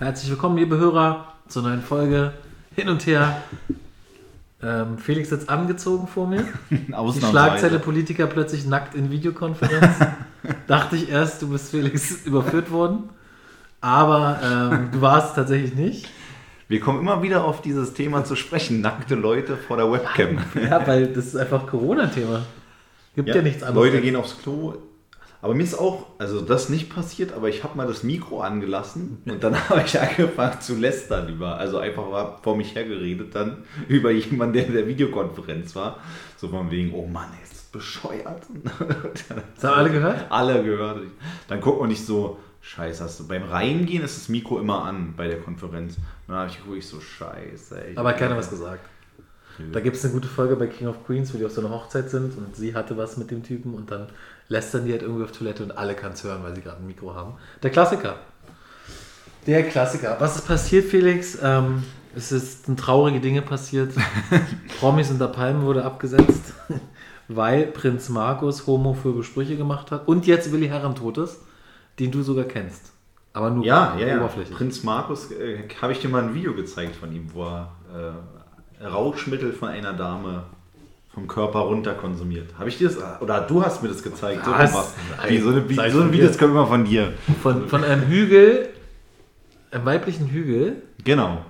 Herzlich 0.00 0.28
willkommen, 0.28 0.56
liebe 0.56 0.76
Hörer, 0.76 1.34
zur 1.46 1.62
neuen 1.62 1.80
Folge 1.80 2.32
Hin 2.74 2.88
und 2.88 3.06
Her. 3.06 3.40
Ähm, 4.60 4.98
Felix 4.98 5.28
sitzt 5.28 5.48
angezogen 5.48 6.08
vor 6.08 6.26
mir. 6.26 6.48
Die 6.70 7.20
Schlagzeile 7.20 7.78
Politiker 7.78 8.26
plötzlich 8.26 8.66
nackt 8.66 8.96
in 8.96 9.12
Videokonferenz. 9.12 9.94
Dachte 10.66 10.96
ich 10.96 11.10
erst, 11.10 11.42
du 11.42 11.48
bist 11.48 11.70
Felix 11.70 12.22
überführt 12.26 12.72
worden. 12.72 13.04
Aber 13.80 14.40
ähm, 14.42 14.88
du 14.90 15.00
warst 15.00 15.36
tatsächlich 15.36 15.76
nicht. 15.76 16.08
Wir 16.66 16.80
kommen 16.80 16.98
immer 16.98 17.22
wieder 17.22 17.44
auf 17.44 17.62
dieses 17.62 17.94
Thema 17.94 18.24
zu 18.24 18.34
sprechen, 18.34 18.80
nackte 18.80 19.14
Leute 19.14 19.56
vor 19.56 19.76
der 19.76 19.92
Webcam. 19.92 20.38
Ja, 20.60 20.84
weil 20.88 21.06
das 21.12 21.26
ist 21.26 21.36
einfach 21.36 21.68
Corona-Thema. 21.68 22.42
Gibt 23.14 23.28
ja, 23.28 23.36
ja 23.36 23.42
nichts 23.42 23.62
anderes. 23.62 23.92
Leute 23.92 24.02
gehen 24.02 24.16
aufs 24.16 24.38
Klo, 24.42 24.74
aber 25.44 25.54
mir 25.54 25.62
ist 25.62 25.78
auch, 25.78 26.06
also 26.16 26.40
das 26.40 26.70
nicht 26.70 26.88
passiert, 26.88 27.34
aber 27.34 27.50
ich 27.50 27.64
habe 27.64 27.76
mal 27.76 27.86
das 27.86 28.02
Mikro 28.02 28.40
angelassen 28.40 29.18
und 29.26 29.44
dann 29.44 29.54
habe 29.68 29.82
ich 29.84 30.00
angefangen 30.00 30.58
zu 30.62 30.74
lästern 30.74 31.28
über, 31.28 31.58
also 31.58 31.76
einfach 31.76 32.40
vor 32.40 32.56
mich 32.56 32.74
hergeredet 32.74 33.34
dann 33.34 33.58
über 33.88 34.10
jemanden, 34.10 34.54
der 34.54 34.66
in 34.68 34.72
der 34.72 34.86
Videokonferenz 34.86 35.76
war. 35.76 35.98
So 36.38 36.48
von 36.48 36.70
wegen, 36.70 36.94
oh 36.94 37.06
Mann, 37.06 37.28
ist 37.42 37.52
das 37.52 37.62
bescheuert. 37.64 38.42
Das 39.54 39.64
haben 39.64 39.80
alle 39.80 39.90
gehört? 39.90 40.24
Alle 40.30 40.64
gehört. 40.64 41.02
Dann 41.48 41.60
guckt 41.60 41.78
man 41.78 41.90
nicht 41.90 42.06
so, 42.06 42.38
scheiße, 42.62 43.04
hast 43.04 43.20
du, 43.20 43.28
beim 43.28 43.42
Reingehen 43.42 44.02
ist 44.02 44.16
das 44.16 44.30
Mikro 44.30 44.58
immer 44.58 44.82
an 44.84 45.12
bei 45.14 45.28
der 45.28 45.42
Konferenz. 45.42 45.98
Und 45.98 46.04
dann 46.28 46.36
habe 46.38 46.48
ich 46.48 46.58
ruhig 46.66 46.86
so, 46.86 47.00
scheiße. 47.00 47.82
Aber 47.96 48.08
hat 48.08 48.16
keiner 48.16 48.38
was 48.38 48.48
gesagt. 48.48 48.88
Da 49.72 49.80
gibt 49.80 49.96
es 49.96 50.04
eine 50.04 50.12
gute 50.12 50.26
Folge 50.26 50.56
bei 50.56 50.66
King 50.66 50.88
of 50.88 51.04
Queens, 51.06 51.32
wo 51.32 51.38
die 51.38 51.44
auf 51.44 51.52
so 51.52 51.60
einer 51.60 51.70
Hochzeit 51.70 52.10
sind 52.10 52.36
und 52.36 52.56
sie 52.56 52.74
hatte 52.74 52.96
was 52.96 53.16
mit 53.16 53.30
dem 53.30 53.42
Typen 53.42 53.74
und 53.74 53.90
dann 53.90 54.08
lästern 54.48 54.84
die 54.84 54.92
halt 54.92 55.02
irgendwie 55.02 55.24
auf 55.24 55.32
Toilette 55.32 55.62
und 55.62 55.76
alle 55.76 55.94
kann 55.94 56.12
es 56.12 56.24
hören, 56.24 56.42
weil 56.42 56.54
sie 56.54 56.62
gerade 56.62 56.78
ein 56.78 56.86
Mikro 56.86 57.14
haben. 57.14 57.34
Der 57.62 57.70
Klassiker. 57.70 58.16
Der 59.46 59.62
Klassiker. 59.68 60.16
Was 60.18 60.36
ist 60.36 60.46
passiert, 60.46 60.86
Felix? 60.86 61.38
Ähm, 61.42 61.82
es 62.16 62.28
sind 62.28 62.78
traurige 62.78 63.20
Dinge 63.20 63.42
passiert. 63.42 63.92
Promis 64.78 65.10
unter 65.10 65.28
Palmen 65.28 65.62
wurde 65.62 65.84
abgesetzt, 65.84 66.54
weil 67.28 67.66
Prinz 67.66 68.08
Markus 68.08 68.66
homophobe 68.66 69.24
Sprüche 69.24 69.56
gemacht 69.56 69.90
hat 69.90 70.06
und 70.08 70.26
jetzt 70.26 70.52
Willi 70.52 70.68
Herren 70.68 70.94
tot 70.94 71.18
ist, 71.18 71.40
den 71.98 72.10
du 72.10 72.22
sogar 72.22 72.44
kennst. 72.44 72.92
Aber 73.32 73.50
nur 73.50 73.64
ja, 73.64 73.96
ja, 73.98 74.06
ja. 74.06 74.26
Prinz 74.52 74.84
Markus, 74.84 75.32
äh, 75.32 75.68
habe 75.82 75.92
ich 75.92 76.00
dir 76.00 76.08
mal 76.08 76.22
ein 76.22 76.34
Video 76.34 76.54
gezeigt 76.54 76.94
von 76.94 77.12
ihm, 77.12 77.34
wo 77.34 77.44
er 77.44 77.72
äh, 78.80 78.84
Rauschmittel 78.84 79.52
von 79.52 79.68
einer 79.68 79.92
Dame 79.92 80.44
vom 81.14 81.28
Körper 81.28 81.60
runter 81.60 81.94
konsumiert. 81.94 82.50
Habe 82.58 82.68
ich 82.68 82.78
dir 82.78 82.88
das, 82.88 82.98
oder 83.20 83.40
du 83.40 83.62
hast 83.64 83.82
mir 83.82 83.88
das 83.88 84.02
gezeigt. 84.02 84.42
Was? 84.44 84.72
So, 84.72 84.78
Wie, 85.28 85.38
so, 85.38 85.50
eine, 85.50 85.68
wie, 85.68 85.74
so 85.74 86.00
ein 86.00 86.12
Video, 86.12 86.26
das 86.26 86.36
kommt 86.38 86.50
immer 86.50 86.66
von 86.66 86.84
dir. 86.84 87.12
Von, 87.42 87.68
von 87.68 87.84
einem 87.84 88.02
Hügel, 88.08 88.68
einem 89.70 89.84
weiblichen 89.84 90.28
Hügel. 90.28 90.82
Genau. 91.04 91.44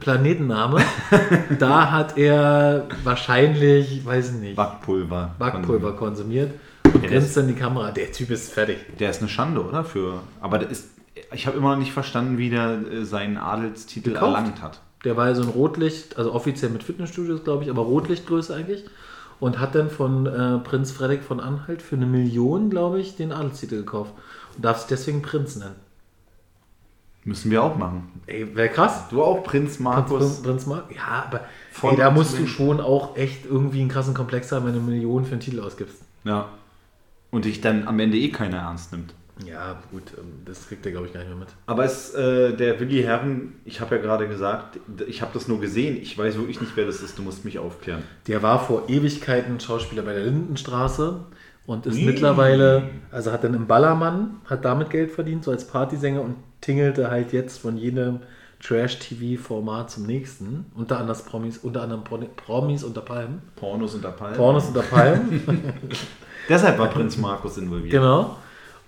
Planetenname. 0.00 0.82
da 1.58 1.90
hat 1.90 2.18
er 2.18 2.88
wahrscheinlich, 3.04 4.04
weiß 4.04 4.34
ich 4.34 4.40
nicht. 4.40 4.56
Backpulver. 4.56 5.34
Backpulver 5.38 5.92
konsumiert. 5.94 6.50
konsumiert 6.50 6.60
grinst 6.92 7.36
dann 7.36 7.48
die 7.48 7.54
Kamera. 7.54 7.90
Der 7.90 8.12
Typ 8.12 8.30
ist 8.30 8.52
fertig. 8.52 8.78
Der 8.98 9.10
ist 9.10 9.20
eine 9.20 9.28
Schande, 9.28 9.64
oder? 9.64 9.84
Für, 9.84 10.20
aber 10.40 10.58
der 10.58 10.70
ist, 10.70 10.90
ich 11.32 11.46
habe 11.46 11.56
immer 11.56 11.72
noch 11.72 11.78
nicht 11.78 11.92
verstanden, 11.92 12.38
wie 12.38 12.50
der 12.50 12.80
äh, 12.90 13.04
seinen 13.04 13.36
Adelstitel 13.36 14.12
Gekauft. 14.12 14.36
erlangt 14.36 14.62
hat. 14.62 14.80
Der 15.04 15.16
war 15.16 15.28
ja 15.28 15.34
so 15.34 15.42
ein 15.42 15.48
Rotlicht, 15.48 16.18
also 16.18 16.32
offiziell 16.32 16.70
mit 16.70 16.82
Fitnessstudios, 16.82 17.44
glaube 17.44 17.64
ich, 17.64 17.70
aber 17.70 17.82
Rotlichtgröße 17.82 18.54
eigentlich. 18.54 18.84
Und 19.40 19.60
hat 19.60 19.74
dann 19.76 19.88
von 19.88 20.26
äh, 20.26 20.58
Prinz 20.58 20.90
Frederik 20.90 21.22
von 21.22 21.38
Anhalt 21.38 21.80
für 21.80 21.94
eine 21.94 22.06
Million, 22.06 22.70
glaube 22.70 23.00
ich, 23.00 23.14
den 23.14 23.30
Adelstitel 23.30 23.76
gekauft. 23.76 24.12
Und 24.56 24.64
darf 24.64 24.78
sich 24.78 24.88
deswegen 24.88 25.22
Prinz 25.22 25.54
nennen. 25.54 25.76
Müssen 27.24 27.50
wir 27.50 27.62
auch 27.62 27.76
machen. 27.76 28.10
Ey, 28.26 28.56
wäre 28.56 28.70
krass. 28.70 29.08
Du 29.10 29.22
auch 29.22 29.44
Prinz 29.44 29.78
Markus. 29.78 30.18
Prinz, 30.18 30.42
Prinz 30.42 30.66
Markus? 30.66 30.96
Ja, 30.96 31.26
aber 31.26 31.40
ey, 31.82 31.96
da 31.96 32.10
musst 32.10 32.38
du 32.38 32.46
schon 32.46 32.80
auch 32.80 33.16
echt 33.16 33.44
irgendwie 33.44 33.80
einen 33.80 33.90
krassen 33.90 34.14
Komplex 34.14 34.50
haben, 34.50 34.66
wenn 34.66 34.72
du 34.72 34.80
eine 34.80 34.90
Million 34.90 35.24
für 35.24 35.32
einen 35.32 35.40
Titel 35.40 35.60
ausgibst. 35.60 36.02
Ja. 36.24 36.48
Und 37.30 37.44
dich 37.44 37.60
dann 37.60 37.86
am 37.86 38.00
Ende 38.00 38.16
eh 38.16 38.30
keiner 38.30 38.58
ernst 38.58 38.92
nimmt. 38.92 39.14
Ja, 39.44 39.80
gut, 39.90 40.02
ähm, 40.16 40.42
das 40.44 40.68
kriegt 40.68 40.84
er, 40.86 40.92
glaube 40.92 41.06
ich, 41.06 41.12
gar 41.12 41.20
nicht 41.20 41.28
mehr 41.28 41.38
mit. 41.38 41.48
Aber 41.66 41.84
es, 41.84 42.14
äh, 42.14 42.54
der 42.54 42.80
Willi 42.80 43.02
Herren, 43.02 43.54
ich 43.64 43.80
habe 43.80 43.96
ja 43.96 44.02
gerade 44.02 44.28
gesagt, 44.28 44.78
ich 45.06 45.22
habe 45.22 45.30
das 45.34 45.48
nur 45.48 45.60
gesehen, 45.60 45.96
ich 45.96 46.16
weiß 46.16 46.36
wirklich 46.36 46.60
nicht, 46.60 46.72
wer 46.76 46.86
das 46.86 47.00
ist, 47.00 47.18
du 47.18 47.22
musst 47.22 47.44
mich 47.44 47.58
aufklären. 47.58 48.02
Der 48.26 48.42
war 48.42 48.64
vor 48.64 48.88
Ewigkeiten 48.88 49.60
Schauspieler 49.60 50.02
bei 50.02 50.14
der 50.14 50.24
Lindenstraße 50.24 51.24
und 51.66 51.86
ist 51.86 51.98
mmh. 51.98 52.06
mittlerweile, 52.06 52.90
also 53.10 53.32
hat 53.32 53.44
dann 53.44 53.54
im 53.54 53.66
Ballermann, 53.66 54.40
hat 54.46 54.64
damit 54.64 54.90
Geld 54.90 55.10
verdient, 55.10 55.44
so 55.44 55.50
als 55.50 55.66
Partysänger 55.66 56.22
und 56.22 56.36
tingelte 56.60 57.10
halt 57.10 57.32
jetzt 57.32 57.58
von 57.58 57.76
jedem 57.76 58.20
Trash-TV-Format 58.60 59.90
zum 59.90 60.06
nächsten. 60.06 60.66
Unter 60.74 60.98
anderem 60.98 61.20
Promis, 61.24 61.58
unter 61.58 61.82
anderem 61.82 62.02
Promis 62.02 62.82
unter 62.82 63.02
Palmen. 63.02 63.40
Pornos 63.54 63.94
unter 63.94 64.10
Palmen. 64.10 64.36
Pornos 64.36 64.66
unter 64.66 64.82
Palmen. 64.82 65.42
Deshalb 66.48 66.78
war 66.78 66.88
Prinz 66.88 67.16
Markus 67.16 67.58
involviert. 67.58 67.92
Genau. 67.92 68.36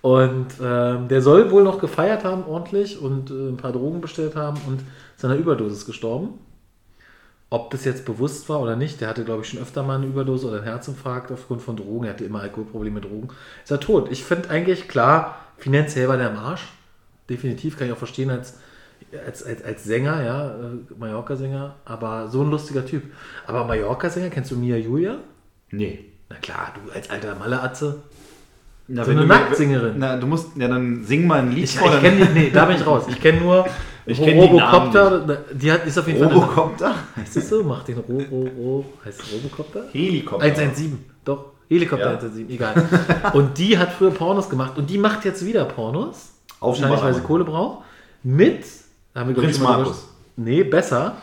Und 0.02 0.46
ähm, 0.62 1.08
der 1.08 1.20
soll 1.20 1.50
wohl 1.50 1.62
noch 1.62 1.78
gefeiert 1.78 2.24
haben, 2.24 2.44
ordentlich, 2.44 3.00
und 3.00 3.30
äh, 3.30 3.50
ein 3.50 3.56
paar 3.56 3.72
Drogen 3.72 4.00
bestellt 4.00 4.34
haben 4.34 4.58
und 4.66 4.80
seiner 5.16 5.34
Überdosis 5.34 5.84
gestorben. 5.84 6.38
Ob 7.50 7.70
das 7.70 7.84
jetzt 7.84 8.04
bewusst 8.04 8.48
war 8.48 8.60
oder 8.60 8.76
nicht, 8.76 9.00
der 9.00 9.08
hatte, 9.08 9.24
glaube 9.24 9.42
ich, 9.42 9.48
schon 9.48 9.60
öfter 9.60 9.82
mal 9.82 9.96
eine 9.96 10.06
Überdosis 10.06 10.46
oder 10.46 10.58
einen 10.58 10.64
Herzinfarkt 10.64 11.32
aufgrund 11.32 11.60
von 11.60 11.76
Drogen. 11.76 12.04
Er 12.04 12.12
hatte 12.12 12.24
immer 12.24 12.40
Alkoholprobleme 12.40 13.00
mit 13.00 13.04
Drogen. 13.04 13.28
Ist 13.62 13.72
er 13.72 13.80
tot. 13.80 14.08
Ich 14.10 14.24
finde 14.24 14.48
eigentlich 14.50 14.88
klar, 14.88 15.36
finanziell 15.58 16.08
war 16.08 16.16
der 16.16 16.30
am 16.30 16.36
Arsch. 16.36 16.68
Definitiv 17.28 17.76
kann 17.76 17.88
ich 17.88 17.92
auch 17.92 17.98
verstehen 17.98 18.30
als, 18.30 18.58
als, 19.26 19.42
als, 19.42 19.64
als 19.64 19.84
Sänger, 19.84 20.22
ja, 20.22 20.50
äh, 20.50 20.94
Mallorca-Sänger, 20.96 21.74
aber 21.84 22.28
so 22.28 22.42
ein 22.42 22.50
lustiger 22.50 22.86
Typ. 22.86 23.02
Aber 23.46 23.64
Mallorca-Sänger, 23.64 24.30
kennst 24.30 24.52
du 24.52 24.56
Mia 24.56 24.76
Julia? 24.76 25.18
Nee. 25.70 26.06
Na 26.28 26.36
klar, 26.36 26.72
du 26.76 26.92
als 26.92 27.10
alter 27.10 27.34
Malle-Atze. 27.34 28.02
Na, 28.92 29.04
so 29.04 29.12
eine 29.12 29.24
Nacktsängerin. 29.24 29.94
Na, 29.98 30.16
du 30.16 30.26
musst, 30.26 30.56
ja, 30.56 30.66
dann 30.66 31.04
sing 31.04 31.24
mal 31.24 31.38
ein 31.38 31.52
Lied 31.52 31.64
ich. 31.64 31.76
Ich 31.76 32.00
kenne 32.00 32.26
die, 32.26 32.32
nee, 32.38 32.50
da 32.52 32.64
bin 32.64 32.74
ich 32.74 32.84
raus. 32.84 33.04
Ich 33.08 33.20
kenne 33.20 33.40
nur 33.40 33.64
ich 34.06 34.20
kenn 34.20 34.36
Robocopter. 34.36 35.20
Die, 35.20 35.58
die 35.58 35.72
hat, 35.72 35.86
ist 35.86 35.96
auf 35.96 36.08
jeden 36.08 36.18
Fall. 36.18 36.32
Robocopter? 36.32 36.94
Heißt 37.16 37.36
das 37.36 37.48
so? 37.48 37.62
Macht 37.62 37.86
den 37.86 37.98
Ro, 37.98 38.20
Ro, 38.30 38.48
Ro, 38.58 38.84
heißt 39.04 39.20
es 39.22 39.32
Robocopter? 39.32 39.84
Helikopter. 39.92 40.44
117, 40.44 41.04
doch. 41.24 41.52
Helikopter 41.68 42.04
ja. 42.04 42.18
117, 42.18 42.50
egal. 42.52 42.88
und 43.32 43.56
die 43.56 43.78
hat 43.78 43.92
früher 43.92 44.10
Pornos 44.10 44.50
gemacht 44.50 44.76
und 44.76 44.90
die 44.90 44.98
macht 44.98 45.24
jetzt 45.24 45.46
wieder 45.46 45.66
Pornos. 45.66 46.32
Wahrscheinlich, 46.58 47.00
weil 47.00 47.14
sie 47.14 47.20
Kohle 47.20 47.44
braucht. 47.44 47.84
Mit, 48.24 48.64
haben 49.14 49.28
wir 49.28 49.36
Prinz 49.36 49.60
Markus. 49.60 50.08
Nee, 50.36 50.64
besser. 50.64 51.16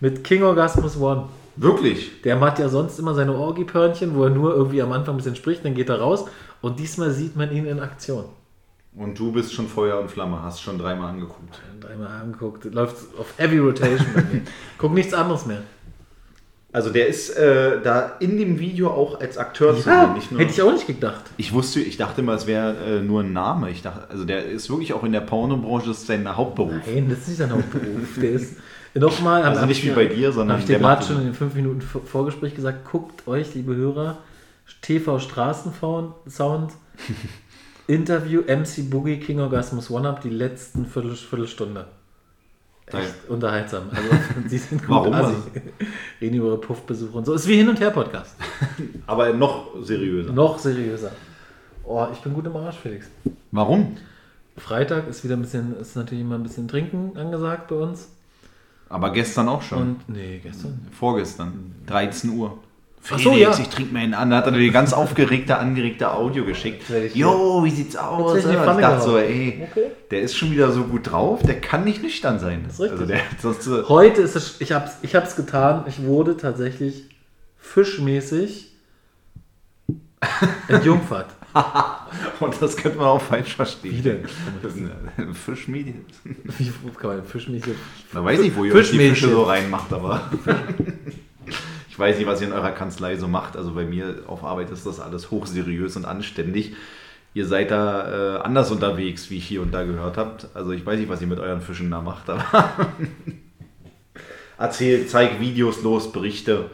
Mit 0.00 0.24
King 0.24 0.42
Orgasmus 0.42 0.98
One. 0.98 1.24
Wirklich? 1.56 2.22
Der 2.22 2.36
macht 2.36 2.58
ja 2.58 2.70
sonst 2.70 2.98
immer 2.98 3.14
seine 3.14 3.34
Orgi-Pörnchen, 3.34 4.14
wo 4.14 4.24
er 4.24 4.30
nur 4.30 4.54
irgendwie 4.54 4.80
am 4.80 4.92
Anfang 4.92 5.14
ein 5.14 5.16
bisschen 5.18 5.36
spricht, 5.36 5.62
dann 5.64 5.74
geht 5.74 5.90
er 5.90 6.00
raus 6.00 6.24
und 6.62 6.78
diesmal 6.78 7.10
sieht 7.10 7.36
man 7.36 7.50
ihn 7.52 7.66
in 7.66 7.80
Aktion. 7.80 8.24
Und 8.96 9.18
du 9.18 9.30
bist 9.30 9.52
schon 9.52 9.68
Feuer 9.68 10.00
und 10.00 10.10
Flamme, 10.10 10.42
hast 10.42 10.60
schon 10.60 10.76
dreimal 10.76 11.10
angeguckt. 11.10 11.60
Dreimal 11.80 12.22
angeguckt, 12.22 12.64
läuft 12.74 12.96
auf 13.18 13.38
Heavy 13.38 13.58
Rotation 13.58 14.06
bei 14.14 14.22
mir. 14.22 14.42
Guck 14.78 14.92
nichts 14.92 15.14
anderes 15.14 15.46
mehr. 15.46 15.62
Also 16.72 16.90
der 16.90 17.08
ist 17.08 17.30
äh, 17.30 17.80
da 17.82 18.12
in 18.20 18.38
dem 18.38 18.60
Video 18.60 18.90
auch 18.90 19.20
als 19.20 19.38
Akteur 19.38 19.70
ja, 19.70 19.76
zu 19.76 19.82
sehen. 19.82 20.14
Nicht 20.14 20.30
nur, 20.30 20.40
hätte 20.40 20.52
ich 20.52 20.62
auch 20.62 20.72
nicht 20.72 20.86
gedacht. 20.86 21.22
Ich 21.36 21.52
wusste, 21.52 21.80
ich 21.80 21.96
dachte 21.96 22.20
immer, 22.20 22.34
es 22.34 22.46
wäre 22.46 22.98
äh, 22.98 23.02
nur 23.02 23.22
ein 23.22 23.32
Name. 23.32 23.70
Ich 23.70 23.82
dachte, 23.82 24.08
also 24.08 24.24
der 24.24 24.44
ist 24.44 24.70
wirklich 24.70 24.92
auch 24.92 25.02
in 25.02 25.10
der 25.12 25.20
Pornobranche, 25.20 25.88
das 25.88 25.98
ist 25.98 26.06
sein 26.06 26.36
Hauptberuf. 26.36 26.74
Nein, 26.86 27.08
das 27.08 27.20
ist 27.20 27.28
nicht 27.28 27.38
sein 27.38 27.52
Hauptberuf. 27.52 28.18
der 28.20 28.30
ist 28.30 28.56
nochmal. 28.94 29.42
Also 29.42 29.66
nicht 29.66 29.84
wie 29.84 29.90
bei 29.90 30.06
dir, 30.06 30.30
sondern. 30.30 30.58
Habe 30.58 30.60
ich 30.60 30.66
dir 30.66 30.78
gerade 30.78 31.04
schon 31.04 31.16
in 31.16 31.24
den 31.24 31.34
fünf 31.34 31.54
Minuten 31.54 31.80
Vorgespräch 31.80 32.54
gesagt, 32.54 32.88
guckt 32.90 33.26
euch, 33.26 33.52
liebe 33.54 33.74
Hörer, 33.74 34.18
TV 34.82 35.18
Straßensound, 35.18 36.72
Interview 37.86 38.42
MC 38.42 38.88
Boogie 38.88 39.18
King 39.18 39.40
Orgasmus 39.40 39.90
One 39.90 40.08
Up 40.08 40.20
die 40.20 40.30
letzten 40.30 40.86
Viertel, 40.86 41.16
Viertelstunde. 41.16 41.86
Echt 42.86 42.94
Nein. 42.94 43.06
unterhaltsam. 43.28 43.84
Also, 43.90 44.08
sie 44.48 44.58
sind 44.58 44.80
gut 44.80 44.90
Warum? 44.90 45.12
Also? 45.12 45.34
Reden 46.20 46.36
über 46.36 46.60
Puffbesuche 46.60 47.16
und 47.18 47.24
so. 47.24 47.34
Ist 47.34 47.46
wie 47.46 47.56
Hin- 47.56 47.68
und 47.68 47.80
Her-Podcast. 47.80 48.34
Aber 49.06 49.32
noch 49.32 49.68
seriöser. 49.82 50.32
Noch 50.32 50.58
seriöser. 50.58 51.12
Oh, 51.84 52.06
ich 52.12 52.18
bin 52.20 52.34
gut 52.34 52.46
im 52.46 52.56
Arsch, 52.56 52.76
Felix. 52.76 53.06
Warum? 53.50 53.96
Freitag 54.56 55.08
ist 55.08 55.24
wieder 55.24 55.36
ein 55.36 55.42
bisschen, 55.42 55.76
ist 55.80 55.96
natürlich 55.96 56.22
immer 56.22 56.34
ein 56.36 56.42
bisschen 56.42 56.68
Trinken 56.68 57.16
angesagt 57.16 57.68
bei 57.68 57.76
uns. 57.76 58.08
Aber 58.88 59.12
gestern 59.12 59.48
auch 59.48 59.62
schon. 59.62 59.78
Und, 59.78 60.08
nee, 60.08 60.40
gestern. 60.42 60.86
Vorgestern. 60.92 61.74
13 61.86 62.30
Uhr. 62.30 62.58
Felix, 63.02 63.24
so, 63.24 63.32
ja. 63.32 63.58
ich 63.58 63.68
trinke 63.68 63.92
mir 63.94 64.00
einen 64.00 64.14
an. 64.14 64.30
Da 64.30 64.36
hat 64.38 64.46
er 64.46 64.52
dir 64.52 64.70
ganz 64.70 64.92
aufgeregte, 64.92 65.56
angeregte 65.56 66.12
Audio 66.12 66.44
geschickt. 66.44 66.84
Jo, 67.14 67.64
wie 67.64 67.70
sieht's 67.70 67.96
aus? 67.96 68.38
Ich, 68.38 68.44
ich 68.44 68.52
dachte 68.52 69.02
so, 69.02 69.16
ey, 69.16 69.66
okay. 69.70 69.86
der 70.10 70.20
ist 70.20 70.36
schon 70.36 70.50
wieder 70.50 70.70
so 70.70 70.84
gut 70.84 71.10
drauf, 71.10 71.42
der 71.42 71.60
kann 71.60 71.84
nicht 71.84 72.02
nüchtern 72.02 72.38
sein. 72.38 72.64
Das 72.66 72.74
ist 72.74 72.80
richtig. 72.80 73.00
Also 73.42 73.70
der, 73.76 73.88
Heute 73.88 74.20
ist 74.20 74.36
es, 74.36 74.60
ich 74.60 74.72
hab's, 74.72 74.98
ich 75.02 75.14
hab's 75.14 75.34
getan, 75.34 75.84
ich 75.88 76.02
wurde 76.02 76.36
tatsächlich 76.36 77.04
fischmäßig 77.56 78.70
entjungfert. 80.68 81.28
Und 82.40 82.60
das 82.60 82.76
könnte 82.76 82.98
man 82.98 83.08
auch 83.08 83.22
falsch 83.22 83.56
verstehen. 83.56 83.96
Wie 83.96 84.02
denn? 84.02 84.24
Fischmädchen. 85.34 86.04
Wie 86.24 86.72
kann 87.00 87.16
man 87.16 87.24
Fischmädchen? 87.24 87.74
Da 88.12 88.24
weiß 88.24 88.40
ich, 88.40 88.54
wo 88.54 88.64
ihr 88.64 88.74
die. 88.74 88.98
Fische 88.98 89.30
so 89.30 89.42
reinmacht, 89.44 89.92
aber. 89.92 90.30
Ich 92.00 92.06
weiß 92.08 92.16
nicht, 92.16 92.26
was 92.26 92.40
ihr 92.40 92.46
in 92.46 92.54
eurer 92.54 92.70
Kanzlei 92.70 93.16
so 93.16 93.28
macht. 93.28 93.58
Also 93.58 93.72
bei 93.72 93.84
mir 93.84 94.20
auf 94.26 94.42
Arbeit 94.42 94.70
ist 94.70 94.86
das 94.86 95.00
alles 95.00 95.30
hochseriös 95.30 95.96
und 95.96 96.06
anständig. 96.06 96.72
Ihr 97.34 97.44
seid 97.44 97.70
da 97.70 98.38
äh, 98.38 98.40
anders 98.40 98.70
unterwegs, 98.70 99.28
wie 99.28 99.36
ich 99.36 99.46
hier 99.46 99.60
und 99.60 99.74
da 99.74 99.82
gehört 99.82 100.16
habt. 100.16 100.48
Also 100.54 100.70
ich 100.70 100.86
weiß 100.86 100.98
nicht, 100.98 101.10
was 101.10 101.20
ihr 101.20 101.26
mit 101.26 101.38
euren 101.38 101.60
Fischen 101.60 101.90
da 101.90 102.00
macht, 102.00 102.30
aber. 102.30 102.78
Erzähl, 104.58 105.06
zeig 105.08 105.40
Videos 105.40 105.82
los, 105.82 106.10
Berichte. 106.10 106.70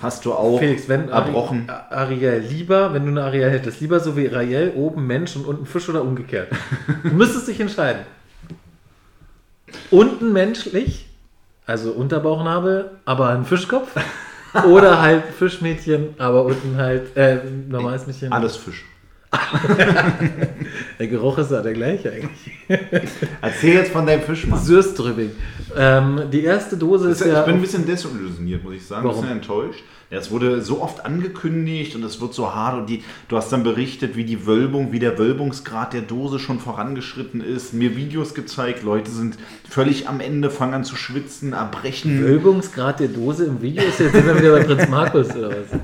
Hast 0.00 0.24
du 0.24 0.32
auch 0.32 0.58
Felix, 0.58 0.88
wenn 0.88 1.10
erbrochen? 1.10 1.68
Ari 1.68 2.14
Ariel 2.14 2.38
lieber, 2.48 2.94
wenn 2.94 3.04
du 3.04 3.10
eine 3.10 3.24
Ariel 3.24 3.50
hättest, 3.50 3.82
lieber 3.82 4.00
so 4.00 4.16
wie 4.16 4.30
Ariel, 4.30 4.72
oben 4.74 5.06
Mensch 5.06 5.36
und 5.36 5.44
unten 5.44 5.66
Fisch 5.66 5.90
oder 5.90 6.00
umgekehrt. 6.00 6.48
Du 7.02 7.10
müsstest 7.10 7.46
dich 7.46 7.60
entscheiden. 7.60 8.06
Unten 9.90 10.32
menschlich, 10.32 11.10
also 11.66 11.92
Unterbauchnabel, 11.92 12.92
aber 13.04 13.28
ein 13.28 13.44
Fischkopf. 13.44 13.94
Oder 14.68 15.00
halt 15.00 15.24
Fischmädchen, 15.38 16.14
aber 16.18 16.44
unten 16.44 16.76
halt 16.76 17.16
äh, 17.16 17.38
normales 17.68 18.06
Mädchen. 18.06 18.32
Alles 18.32 18.56
Fisch. 18.56 18.84
Der 20.98 21.06
Geruch 21.08 21.38
ist 21.38 21.50
ja 21.50 21.62
der 21.62 21.72
gleiche 21.72 22.12
eigentlich. 22.12 22.52
Erzähl 23.40 23.74
jetzt 23.74 23.90
von 23.90 24.06
deinem 24.06 24.20
Fischmann. 24.20 24.60
Sürströbing. 24.60 25.30
Ähm, 25.74 26.24
die 26.30 26.44
erste 26.44 26.76
Dose 26.76 27.10
ist 27.10 27.22
Ich 27.22 27.28
ja. 27.32 27.42
bin 27.42 27.54
ein 27.54 27.60
bisschen 27.62 27.86
desillusioniert, 27.86 28.62
muss 28.62 28.74
ich 28.74 28.86
sagen. 28.86 29.04
Warum? 29.06 29.24
Ein 29.24 29.40
bisschen 29.40 29.62
enttäuscht. 29.62 29.84
Ja, 30.12 30.18
es 30.18 30.30
wurde 30.30 30.60
so 30.60 30.82
oft 30.82 31.06
angekündigt 31.06 31.96
und 31.96 32.04
es 32.04 32.20
wird 32.20 32.34
so 32.34 32.54
hart 32.54 32.76
und 32.76 32.86
die, 32.90 33.02
du 33.28 33.36
hast 33.38 33.50
dann 33.50 33.62
berichtet, 33.62 34.14
wie 34.14 34.24
die 34.24 34.46
Wölbung, 34.46 34.92
wie 34.92 34.98
der 34.98 35.18
Wölbungsgrad 35.18 35.94
der 35.94 36.02
Dose 36.02 36.38
schon 36.38 36.58
vorangeschritten 36.60 37.40
ist, 37.40 37.72
mir 37.72 37.96
Videos 37.96 38.34
gezeigt, 38.34 38.82
Leute 38.82 39.10
sind 39.10 39.38
völlig 39.66 40.08
am 40.10 40.20
Ende, 40.20 40.50
fangen 40.50 40.74
an 40.74 40.84
zu 40.84 40.96
schwitzen, 40.96 41.54
erbrechen. 41.54 42.22
Wölbungsgrad 42.22 43.00
der 43.00 43.08
Dose 43.08 43.46
im 43.46 43.62
Video 43.62 43.82
ist 43.84 44.00
jetzt 44.00 44.12
sind 44.12 44.26
wir 44.26 44.38
wieder 44.38 44.52
bei 44.52 44.64
Prinz 44.64 44.86
Markus 44.90 45.34
oder 45.34 45.48
was? 45.48 45.80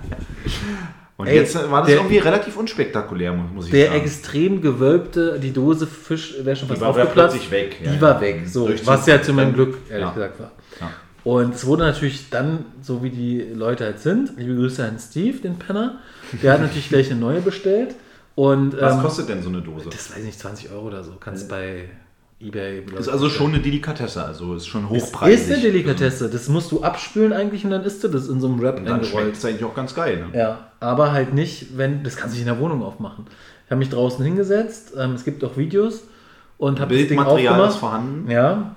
Und 1.17 1.27
Ey, 1.27 1.37
jetzt 1.37 1.55
war 1.71 1.81
das 1.81 1.89
der- 1.89 1.97
irgendwie 1.97 2.19
relativ 2.19 2.57
unspektakulär, 2.59 3.33
muss 3.33 3.65
ich 3.65 3.73
Der 3.73 3.87
sagen. 3.89 4.01
extrem 4.03 4.61
gewölbte, 4.61 5.41
die 5.43 5.53
Dose 5.53 5.87
Fisch 5.87 6.35
wäre 6.43 6.55
schon 6.55 6.69
fast 6.69 6.81
war 6.83 6.91
aufgeplatzt. 6.91 7.33
plötzlich 7.33 7.51
weg, 7.51 7.77
die 7.81 7.95
ja. 7.97 8.01
war 8.01 8.21
weg, 8.21 8.43
so. 8.47 8.69
Was 8.85 9.07
ja 9.07 9.21
zu 9.23 9.33
meinem 9.33 9.55
Glück, 9.55 9.79
ehrlich 9.89 10.07
Ja. 10.07 10.13
gesagt, 10.13 10.39
war. 10.41 10.53
Ja. 11.29 11.33
Und 11.35 11.55
es 11.55 11.67
wurde 11.67 11.85
natürlich 11.85 12.31
dann, 12.31 12.65
so 12.83 13.03
wie 13.03 13.11
die 13.11 13.41
Leute 13.55 13.85
halt 13.85 14.01
sind, 14.01 14.33
liebe 14.37 14.55
Grüße 14.55 14.85
an 14.85 14.99
Steve, 14.99 15.39
den 15.39 15.59
Penner, 15.59 15.99
der 16.43 16.55
hat 16.55 16.61
natürlich 16.61 16.89
gleich 16.89 17.11
eine 17.11 17.21
neue 17.21 17.41
bestellt. 17.41 17.95
Und 18.35 18.81
Was 18.81 18.95
ähm, 18.95 19.03
kostet 19.03 19.29
denn 19.29 19.43
so 19.43 19.49
eine 19.49 19.61
Dose? 19.61 19.91
das 19.91 20.11
weiß 20.11 20.19
ich 20.19 20.25
nicht, 20.27 20.39
20 20.39 20.71
Euro 20.71 20.87
oder 20.87 21.03
so. 21.03 21.13
Kannst 21.19 21.49
bei 21.49 21.89
Ebay. 22.41 22.85
ist 22.97 23.09
also 23.09 23.29
schon 23.29 23.53
eine 23.53 23.59
Delikatesse, 23.61 24.25
also 24.25 24.55
ist 24.55 24.69
schon 24.69 24.83
Das 24.83 24.91
hochpreisig. 25.07 25.49
ist 25.49 25.53
eine 25.55 25.63
Delikatesse. 25.63 26.31
Das 26.31 26.49
musst 26.49 26.71
du 26.71 26.83
abspülen 26.83 27.33
eigentlich 27.33 27.65
und 27.65 27.73
dann 27.73 27.83
isst 27.83 28.05
du 28.05 28.09
das 28.09 28.29
in 28.29 28.41
so 28.41 28.47
einem 28.47 28.61
Wrap 28.63 28.79
Und 28.79 28.85
dann 28.85 29.03
schmeckt 29.03 29.37
es 29.37 29.45
eigentlich 29.45 29.65
auch 29.65 29.75
ganz 29.75 29.93
geil. 29.95 30.25
Ne? 30.31 30.39
Ja, 30.39 30.69
aber 30.79 31.11
halt 31.11 31.35
nicht, 31.35 31.77
wenn, 31.77 32.05
das 32.05 32.15
kannst 32.15 32.37
du 32.37 32.39
nicht 32.39 32.49
in 32.49 32.55
der 32.55 32.61
Wohnung 32.63 32.85
aufmachen. 32.85 33.27
Ich 33.65 33.71
habe 33.73 33.81
mich 33.81 33.91
draußen 33.91 34.25
hingesetzt, 34.25 34.93
ähm, 34.97 35.15
es 35.15 35.25
gibt 35.25 35.43
auch 35.43 35.57
Videos 35.57 36.05
und 36.59 36.79
habe 36.81 36.95
das 36.95 37.09
Ding 37.09 37.17
Bildmaterial 37.17 37.41
ist 37.43 37.51
aufgemacht. 37.75 37.79
vorhanden. 37.81 38.31
Ja. 38.31 38.77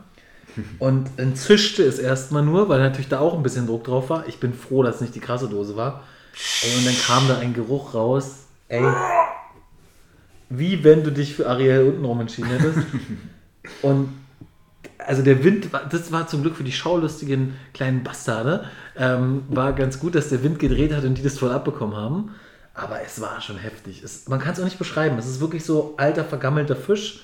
Und 0.79 1.09
dann 1.17 1.35
zischte 1.35 1.83
es 1.83 1.99
erstmal 1.99 2.43
nur, 2.43 2.69
weil 2.69 2.79
natürlich 2.79 3.09
da 3.09 3.19
auch 3.19 3.35
ein 3.35 3.43
bisschen 3.43 3.67
Druck 3.67 3.83
drauf 3.83 4.09
war. 4.09 4.27
Ich 4.27 4.39
bin 4.39 4.53
froh, 4.53 4.83
dass 4.83 4.95
es 4.95 5.01
nicht 5.01 5.15
die 5.15 5.19
krasse 5.19 5.47
Dose 5.47 5.75
war. 5.75 6.03
Ey, 6.63 6.77
und 6.77 6.85
dann 6.85 6.97
kam 6.97 7.27
da 7.27 7.37
ein 7.37 7.53
Geruch 7.53 7.93
raus. 7.93 8.45
Ey, 8.67 8.83
wie 10.49 10.83
wenn 10.83 11.03
du 11.03 11.11
dich 11.11 11.35
für 11.35 11.49
Ariel 11.49 11.87
untenrum 11.87 12.19
entschieden 12.21 12.49
hättest. 12.49 12.79
Und 13.81 14.09
also 14.97 15.21
der 15.23 15.43
Wind, 15.43 15.69
das 15.89 16.11
war 16.11 16.27
zum 16.27 16.41
Glück 16.41 16.55
für 16.55 16.63
die 16.63 16.71
schaulustigen 16.71 17.55
kleinen 17.73 18.03
Bastarde, 18.03 18.65
ähm, 18.97 19.43
war 19.49 19.73
ganz 19.73 19.99
gut, 19.99 20.13
dass 20.15 20.29
der 20.29 20.43
Wind 20.43 20.59
gedreht 20.59 20.93
hat 20.93 21.03
und 21.05 21.17
die 21.17 21.23
das 21.23 21.39
voll 21.39 21.51
abbekommen 21.51 21.95
haben. 21.95 22.35
Aber 22.73 23.01
es 23.01 23.19
war 23.19 23.41
schon 23.41 23.57
heftig. 23.57 24.03
Es, 24.03 24.27
man 24.27 24.39
kann 24.39 24.53
es 24.53 24.59
auch 24.59 24.63
nicht 24.63 24.79
beschreiben. 24.79 25.17
Es 25.17 25.25
ist 25.25 25.39
wirklich 25.39 25.65
so 25.65 25.95
alter, 25.97 26.23
vergammelter 26.23 26.75
Fisch. 26.75 27.21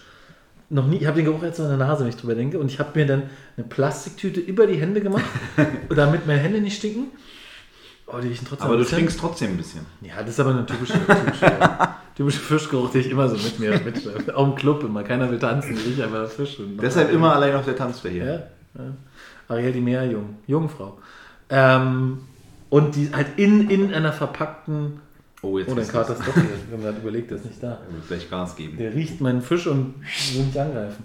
Noch 0.70 0.86
nie, 0.86 0.98
ich 0.98 1.06
habe 1.06 1.16
den 1.16 1.26
Geruch 1.26 1.44
jetzt 1.44 1.58
so 1.58 1.64
in 1.64 1.70
der 1.70 1.78
Nase, 1.78 2.04
wenn 2.04 2.10
ich 2.10 2.18
drüber 2.18 2.36
denke. 2.36 2.60
Und 2.60 2.70
ich 2.70 2.80
habe 2.80 2.98
mir 3.00 3.06
dann 3.06 3.24
eine 3.56 3.66
Plastiktüte 3.66 4.40
über 4.40 4.68
die 4.68 4.76
Hände 4.76 5.02
gemacht, 5.02 5.26
damit 5.90 6.28
meine 6.28 6.40
Hände 6.40 6.60
nicht 6.60 6.78
stinken. 6.78 7.08
Oh, 8.08 8.20
die 8.22 8.30
riechen 8.30 8.46
trotzdem 8.48 8.68
Aber 8.68 8.76
ein 8.76 8.80
du 8.80 8.86
stinkst 8.86 9.20
trotzdem 9.20 9.52
ein 9.52 9.58
bisschen. 9.58 9.86
Ja, 10.02 10.20
das 10.20 10.30
ist 10.30 10.40
aber 10.40 10.52
eine 10.52 10.66
typische, 10.66 10.94
typische, 10.94 11.70
typische 12.16 12.40
Fischgeruch, 12.40 12.92
den 12.92 13.02
ich 13.02 13.10
immer 13.10 13.28
so 13.28 13.36
mit 13.36 13.60
mir 13.60 13.80
mitschleppe. 13.80 14.36
Auch 14.36 14.48
im 14.48 14.56
Club 14.56 14.84
immer. 14.84 15.04
Keiner 15.04 15.30
will 15.30 15.40
tanzen, 15.40 15.74
ich 15.74 15.86
rieche 15.86 16.06
einfach 16.06 16.30
Fisch. 16.30 16.58
Deshalb 16.82 17.12
immer 17.12 17.36
allein 17.36 17.56
auf 17.56 17.66
der 17.66 17.76
Tanzfläche. 17.76 18.18
Ja, 18.20 18.82
ja. 18.82 18.92
Ariel 19.50 19.74
die 19.74 19.82
Meerjung, 19.82 20.38
Jungfrau. 20.48 20.98
Ähm, 21.50 22.20
und 22.70 22.96
die 22.96 23.14
halt 23.14 23.28
in, 23.38 23.70
in 23.70 23.94
einer 23.94 24.14
verpackten. 24.14 25.02
Oh, 25.42 25.58
jetzt 25.60 25.70
Oh, 25.70 25.76
dein 25.76 25.84
ist 25.84 25.92
Kater 25.92 26.14
ist 26.14 26.28
doch 26.28 26.34
hier. 26.34 26.44
Wir 26.44 26.78
haben 26.78 26.84
gerade 26.84 26.98
überlegt, 26.98 27.30
der 27.30 27.38
ist 27.38 27.46
nicht 27.46 27.62
da. 27.62 27.80
Er 27.88 27.94
wird 27.94 28.08
gleich 28.08 28.30
Gas 28.30 28.56
geben. 28.56 28.78
Der 28.78 28.94
riecht 28.94 29.22
meinen 29.22 29.42
Fisch 29.42 29.68
und 29.68 29.96
will 30.34 30.46
mich 30.46 30.60
angreifen. 30.60 31.04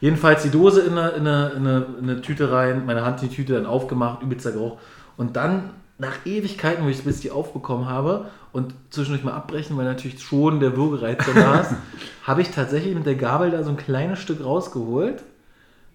Jedenfalls 0.00 0.42
die 0.42 0.50
Dose 0.50 0.82
in 0.82 0.96
eine, 0.96 1.10
in, 1.10 1.26
eine, 1.26 1.50
in, 1.50 1.66
eine, 1.66 1.86
in 2.00 2.10
eine 2.10 2.22
Tüte 2.22 2.50
rein, 2.50 2.86
meine 2.86 3.04
Hand 3.04 3.20
die 3.22 3.28
Tüte 3.28 3.54
dann 3.54 3.66
aufgemacht, 3.66 4.22
übelster 4.22 4.52
Geruch. 4.52 4.78
Und 5.16 5.36
dann 5.36 5.70
nach 5.98 6.26
Ewigkeiten, 6.26 6.84
wo 6.84 6.88
ich 6.88 7.02
bis 7.04 7.20
die 7.20 7.30
aufbekommen 7.30 7.86
habe 7.86 8.30
und 8.52 8.74
zwischendurch 8.90 9.24
mal 9.24 9.32
abbrechen, 9.32 9.76
weil 9.76 9.84
natürlich 9.84 10.22
schon 10.22 10.60
der 10.60 10.76
Würgereiz 10.76 11.24
da 11.34 11.60
ist, 11.60 11.70
habe 12.24 12.42
ich 12.42 12.50
tatsächlich 12.50 12.94
mit 12.94 13.06
der 13.06 13.14
Gabel 13.14 13.50
da 13.50 13.62
so 13.62 13.70
ein 13.70 13.76
kleines 13.76 14.18
Stück 14.18 14.44
rausgeholt, 14.44 15.22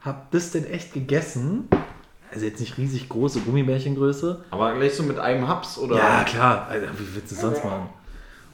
habe 0.01 0.21
das 0.31 0.51
denn 0.51 0.65
echt 0.65 0.93
gegessen. 0.93 1.67
Also 2.31 2.45
jetzt 2.45 2.59
nicht 2.59 2.77
riesig 2.77 3.09
große 3.09 3.39
Gummibärchengröße, 3.41 4.43
Aber 4.51 4.73
gleich 4.75 4.93
so 4.95 5.03
mit 5.03 5.17
einem 5.19 5.47
Haps 5.47 5.77
oder? 5.77 5.97
ja, 5.97 6.23
klar. 6.23 6.67
Alter, 6.69 6.87
wie 6.97 7.15
willst 7.15 7.31
du 7.31 7.35
es 7.35 7.41
sonst 7.41 7.63
machen? 7.63 7.89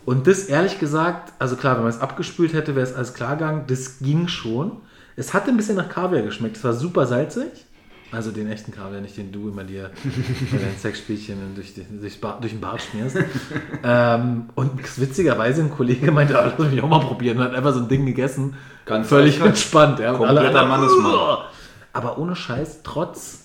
Und 0.06 0.28
das 0.28 0.46
ehrlich 0.46 0.80
gesagt, 0.80 1.34
also 1.40 1.56
klar, 1.56 1.76
wenn 1.76 1.84
man 1.84 1.90
es 1.92 2.00
abgespült 2.00 2.54
hätte, 2.54 2.76
wäre 2.76 2.86
es 2.86 2.94
alles 2.94 3.14
klar 3.14 3.36
gegangen. 3.36 3.64
Das 3.68 4.00
ging 4.00 4.28
schon. 4.28 4.74
Es 5.16 5.34
hatte 5.34 5.50
ein 5.50 5.58
bisschen 5.58 5.76
nach 5.78 5.90
Kaviar 5.90 6.22
geschmeckt. 6.22 6.58
Es 6.58 6.64
war 6.64 6.74
super 6.74 7.06
salzig. 7.08 7.48
Also 8.12 8.32
den 8.32 8.50
echten 8.50 8.72
Kaviar, 8.72 9.02
nicht 9.02 9.18
den 9.18 9.32
du 9.32 9.50
immer 9.50 9.64
dir 9.64 9.90
bei 10.52 10.58
deinen 10.60 10.78
Sexspielchen 10.78 11.36
durch, 11.56 12.22
Bar- 12.22 12.38
durch 12.40 12.54
den 12.54 12.62
Bart 12.62 12.82
schmierst. 12.82 13.18
ähm, 13.84 14.50
und 14.56 15.00
witzigerweise 15.02 15.64
ein 15.64 15.72
Kollege 15.72 16.12
meinte, 16.12 16.40
ah, 16.40 16.54
lass 16.58 16.72
mich 16.72 16.82
auch 16.82 16.88
mal 16.88 17.00
probieren. 17.00 17.40
Und 17.40 17.44
hat 17.46 17.56
einfach 17.56 17.74
so 17.74 17.80
ein 17.80 17.88
Ding 17.90 18.06
gegessen. 18.06 18.56
Ganz 18.86 19.08
völlig 19.08 19.42
entspannt. 19.42 20.00
Ja. 20.00 20.14
Kompletter 20.14 20.66
Mannesmann. 20.66 21.40
Aber 21.94 22.18
ohne 22.20 22.36
Scheiß, 22.36 22.82
trotz 22.84 23.45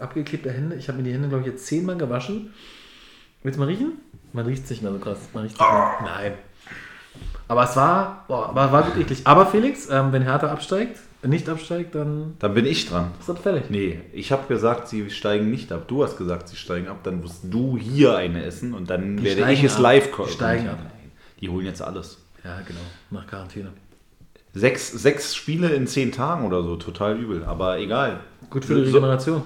abgeklebter 0.00 0.50
Hände, 0.50 0.76
ich 0.76 0.88
habe 0.88 0.98
mir 0.98 1.04
die 1.04 1.12
Hände, 1.12 1.28
glaube 1.28 1.42
ich, 1.44 1.52
jetzt 1.52 1.66
zehnmal 1.66 1.96
gewaschen. 1.96 2.52
Willst 3.42 3.56
du 3.58 3.60
mal 3.62 3.68
riechen? 3.68 3.92
Man 4.32 4.46
riecht 4.46 4.64
es 4.64 4.70
nicht 4.70 4.82
mehr 4.82 4.92
so 4.92 4.98
krass. 4.98 5.18
Man 5.32 5.44
riecht's 5.44 5.58
nicht 5.58 5.68
mehr. 5.70 5.94
Nein. 6.04 6.32
Aber 7.48 7.64
es 7.64 7.76
war, 7.76 8.24
boah, 8.28 8.54
war, 8.54 8.72
war 8.72 8.82
gut 8.82 8.96
eklig. 9.00 9.20
Aber 9.24 9.46
Felix, 9.46 9.88
ähm, 9.90 10.12
wenn 10.12 10.22
Hertha 10.22 10.48
absteigt, 10.50 10.98
nicht 11.22 11.48
absteigt, 11.48 11.94
dann 11.94 12.34
Dann 12.40 12.54
bin 12.54 12.66
ich 12.66 12.88
dran. 12.88 13.12
ist 13.18 13.28
das 13.28 13.38
fällig. 13.38 13.64
Nee, 13.70 14.00
ich 14.12 14.32
habe 14.32 14.46
gesagt, 14.48 14.88
sie 14.88 15.08
steigen 15.10 15.50
nicht 15.50 15.72
ab. 15.72 15.84
Du 15.88 16.02
hast 16.04 16.18
gesagt, 16.18 16.48
sie 16.48 16.56
steigen 16.56 16.88
ab. 16.88 16.98
Dann 17.04 17.20
musst 17.20 17.40
du 17.44 17.78
hier 17.78 18.16
eine 18.16 18.44
essen 18.44 18.74
und 18.74 18.90
dann 18.90 19.16
Die 19.16 19.24
werde 19.24 19.52
ich 19.52 19.62
es 19.64 19.76
ab. 19.76 19.82
live 19.82 20.06
Die 20.06 20.10
kochen. 20.12 20.32
steigen 20.32 20.68
ab. 20.68 20.78
Die 21.40 21.48
holen 21.48 21.66
jetzt 21.66 21.82
alles. 21.82 22.18
Ja, 22.44 22.60
genau. 22.66 22.80
Nach 23.10 23.26
Quarantäne. 23.26 23.72
Sechs, 24.54 24.90
sechs 24.92 25.34
Spiele 25.34 25.68
in 25.70 25.86
zehn 25.86 26.12
Tagen 26.12 26.46
oder 26.46 26.62
so, 26.62 26.76
total 26.76 27.16
übel. 27.18 27.44
Aber 27.44 27.78
egal. 27.78 28.20
Gut 28.50 28.64
für 28.64 28.74
die 28.74 28.86
So- 28.90 28.96
Regeneration. 28.98 29.42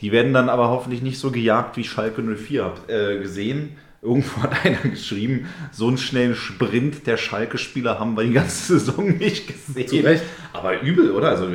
Die 0.00 0.12
werden 0.12 0.32
dann 0.32 0.48
aber 0.48 0.68
hoffentlich 0.68 1.02
nicht 1.02 1.18
so 1.18 1.30
gejagt 1.30 1.76
wie 1.76 1.84
Schalke 1.84 2.22
04. 2.22 2.64
Hab 2.64 2.90
äh, 2.90 3.18
gesehen, 3.18 3.76
irgendwo 4.00 4.42
hat 4.42 4.64
einer 4.64 4.78
geschrieben, 4.78 5.48
so 5.72 5.88
einen 5.88 5.98
schnellen 5.98 6.34
Sprint 6.34 7.06
der 7.06 7.16
Schalke-Spieler 7.16 7.98
haben 7.98 8.16
wir 8.16 8.24
die 8.24 8.32
ganze 8.32 8.78
Saison 8.78 9.16
nicht 9.16 9.48
gesehen. 9.48 9.88
Zu 9.88 9.96
Recht. 9.96 10.22
Aber 10.52 10.80
übel, 10.80 11.10
oder? 11.10 11.30
Also, 11.30 11.48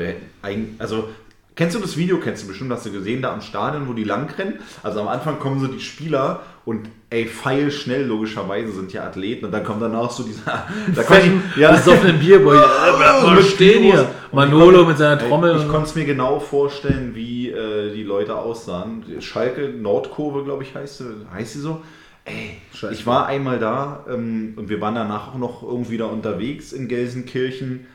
also 0.78 1.10
kennst 1.56 1.76
du 1.76 1.80
das 1.80 1.98
Video? 1.98 2.20
Kennst 2.20 2.44
du 2.44 2.48
bestimmt, 2.48 2.72
hast 2.72 2.86
du 2.86 2.92
gesehen, 2.92 3.22
da 3.22 3.34
am 3.34 3.42
Stadion, 3.42 3.88
wo 3.88 3.94
die 3.94 4.04
langrennen? 4.04 4.60
Also 4.82 5.02
am 5.02 5.08
Anfang 5.08 5.40
kommen 5.40 5.60
so 5.60 5.68
die 5.68 5.80
Spieler 5.80 6.42
und 6.66 6.90
ey, 7.10 7.26
feilschnell 7.26 8.06
logischerweise 8.06 8.72
sind 8.72 8.94
ja 8.94 9.04
Athleten 9.04 9.46
und 9.46 9.52
dann 9.52 9.64
kommt 9.64 9.82
danach 9.82 10.12
so 10.12 10.24
dieser... 10.24 10.68
Da 10.96 11.04
kommt 11.04 11.22
ja, 11.58 11.72
besoffenen 11.72 12.20
Bierboy. 12.20 12.58
Äh, 12.84 13.24
mal 13.24 13.36
mit 13.36 13.46
stehen 13.46 13.84
hier. 13.84 14.10
Manolo 14.32 14.86
mit 14.86 14.98
seiner 14.98 15.20
Trommel. 15.20 15.58
Ich 15.58 15.68
konnte 15.68 15.90
es 15.90 15.96
mir 15.96 16.06
genau 16.06 16.40
vorstellen, 16.40 17.16
wie 17.16 17.50
äh, 17.50 17.94
die 17.94 18.04
Leute 18.04 18.36
aussahen. 18.36 19.04
Schalke, 19.20 19.70
Nordkurve, 19.70 20.44
glaube 20.44 20.64
ich, 20.64 20.74
heißt 20.76 21.00
sie. 21.00 21.26
Heißt 21.34 21.54
sie 21.54 21.60
so? 21.60 21.82
Ey, 22.26 22.58
Scheiße. 22.74 22.94
ich 22.94 23.06
war 23.06 23.28
einmal 23.28 23.60
da 23.60 24.06
ähm, 24.10 24.54
und 24.56 24.70
wir 24.70 24.80
waren 24.80 24.96
danach 24.96 25.30
auch 25.34 25.38
noch 25.38 25.62
irgendwie 25.62 25.98
da 25.98 26.06
unterwegs 26.06 26.72
in 26.72 26.88
Gelsenkirchen. 26.88 27.86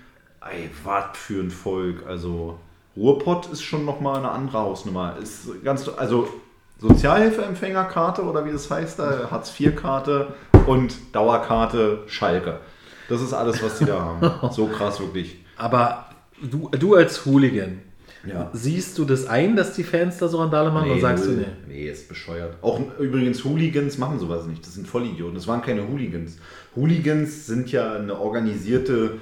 Ey, 0.41 0.71
was 0.85 1.17
für 1.17 1.41
ein 1.41 1.51
Volk. 1.51 2.05
Also 2.07 2.59
Ruhrpott 2.99 3.47
ist 3.53 3.63
schon 3.63 3.85
nochmal 3.85 4.17
eine 4.19 4.31
andere 4.31 4.59
Hausnummer. 4.59 5.17
Ist 5.23 5.63
ganz, 5.65 5.89
also 5.97 6.29
Sozialhilfeempfängerkarte 6.81 8.23
oder 8.23 8.45
wie 8.45 8.53
das 8.53 8.71
heißt, 8.71 8.99
da 8.99 9.29
Hartz-IV-Karte 9.31 10.29
und 10.67 10.95
Dauerkarte 11.15 12.01
Schalke. 12.07 12.61
Das 13.09 13.23
ist 13.23 13.33
alles, 13.33 13.63
was 13.63 13.79
die 13.79 13.85
da 13.87 14.01
haben. 14.01 14.31
So 14.53 14.67
krass, 14.67 15.01
wirklich. 15.01 15.45
Aber 15.57 16.07
du, 16.43 16.69
du 16.71 16.95
als 16.95 17.25
Hooligan, 17.25 17.81
Ja. 18.27 18.51
siehst 18.53 18.99
du 18.99 19.05
das 19.05 19.27
ein, 19.27 19.57
dass 19.57 19.75
die 19.75 19.85
Fans 19.85 20.19
da 20.19 20.29
so 20.29 20.39
Randale 20.39 20.71
machen 20.71 20.91
oder 20.91 21.01
sagst 21.01 21.25
null. 21.27 21.35
du 21.37 21.41
nee? 21.41 21.47
Nee, 21.85 21.89
ist 21.91 22.09
bescheuert. 22.09 22.57
Auch 22.63 22.81
übrigens 22.99 23.45
Hooligans 23.45 23.97
machen 23.99 24.19
sowas 24.19 24.47
nicht. 24.47 24.65
Das 24.67 24.75
sind 24.75 24.87
Vollidioten. 24.87 25.35
Das 25.35 25.47
waren 25.49 25.63
keine 25.63 25.89
Hooligans. 25.89 26.37
Hooligans 26.77 27.47
sind 27.47 27.73
ja 27.73 27.95
eine 27.95 28.19
organisierte 28.19 29.13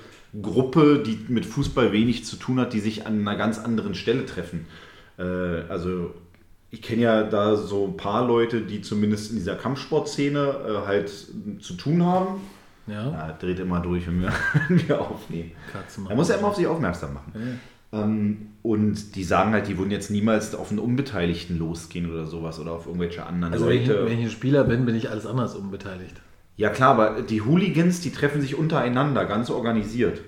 Gruppe, 0.43 1.03
die 1.05 1.19
mit 1.29 1.47
Fußball 1.47 1.93
wenig 1.93 2.25
zu 2.25 2.37
tun 2.37 2.61
hat, 2.61 2.73
die 2.73 2.81
sich 2.81 3.07
an 3.07 3.21
einer 3.21 3.37
ganz 3.37 3.59
anderen 3.59 3.95
Stelle 3.95 4.27
treffen. 4.27 4.67
Äh, 5.19 5.23
also 5.23 6.15
ich 6.71 6.83
kenne 6.83 7.03
ja 7.03 7.23
da 7.23 7.57
so 7.57 7.87
ein 7.87 7.97
paar 7.97 8.27
Leute, 8.27 8.61
die 8.61 8.83
zumindest 8.83 9.31
in 9.31 9.39
dieser 9.39 9.55
Kampfsportszene 9.55 10.39
äh, 10.85 10.87
halt 10.87 11.11
zu 11.61 11.75
tun 11.75 12.05
haben. 12.05 12.41
Ja, 12.87 13.11
Ja, 13.11 13.33
dreht 13.33 13.59
immer 13.59 13.81
durch, 13.81 14.07
wenn 14.07 14.21
wir, 14.21 14.33
wenn 14.69 14.89
wir 14.89 15.01
aufnehmen. 15.01 15.53
Er 16.09 16.17
muss 16.17 16.29
ja 16.29 16.37
immer 16.37 16.49
auf 16.49 16.57
sich 16.57 16.67
aufmerksam 16.67 17.15
machen. 17.15 17.61
Ähm, 17.93 18.49
und 18.63 19.15
die 19.15 19.25
sagen 19.25 19.53
halt, 19.53 19.69
die 19.69 19.79
würden 19.79 19.91
jetzt 19.91 20.11
niemals 20.11 20.55
auf 20.55 20.71
einen 20.71 20.81
Unbeteiligten 20.81 21.59
losgehen 21.59 22.11
oder 22.13 22.27
sowas 22.27 22.59
oder 22.59 22.73
auf 22.73 22.87
irgendwelche 22.87 23.25
anderen 23.25 23.55
Also 23.55 23.69
wenn 23.69 23.81
ich, 23.83 23.89
Leute. 23.89 24.07
wenn 24.07 24.19
ich 24.19 24.25
ein 24.25 24.31
Spieler 24.31 24.65
bin, 24.65 24.85
bin 24.85 24.97
ich 24.97 25.09
alles 25.09 25.25
andere 25.27 25.47
als 25.47 25.55
unbeteiligt. 25.55 26.21
Ja 26.57 26.71
klar, 26.71 26.91
aber 26.99 27.23
die 27.23 27.43
Hooligans, 27.43 28.01
die 28.01 28.11
treffen 28.13 28.41
sich 28.41 28.57
untereinander, 28.57 29.25
ganz 29.27 29.51
organisiert. 29.51 30.21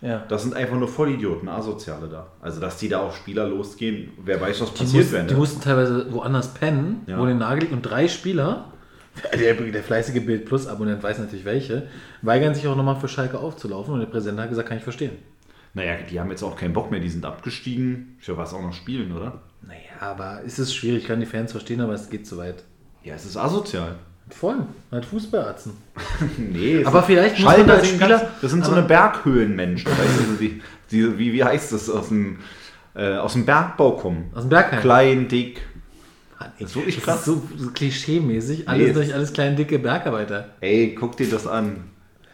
Ja. 0.00 0.24
Das 0.28 0.42
sind 0.44 0.54
einfach 0.54 0.76
nur 0.76 0.86
Vollidioten, 0.88 1.48
Asoziale 1.48 2.08
da. 2.08 2.28
Also 2.40 2.60
dass 2.60 2.76
die 2.76 2.88
da 2.88 3.00
auf 3.00 3.16
Spieler 3.16 3.48
losgehen, 3.48 4.10
wer 4.24 4.40
weiß, 4.40 4.60
was 4.60 4.72
Die, 4.74 4.84
passiert 4.84 5.02
mussten, 5.04 5.12
wäre. 5.14 5.26
die 5.26 5.32
Ne? 5.34 5.38
mussten 5.40 5.60
teilweise 5.60 6.12
woanders 6.12 6.54
pennen, 6.54 7.00
Ja. 7.06 7.18
wo 7.18 7.26
den 7.26 7.38
Nagel 7.38 7.68
und 7.72 7.82
drei 7.82 8.06
Spieler, 8.06 8.72
der, 9.40 9.54
der 9.54 9.82
fleißige 9.82 10.24
Bild 10.24 10.44
Plus 10.44 10.68
Abonnent 10.68 11.02
weiß 11.02 11.18
natürlich 11.18 11.44
welche, 11.44 11.88
weigern 12.22 12.54
sich 12.54 12.68
auch 12.68 12.76
nochmal 12.76 12.94
für 13.00 13.08
Schalke 13.08 13.38
aufzulaufen 13.40 13.94
und 13.94 14.00
der 14.00 14.06
Präsident 14.06 14.38
hat 14.40 14.48
gesagt, 14.50 14.68
kann 14.68 14.78
ich 14.78 14.84
verstehen. 14.84 15.12
Naja, 15.74 15.94
die 16.08 16.18
haben 16.20 16.30
jetzt 16.30 16.44
auch 16.44 16.56
keinen 16.56 16.72
Bock 16.72 16.90
mehr, 16.92 17.00
die 17.00 17.08
sind 17.10 17.24
abgestiegen. 17.26 18.16
Für 18.20 18.36
was 18.36 18.54
auch 18.54 18.62
noch 18.62 18.72
spielen, 18.72 19.10
oder? 19.12 19.42
Naja, 19.66 19.78
aber 20.00 20.42
ist 20.42 20.58
es 20.60 20.72
schwierig, 20.72 21.06
kann 21.08 21.18
die 21.20 21.26
Fans 21.26 21.50
verstehen, 21.50 21.80
aber 21.80 21.92
es 21.94 22.08
geht 22.08 22.26
zu 22.26 22.36
weit. 22.38 22.62
Ja, 23.02 23.14
es 23.14 23.24
ist 23.26 23.36
asozial. 23.36 23.96
Voll, 24.30 24.56
halt 24.92 25.04
Fußballatzen. 25.04 25.72
Nee, 26.38 26.84
Aber 26.84 27.02
vielleicht 27.02 27.38
muss 27.38 27.56
man 27.56 27.66
da 27.66 27.84
Spieler- 27.84 28.08
ganz, 28.08 28.22
das 28.42 28.50
sind 28.50 28.64
so 28.64 28.72
eine 28.72 28.82
Berghöhlenmenschen. 28.82 29.90
weißt 29.90 30.20
du, 30.30 30.34
die, 30.36 30.62
die, 30.90 31.18
wie, 31.18 31.32
wie 31.32 31.44
heißt 31.44 31.72
das? 31.72 31.88
Aus 31.90 32.08
dem, 32.08 32.38
äh, 32.94 33.16
aus 33.16 33.32
dem 33.34 33.44
Bergbau 33.46 33.92
kommen. 33.92 34.30
Aus 34.34 34.42
dem 34.42 34.50
Bergheim. 34.50 34.80
Klein, 34.80 35.28
dick. 35.28 35.60
Das 36.60 36.70
ist 36.70 36.76
wirklich 36.76 37.02
krass. 37.02 37.24
so, 37.24 37.42
klischee-mäßig. 37.74 38.68
Alles 38.68 38.86
Nee, 38.88 38.92
durch 38.92 39.12
alles 39.14 39.32
kleine, 39.32 39.56
dicke 39.56 39.78
Bergarbeiter. 39.78 40.50
Ey, 40.60 40.94
guck 40.94 41.16
dir 41.16 41.28
das 41.28 41.46
an. 41.46 41.84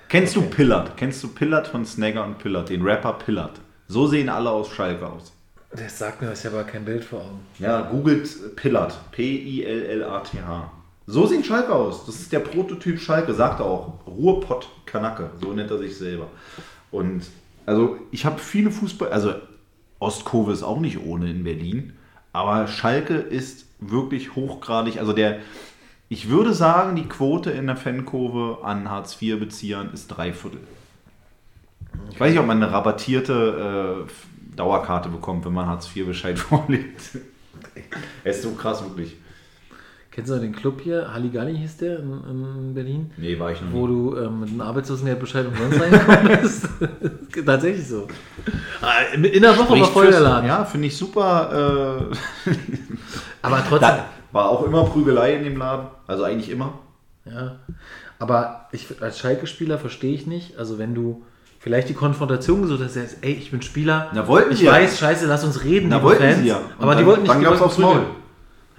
Kennst 0.08 0.36
du 0.36 0.42
Pillard? 0.42 0.96
Kennst 0.96 1.22
du 1.22 1.28
Pillard 1.28 1.66
von 1.68 1.84
Snagger 1.86 2.24
und 2.24 2.38
Pillard? 2.38 2.68
Den 2.68 2.82
Rapper 2.82 3.14
Pillard. 3.14 3.60
So 3.88 4.06
sehen 4.06 4.28
alle 4.28 4.50
aus 4.50 4.70
Schalke 4.70 5.06
aus. 5.06 5.32
Das 5.74 5.98
sagt 5.98 6.20
mir 6.22 6.32
ich 6.32 6.44
habe 6.44 6.58
aber 6.58 6.64
kein 6.68 6.84
Bild 6.84 7.02
vor 7.02 7.20
Augen. 7.22 7.40
Ja, 7.58 7.80
googelt 7.80 8.54
Pillard. 8.56 8.94
P-I-L-L-A-T-H. 9.12 10.70
So 11.06 11.26
sieht 11.26 11.44
Schalke 11.44 11.74
aus. 11.74 12.06
Das 12.06 12.16
ist 12.16 12.32
der 12.32 12.40
Prototyp 12.40 12.98
Schalke, 12.98 13.34
sagt 13.34 13.60
er 13.60 13.66
auch. 13.66 14.06
Ruhrpott 14.06 14.68
Kanacke, 14.86 15.30
so 15.40 15.52
nennt 15.52 15.70
er 15.70 15.78
sich 15.78 15.96
selber. 15.96 16.28
Und 16.90 17.24
also 17.66 17.98
ich 18.10 18.24
habe 18.24 18.38
viele 18.38 18.70
Fußball, 18.70 19.10
also 19.10 19.34
Ostkurve 19.98 20.52
ist 20.52 20.62
auch 20.62 20.80
nicht 20.80 21.00
ohne 21.04 21.30
in 21.30 21.44
Berlin, 21.44 21.94
aber 22.32 22.66
Schalke 22.66 23.14
ist 23.14 23.66
wirklich 23.80 24.34
hochgradig, 24.34 24.98
also 24.98 25.12
der, 25.12 25.40
ich 26.08 26.28
würde 26.28 26.52
sagen, 26.54 26.96
die 26.96 27.08
Quote 27.08 27.50
in 27.50 27.66
der 27.66 27.76
Fankurve 27.76 28.64
an 28.64 28.90
Hartz-IV-Beziehern 28.90 29.92
ist 29.92 30.08
drei 30.08 30.32
Viertel. 30.32 30.60
Ich 32.10 32.20
weiß 32.20 32.30
nicht, 32.30 32.40
ob 32.40 32.46
man 32.46 32.62
eine 32.62 32.72
rabattierte 32.72 34.06
äh, 34.06 34.56
Dauerkarte 34.56 35.08
bekommt, 35.08 35.44
wenn 35.44 35.52
man 35.52 35.66
Hartz-IV-Bescheid 35.66 36.38
vorlegt. 36.38 37.18
Ist 38.24 38.42
so 38.42 38.52
krass, 38.52 38.82
wirklich. 38.82 39.16
Kennst 40.14 40.30
du 40.30 40.38
den 40.38 40.54
Club 40.54 40.80
hier? 40.80 41.12
Halligalli 41.12 41.56
hieß 41.58 41.76
der 41.78 41.98
in, 41.98 42.12
in 42.30 42.74
Berlin? 42.74 43.10
Nee, 43.16 43.36
war 43.38 43.50
ich 43.50 43.60
noch 43.60 43.72
Wo 43.72 43.86
du 43.88 44.16
ähm, 44.16 44.40
mit 44.40 44.48
einem 44.50 44.60
Arbeitslosengeldbescheid 44.60 45.44
umsonst 45.46 45.80
reingekommen 45.80 46.38
bist. 46.42 46.68
Tatsächlich 47.44 47.88
so. 47.88 48.06
Ah, 48.80 49.12
In 49.14 49.42
der 49.42 49.58
Woche 49.58 49.70
war 49.70 49.76
Spricht 49.78 49.90
voll 49.90 50.10
der 50.10 50.20
Laden. 50.20 50.46
Ja, 50.46 50.64
finde 50.64 50.86
ich 50.86 50.96
super. 50.96 52.08
Äh, 52.46 52.50
Aber 53.42 53.56
trotzdem. 53.68 53.80
da 53.88 54.04
war 54.30 54.48
auch 54.50 54.64
immer 54.64 54.84
Prügelei 54.84 55.34
in 55.34 55.42
dem 55.44 55.56
Laden. 55.56 55.86
Also 56.06 56.22
eigentlich 56.22 56.50
immer. 56.50 56.74
Ja. 57.24 57.56
Aber 58.20 58.68
ich, 58.70 58.86
als 59.02 59.18
Schalke-Spieler 59.18 59.78
verstehe 59.78 60.14
ich 60.14 60.26
nicht, 60.28 60.56
also 60.58 60.78
wenn 60.78 60.94
du 60.94 61.24
vielleicht 61.58 61.88
die 61.88 61.94
Konfrontation 61.94 62.62
gesucht 62.62 62.82
hast, 62.84 62.94
sagst, 62.94 63.16
ey, 63.22 63.32
ich 63.32 63.50
bin 63.50 63.62
Spieler, 63.62 64.10
Na, 64.14 64.28
wollten 64.28 64.52
ich 64.52 64.58
sie 64.60 64.66
ja. 64.66 64.72
weiß, 64.72 64.98
scheiße, 64.98 65.26
lass 65.26 65.42
uns 65.44 65.64
reden, 65.64 65.88
Na, 65.88 66.02
wollten 66.02 66.22
Fans. 66.22 66.38
sie 66.38 66.46
ja. 66.48 66.58
Und 66.58 66.64
Aber 66.78 66.92
die 66.92 66.98
dann- 66.98 67.06
wollten 67.06 67.22
nicht, 67.22 67.32
dann 67.32 67.38
die 67.40 67.44
gab's 67.46 67.58
wollten 67.60 67.64
aufs 67.70 67.78
Maul. 67.78 68.06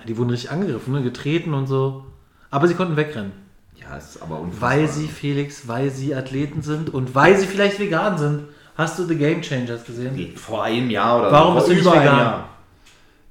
Die 0.08 0.18
wurden 0.18 0.30
richtig 0.30 0.52
angegriffen, 0.52 0.94
ne, 0.94 1.04
getreten 1.04 1.54
und 1.54 1.68
so. 1.68 2.06
Aber 2.52 2.68
sie 2.68 2.74
konnten 2.74 2.96
wegrennen. 2.96 3.34
Ja, 3.76 3.98
ist 3.98 4.22
aber 4.22 4.40
unfassbar. 4.40 4.70
Weil 4.72 4.88
sie, 4.88 5.08
Felix, 5.08 5.68
weil 5.68 5.90
sie 5.90 6.16
Athleten 6.16 6.62
sind 6.62 6.94
und 6.94 7.14
weil 7.16 7.38
sie 7.38 7.46
vielleicht 7.46 7.80
vegan 7.80 8.18
sind. 8.18 8.44
Hast 8.78 9.00
du 9.00 9.06
The 9.06 9.16
Game 9.16 9.42
Changers 9.42 9.86
gesehen? 9.86 10.36
Vor 10.36 10.64
einem 10.64 10.90
Jahr 10.90 11.20
oder 11.20 11.32
Warum 11.32 11.54
so. 11.54 11.60
bist 11.60 11.70
du 11.70 11.74
nicht 11.76 12.02
vegan? 12.02 12.44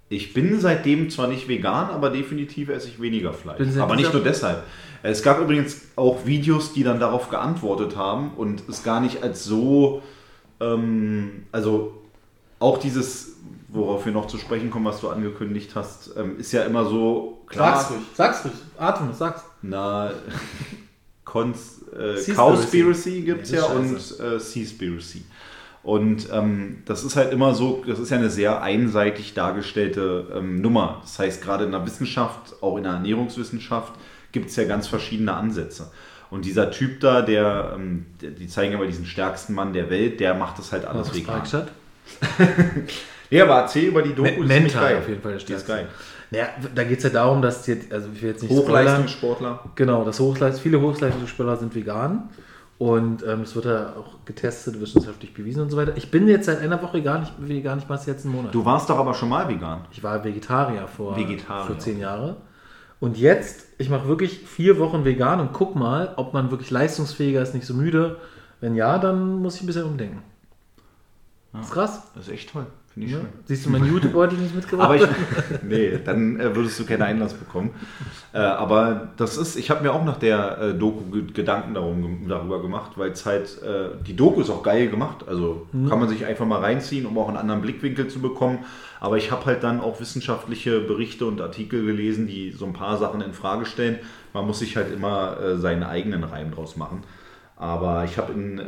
Ich 0.08 0.32
bin 0.32 0.60
seitdem 0.60 1.10
zwar 1.10 1.28
nicht 1.28 1.48
vegan, 1.48 1.90
aber 1.90 2.10
definitiv 2.10 2.68
esse 2.68 2.88
ich 2.88 3.00
weniger 3.00 3.32
Fleisch. 3.32 3.76
Aber 3.78 3.96
nicht 3.96 4.12
nur 4.12 4.22
deshalb. 4.22 4.62
Es 5.02 5.22
gab 5.22 5.40
übrigens 5.40 5.88
auch 5.96 6.24
Videos, 6.24 6.72
die 6.72 6.82
dann 6.82 7.00
darauf 7.00 7.28
geantwortet 7.28 7.96
haben 7.96 8.32
und 8.36 8.62
es 8.68 8.82
gar 8.82 9.00
nicht 9.00 9.22
als 9.22 9.44
so, 9.44 10.02
ähm, 10.60 11.44
also 11.52 12.03
auch 12.64 12.78
dieses, 12.78 13.36
worauf 13.68 14.06
wir 14.06 14.12
noch 14.12 14.26
zu 14.26 14.38
sprechen 14.38 14.70
kommen, 14.70 14.86
was 14.86 15.00
du 15.00 15.10
angekündigt 15.10 15.72
hast, 15.74 16.16
ähm, 16.16 16.38
ist 16.38 16.52
ja 16.52 16.64
immer 16.64 16.86
so 16.86 17.44
Sag's 17.52 17.90
ruhig, 17.90 18.00
sag's 18.14 18.44
ruhig. 18.44 18.54
Atme, 18.78 19.12
sag's. 19.12 19.42
Na, 19.62 20.10
Cons, 21.24 21.82
äh. 21.92 22.32
Cowspiracy 22.32 23.22
gibt 23.22 23.44
es 23.44 23.50
ja 23.50 23.66
und 23.66 23.96
äh, 24.20 24.38
Seaspiracy. 24.38 25.24
Und 25.82 26.28
ähm, 26.32 26.78
das 26.86 27.04
ist 27.04 27.14
halt 27.14 27.30
immer 27.32 27.54
so, 27.54 27.84
das 27.86 27.98
ist 27.98 28.10
ja 28.10 28.16
eine 28.16 28.30
sehr 28.30 28.62
einseitig 28.62 29.34
dargestellte 29.34 30.28
ähm, 30.34 30.62
Nummer. 30.62 31.00
Das 31.02 31.18
heißt, 31.18 31.42
gerade 31.42 31.64
in 31.64 31.72
der 31.72 31.84
Wissenschaft, 31.84 32.62
auch 32.62 32.78
in 32.78 32.84
der 32.84 32.94
Ernährungswissenschaft, 32.94 33.92
gibt 34.32 34.48
es 34.48 34.56
ja 34.56 34.64
ganz 34.64 34.86
verschiedene 34.86 35.34
Ansätze. 35.34 35.90
Und 36.30 36.46
dieser 36.46 36.70
Typ 36.70 37.00
da, 37.00 37.20
der, 37.20 37.74
ähm, 37.76 38.06
die 38.20 38.48
zeigen 38.48 38.74
aber 38.74 38.86
diesen 38.86 39.04
stärksten 39.04 39.52
Mann 39.52 39.74
der 39.74 39.90
Welt, 39.90 40.20
der 40.20 40.34
macht 40.34 40.58
das 40.58 40.72
halt 40.72 40.86
alles 40.86 41.10
Was 41.10 41.16
vegan. 41.16 41.42
Ja, 43.30 43.44
aber 43.44 43.62
erzähl 43.62 43.88
über 43.88 44.02
die 44.02 44.14
Doku, 44.14 44.42
Mental 44.42 44.98
auf 44.98 45.08
jeden 45.08 45.20
Fall 45.20 45.36
Die 45.36 45.52
ist 45.52 45.66
geil. 45.66 45.88
Naja, 46.30 46.48
da 46.74 46.84
geht 46.84 46.98
es 46.98 47.04
ja 47.04 47.10
darum, 47.10 47.42
dass 47.42 47.62
die, 47.62 47.80
also 47.90 48.08
ich 48.14 48.22
will 48.22 48.30
jetzt 48.30 48.42
nicht 48.42 48.52
spoilern. 48.52 48.86
Hochleistungssportler. 48.86 49.64
Genau, 49.74 50.04
das 50.04 50.20
Hochleist 50.20 50.60
viele 50.60 50.80
Hochleistungsspieler 50.80 51.56
sind 51.56 51.74
vegan. 51.74 52.28
Und 52.76 53.24
ähm, 53.26 53.42
es 53.42 53.54
wird 53.54 53.66
ja 53.66 53.94
auch 53.96 54.24
getestet, 54.24 54.80
wissenschaftlich 54.80 55.32
bewiesen 55.32 55.62
und 55.62 55.70
so 55.70 55.76
weiter. 55.76 55.96
Ich 55.96 56.10
bin 56.10 56.26
jetzt 56.26 56.46
seit 56.46 56.60
einer 56.60 56.82
Woche 56.82 57.02
gar 57.02 57.20
nicht 57.20 57.32
vegan, 57.38 57.78
ich 57.78 57.88
mache 57.88 58.00
es 58.00 58.06
jetzt 58.06 58.24
einen 58.24 58.34
Monat. 58.34 58.54
Du 58.54 58.64
warst 58.64 58.90
doch 58.90 58.98
aber 58.98 59.14
schon 59.14 59.28
mal 59.28 59.48
vegan. 59.48 59.82
Ich 59.92 60.02
war 60.02 60.24
Vegetarier 60.24 60.88
vor, 60.88 61.16
Vegetarier, 61.16 61.66
vor 61.66 61.78
zehn 61.78 62.00
Jahre. 62.00 62.36
Und 62.98 63.16
jetzt, 63.16 63.66
ich 63.78 63.90
mache 63.90 64.08
wirklich 64.08 64.40
vier 64.40 64.78
Wochen 64.78 65.04
vegan 65.04 65.40
und 65.40 65.52
guck 65.52 65.76
mal, 65.76 66.14
ob 66.16 66.34
man 66.34 66.50
wirklich 66.50 66.70
leistungsfähiger 66.70 67.42
ist, 67.42 67.54
nicht 67.54 67.66
so 67.66 67.74
müde. 67.74 68.16
Wenn 68.60 68.74
ja, 68.74 68.98
dann 68.98 69.40
muss 69.40 69.56
ich 69.56 69.62
ein 69.62 69.66
bisschen 69.66 69.84
umdenken. 69.84 70.22
Ist 71.62 71.70
krass. 71.72 72.02
Das 72.14 72.26
ist 72.28 72.32
echt 72.32 72.50
toll. 72.52 72.66
Finde 72.92 73.08
ich 73.08 73.14
Ne? 73.14 73.20
schön. 73.22 73.28
Siehst 73.46 73.66
du 73.66 73.70
meinen 73.70 73.86
YouTube-Beutel 73.86 74.38
nicht 74.38 74.54
mitgebracht? 74.54 74.86
Aber 74.86 74.96
ich, 74.96 75.02
nee, 75.62 75.98
dann 76.04 76.38
äh, 76.38 76.54
würdest 76.54 76.78
du 76.78 76.84
keinen 76.86 77.02
Einlass 77.02 77.34
bekommen. 77.34 77.70
Äh, 78.32 78.38
aber 78.38 79.08
das 79.16 79.36
ist, 79.36 79.56
ich 79.56 79.68
habe 79.70 79.82
mir 79.82 79.92
auch 79.92 80.04
nach 80.04 80.18
der 80.18 80.58
äh, 80.58 80.74
Doku 80.74 81.10
ge- 81.10 81.32
Gedanken 81.32 81.74
darum, 81.74 82.26
darüber 82.28 82.62
gemacht, 82.62 82.92
weil 82.96 83.10
es 83.10 83.26
halt, 83.26 83.60
äh, 83.62 83.88
die 84.06 84.14
Doku 84.14 84.40
ist 84.42 84.50
auch 84.50 84.62
geil 84.62 84.88
gemacht. 84.88 85.24
Also 85.26 85.66
kann 85.88 85.98
man 85.98 86.08
sich 86.08 86.24
einfach 86.24 86.46
mal 86.46 86.60
reinziehen, 86.60 87.04
um 87.06 87.18
auch 87.18 87.26
einen 87.28 87.36
anderen 87.36 87.62
Blickwinkel 87.62 88.06
zu 88.06 88.20
bekommen. 88.20 88.60
Aber 89.00 89.16
ich 89.16 89.32
habe 89.32 89.44
halt 89.46 89.64
dann 89.64 89.80
auch 89.80 90.00
wissenschaftliche 90.00 90.80
Berichte 90.80 91.26
und 91.26 91.40
Artikel 91.40 91.84
gelesen, 91.84 92.26
die 92.28 92.52
so 92.52 92.64
ein 92.64 92.72
paar 92.74 92.96
Sachen 92.96 93.20
in 93.22 93.32
Frage 93.32 93.66
stellen. 93.66 93.98
Man 94.32 94.46
muss 94.46 94.60
sich 94.60 94.76
halt 94.76 94.92
immer 94.92 95.58
seinen 95.58 95.82
eigenen 95.82 96.22
Reim 96.24 96.52
draus 96.52 96.76
machen. 96.76 97.02
Aber 97.56 98.04
ich 98.04 98.18
habe 98.18 98.32
in 98.32 98.58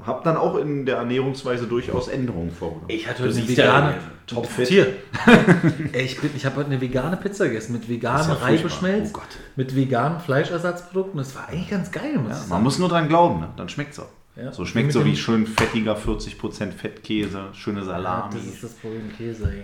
äh, 0.00 0.02
hab 0.06 0.24
dann 0.24 0.36
auch 0.36 0.56
in 0.56 0.86
der 0.86 0.96
Ernährungsweise 0.98 1.66
durchaus 1.66 2.08
Änderungen 2.08 2.50
vorgenommen. 2.50 2.86
Ich 2.88 3.08
hatte 3.08 3.22
heute 3.24 3.32
eine 3.36 3.42
ja, 3.44 3.48
vegane. 3.48 3.94
topfit. 4.26 4.68
Tier. 4.68 4.86
Ey, 5.92 6.04
ich 6.04 6.20
bin- 6.20 6.30
ich 6.36 6.44
habe 6.46 6.56
heute 6.56 6.66
eine 6.70 6.80
vegane 6.80 7.16
Pizza 7.16 7.46
gegessen 7.48 7.72
mit 7.72 7.88
veganem 7.88 8.28
ja. 8.28 8.34
Reibeschmelz, 8.34 9.10
Oh 9.10 9.18
Gott. 9.18 9.28
mit 9.56 9.74
veganen 9.76 10.20
Fleischersatzprodukten. 10.20 11.18
Das 11.18 11.34
war 11.34 11.48
eigentlich 11.48 11.70
ganz 11.70 11.90
geil, 11.90 12.18
muss 12.18 12.42
ich 12.44 12.48
Man 12.48 12.62
muss 12.62 12.78
nur 12.78 12.88
dran 12.88 13.08
glauben, 13.08 13.40
ne? 13.40 13.48
dann 13.56 13.68
schmeckt 13.68 13.92
es 13.92 14.00
auch. 14.00 14.08
Ja. 14.36 14.52
So 14.52 14.66
schmeckt 14.66 14.92
so 14.92 15.02
wie 15.06 15.16
schön 15.16 15.46
fettiger 15.46 15.96
40% 15.96 16.70
Fettkäse, 16.72 17.44
schöne 17.54 17.78
Ja, 17.80 17.84
Salami. 17.86 18.34
das 18.34 18.44
ist 18.44 18.62
das 18.64 18.72
Problem, 18.74 19.10
Käse, 19.16 19.44
ey. 19.50 19.62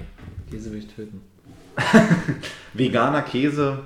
Käse 0.51 0.73
will 0.73 0.79
ich 0.79 0.87
töten. 0.89 1.21
Veganer 2.73 3.23
Käse. 3.23 3.79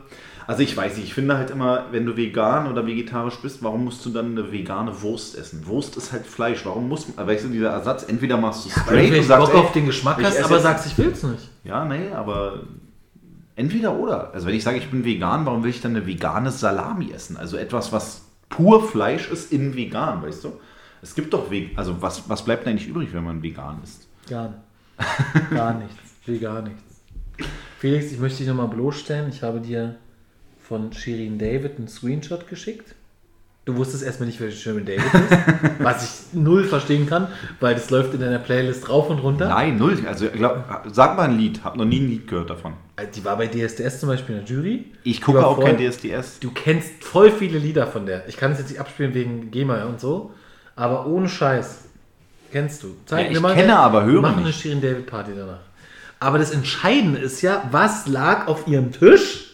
Also 0.47 0.63
ich 0.63 0.77
weiß 0.77 0.97
nicht, 0.97 1.07
ich 1.07 1.15
finde 1.15 1.37
halt 1.37 1.51
immer, 1.51 1.87
wenn 1.91 2.07
du 2.07 2.17
vegan 2.17 2.71
oder 2.71 2.87
vegetarisch 2.87 3.37
bist, 3.43 3.65
warum 3.65 3.85
musst 3.85 4.05
du 4.07 4.11
dann 4.11 4.33
eine 4.33 4.53
vegane 4.53 5.03
Wurst 5.03 5.37
essen? 5.37 5.67
Wurst 5.67 5.97
ist 5.97 6.13
halt 6.13 6.25
Fleisch. 6.25 6.65
Warum 6.65 6.89
muss 6.89 7.09
man, 7.15 7.27
weißt 7.27 7.47
du, 7.47 7.49
dieser 7.49 7.71
Ersatz, 7.71 8.05
entweder 8.09 8.37
machst 8.37 8.65
du 8.65 8.71
Weil 8.71 8.75
du 8.75 8.81
straight 8.81 9.05
und 9.05 9.09
vielleicht 9.09 9.29
sagst, 9.29 9.47
Bock 9.47 9.55
ey, 9.55 9.61
auf 9.61 9.73
den 9.73 9.87
Geschmack 9.87 10.19
ich 10.21 10.27
hast, 10.27 10.45
aber 10.45 10.61
sagst, 10.61 10.87
ich 10.87 10.99
will's 10.99 11.23
nicht. 11.25 11.51
Ja, 11.65 11.85
nee, 11.85 12.13
aber 12.13 12.61
entweder 13.57 13.97
oder. 13.97 14.33
Also 14.33 14.47
wenn 14.47 14.55
ich 14.55 14.63
sage, 14.63 14.79
ich 14.79 14.89
bin 14.89 15.05
vegan, 15.05 15.47
warum 15.47 15.65
will 15.65 15.71
ich 15.71 15.81
dann 15.81 15.97
eine 15.97 16.07
vegane 16.07 16.53
Salami 16.53 17.11
essen? 17.11 17.37
Also 17.37 17.57
etwas, 17.57 17.93
was 17.93 18.23
pur 18.49 18.87
Fleisch 18.89 19.29
ist 19.31 19.53
in 19.53 19.75
vegan, 19.75 20.23
weißt 20.23 20.45
du? 20.45 20.53
Es 21.03 21.15
gibt 21.15 21.33
doch 21.33 21.51
Weg, 21.51 21.73
also 21.77 22.01
was, 22.01 22.29
was 22.29 22.45
bleibt 22.45 22.67
eigentlich 22.67 22.89
übrig, 22.89 23.09
wenn 23.13 23.25
man 23.25 23.43
vegan 23.43 23.81
ist? 23.83 24.07
Gar, 24.29 24.55
gar 25.51 25.75
nichts. 25.75 25.97
Will 26.25 26.39
gar 26.39 26.63
nichts. 26.63 26.83
Felix, 27.79 28.11
ich 28.11 28.19
möchte 28.19 28.39
dich 28.39 28.49
nochmal 28.49 28.69
bloßstellen. 28.69 29.29
Ich 29.29 29.43
habe 29.43 29.61
dir 29.61 29.97
von 30.69 30.93
Shirin 30.93 31.39
David 31.39 31.79
einen 31.79 31.89
Screenshot 31.89 32.49
geschickt. 32.49 32.95
Du 33.65 33.77
wusstest 33.77 34.05
erstmal 34.05 34.29
nicht, 34.29 34.41
wer 34.41 34.51
Shirin 34.53 34.85
David 34.87 35.05
ist, 35.13 35.39
was 35.81 36.05
ich 36.33 36.39
null 36.39 36.65
verstehen 36.65 37.07
kann, 37.09 37.27
weil 37.59 37.75
das 37.75 37.91
läuft 37.91 38.15
in 38.15 38.21
deiner 38.21 38.39
Playlist 38.39 38.89
rauf 38.89 39.11
und 39.11 39.19
runter. 39.19 39.49
Nein, 39.49 39.77
null. 39.77 39.99
Also 40.07 40.29
glaub, 40.29 40.65
sag 40.93 41.17
mal 41.17 41.25
ein 41.29 41.37
Lied, 41.37 41.65
hab 41.65 41.77
noch 41.77 41.85
nie 41.85 41.99
ein 41.99 42.09
Lied 42.09 42.29
gehört 42.29 42.51
davon. 42.51 42.75
Also 42.95 43.11
Die 43.17 43.25
war 43.25 43.37
bei 43.37 43.49
DSDS 43.49 43.99
zum 44.01 44.09
Beispiel 44.09 44.37
in 44.37 44.45
der 44.47 44.55
Jury. 44.57 44.85
Ich 45.03 45.21
gucke 45.21 45.45
auch 45.45 45.57
voll- 45.57 45.65
kein 45.65 45.79
DSDS. 45.79 46.39
Du 46.39 46.53
kennst 46.53 47.03
voll 47.03 47.33
viele 47.33 47.59
Lieder 47.59 47.89
von 47.89 48.07
der. 48.07 48.29
Ich 48.29 48.37
kann 48.37 48.53
es 48.53 48.59
jetzt 48.61 48.71
nicht 48.71 48.79
abspielen 48.81 49.15
wegen 49.15 49.51
GEMA 49.51 49.83
und 49.85 50.01
so, 50.01 50.33
aber 50.77 51.07
ohne 51.07 51.29
Scheiß. 51.29 51.87
Kennst 52.53 52.85
du. 52.85 52.97
Zeig 53.07 53.25
Ja, 53.25 53.31
mir 53.31 53.37
ich 53.37 53.43
mal. 53.43 53.55
kenne, 53.57 53.77
aber 53.77 54.05
höre 54.05 54.15
Wir 54.15 54.21
machen 54.21 54.37
eine 54.39 54.47
nicht. 54.47 54.61
Shirin 54.61 54.81
David 54.81 55.07
Party 55.07 55.33
danach. 55.37 55.59
Aber 56.21 56.39
das 56.39 56.53
Entscheidende 56.53 57.19
ist 57.19 57.43
ja, 57.43 57.65
was 57.73 58.07
lag 58.07 58.47
auf 58.47 58.69
ihrem 58.69 58.93
Tisch? 58.93 59.46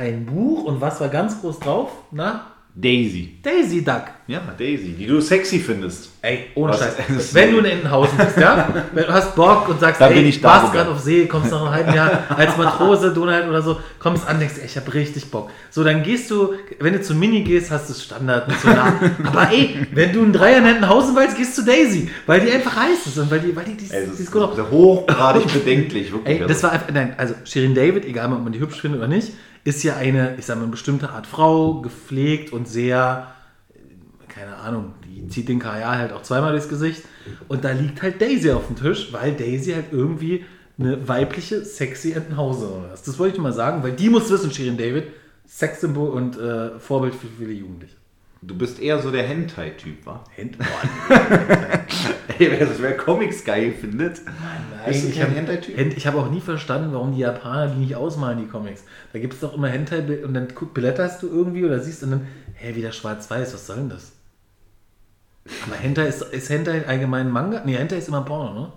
Ein 0.00 0.24
Buch 0.24 0.64
und 0.64 0.80
was 0.80 0.98
war 1.02 1.10
ganz 1.10 1.38
groß 1.42 1.60
drauf? 1.60 1.90
Na? 2.10 2.46
Daisy. 2.74 3.36
Daisy 3.42 3.84
Duck. 3.84 4.04
Ja, 4.28 4.40
Daisy, 4.56 4.94
die 4.96 5.06
du 5.06 5.20
sexy 5.20 5.58
findest. 5.58 6.08
Ey, 6.22 6.46
ohne 6.54 6.72
Was- 6.72 6.78
Scheiß. 6.78 7.34
Wenn 7.34 7.52
du 7.52 7.58
in 7.58 7.64
Entenhausen 7.66 8.16
bist, 8.16 8.38
ja? 8.38 8.66
Wenn 8.94 9.04
du 9.04 9.12
hast 9.12 9.34
Bock 9.34 9.68
und 9.68 9.78
sagst, 9.80 10.00
Da 10.00 10.08
ey, 10.08 10.14
bin 10.14 10.26
ich 10.26 10.40
da 10.40 10.48
warst 10.62 10.72
gerade 10.72 10.90
auf 10.90 11.00
See, 11.00 11.26
kommst 11.26 11.50
nach 11.50 11.60
einem 11.60 11.70
halben 11.74 11.92
Jahr 11.94 12.22
als 12.34 12.56
Matrose, 12.56 13.12
Donald 13.12 13.46
oder 13.46 13.60
so, 13.60 13.78
kommst 13.98 14.26
an, 14.26 14.38
denkst, 14.38 14.54
ey, 14.60 14.66
ich 14.66 14.76
hab 14.76 14.94
richtig 14.94 15.30
Bock. 15.30 15.50
So, 15.68 15.84
dann 15.84 16.02
gehst 16.02 16.30
du, 16.30 16.54
wenn 16.78 16.94
du 16.94 17.02
zu 17.02 17.14
Mini 17.14 17.42
gehst, 17.42 17.70
hast 17.70 17.90
du 17.90 17.92
Standard 17.94 18.48
mit 18.48 18.58
so 18.58 18.68
nah. 18.68 18.94
Aber 19.24 19.50
ey, 19.50 19.86
wenn 19.92 20.12
du 20.14 20.22
einen 20.22 20.32
Dreier 20.32 20.58
in 20.58 20.64
Entenhausen 20.66 21.14
willst, 21.14 21.36
gehst 21.36 21.58
du 21.58 21.62
zu 21.62 21.66
Daisy, 21.70 22.08
weil 22.26 22.40
die 22.40 22.50
einfach 22.52 22.76
heiß 22.76 23.04
ist 23.04 23.18
und 23.18 23.30
weil 23.30 23.40
die, 23.40 23.54
weil 23.54 23.64
die, 23.64 23.76
die, 23.76 23.92
Also, 23.92 24.12
die 24.16 24.22
ist 24.22 24.30
gut 24.32 24.42
hochgradig 24.70 25.52
bedenklich, 25.52 26.12
wirklich. 26.12 26.40
Ey, 26.40 26.46
das 26.46 26.62
war 26.62 26.70
einfach, 26.72 26.88
nein, 26.94 27.14
also 27.18 27.34
Shirin 27.44 27.74
David, 27.74 28.04
egal 28.06 28.32
ob 28.32 28.42
man 28.44 28.52
die 28.52 28.60
hübsch 28.60 28.80
findet 28.80 29.00
oder 29.00 29.08
nicht, 29.08 29.32
ist 29.70 29.84
ja 29.84 29.96
eine, 29.96 30.34
ich 30.36 30.46
sag 30.46 30.56
mal, 30.56 30.62
eine 30.62 30.72
bestimmte 30.72 31.10
Art 31.10 31.26
Frau, 31.26 31.80
gepflegt 31.80 32.52
und 32.52 32.66
sehr, 32.66 33.32
keine 34.28 34.56
Ahnung, 34.56 34.94
die 35.04 35.28
zieht 35.28 35.48
den 35.48 35.60
Kajal 35.60 35.98
halt 35.98 36.12
auch 36.12 36.22
zweimal 36.22 36.50
durchs 36.50 36.68
Gesicht. 36.68 37.04
Und 37.46 37.64
da 37.64 37.70
liegt 37.70 38.02
halt 38.02 38.20
Daisy 38.20 38.50
auf 38.50 38.66
dem 38.66 38.76
Tisch, 38.76 39.12
weil 39.12 39.32
Daisy 39.32 39.72
halt 39.72 39.86
irgendwie 39.92 40.44
eine 40.76 41.06
weibliche, 41.06 41.64
sexy 41.64 42.12
Entenhauserin 42.12 42.90
ist. 42.92 43.06
Das 43.06 43.18
wollte 43.18 43.36
ich 43.36 43.42
mal 43.42 43.52
sagen, 43.52 43.82
weil 43.84 43.92
die 43.92 44.10
muss 44.10 44.28
wissen, 44.30 44.50
Shirin 44.50 44.76
David, 44.76 45.04
Sexsymbol 45.46 46.10
und 46.10 46.36
äh, 46.36 46.78
Vorbild 46.80 47.14
für 47.14 47.28
viele 47.38 47.52
Jugendliche. 47.52 47.96
Du 48.42 48.56
bist 48.56 48.80
eher 48.80 48.98
so 49.00 49.10
der 49.10 49.24
Hentai-Typ, 49.24 50.06
wa? 50.06 50.24
Hent 50.34 50.56
Ey, 52.38 52.50
wer, 52.50 52.68
wer 52.80 52.96
Comics 52.96 53.44
geil 53.44 53.74
findet. 53.78 54.20
Bist 54.86 55.04
du 55.04 55.08
ich 55.08 55.14
kein 55.16 55.24
habe 55.24 55.34
Hentai-Typ? 55.34 55.96
ich 55.96 56.06
hab 56.06 56.14
auch 56.14 56.30
nie 56.30 56.40
verstanden, 56.40 56.92
warum 56.92 57.12
die 57.12 57.20
Japaner 57.20 57.68
die 57.68 57.80
nicht 57.80 57.96
ausmalen, 57.96 58.38
die 58.38 58.46
Comics. 58.46 58.84
Da 59.12 59.18
gibt 59.18 59.34
es 59.34 59.40
doch 59.40 59.54
immer 59.54 59.68
Hentai 59.68 60.24
und 60.24 60.32
dann 60.34 60.48
blätterst 60.72 61.22
du 61.22 61.28
irgendwie 61.28 61.64
oder 61.64 61.80
siehst 61.80 62.02
und 62.02 62.12
dann, 62.12 62.26
hä, 62.54 62.74
wieder 62.74 62.92
schwarz-weiß, 62.92 63.52
was 63.52 63.66
soll 63.66 63.76
denn 63.76 63.90
das? 63.90 64.12
Aber 65.66 65.76
Hentai 65.76 66.06
ist, 66.06 66.22
ist 66.22 66.48
Hentai 66.48 66.86
allgemein 66.86 67.30
Manga? 67.30 67.62
Nee, 67.64 67.76
Hentai 67.76 67.98
ist 67.98 68.08
immer 68.08 68.22
Porno, 68.22 68.58
ne? 68.58 68.72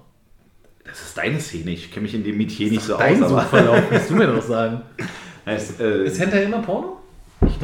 Das 0.86 1.02
ist 1.02 1.18
deine 1.18 1.40
Szene. 1.40 1.72
Ich 1.72 1.92
kenne 1.92 2.04
mich 2.04 2.14
in 2.14 2.26
dem 2.26 2.38
Metier 2.38 2.70
nicht 2.70 2.84
so 2.84 2.98
Dein 2.98 3.24
aus. 3.24 3.32
Aber 3.32 3.42
Suchverlauf, 3.44 3.92
musst 3.92 4.10
du 4.10 4.16
mir 4.16 4.28
doch 4.28 4.42
sagen. 4.42 4.82
es, 5.46 5.80
äh, 5.80 6.04
Ist 6.04 6.20
Hentai 6.20 6.44
immer 6.44 6.62
Porno? 6.62 7.03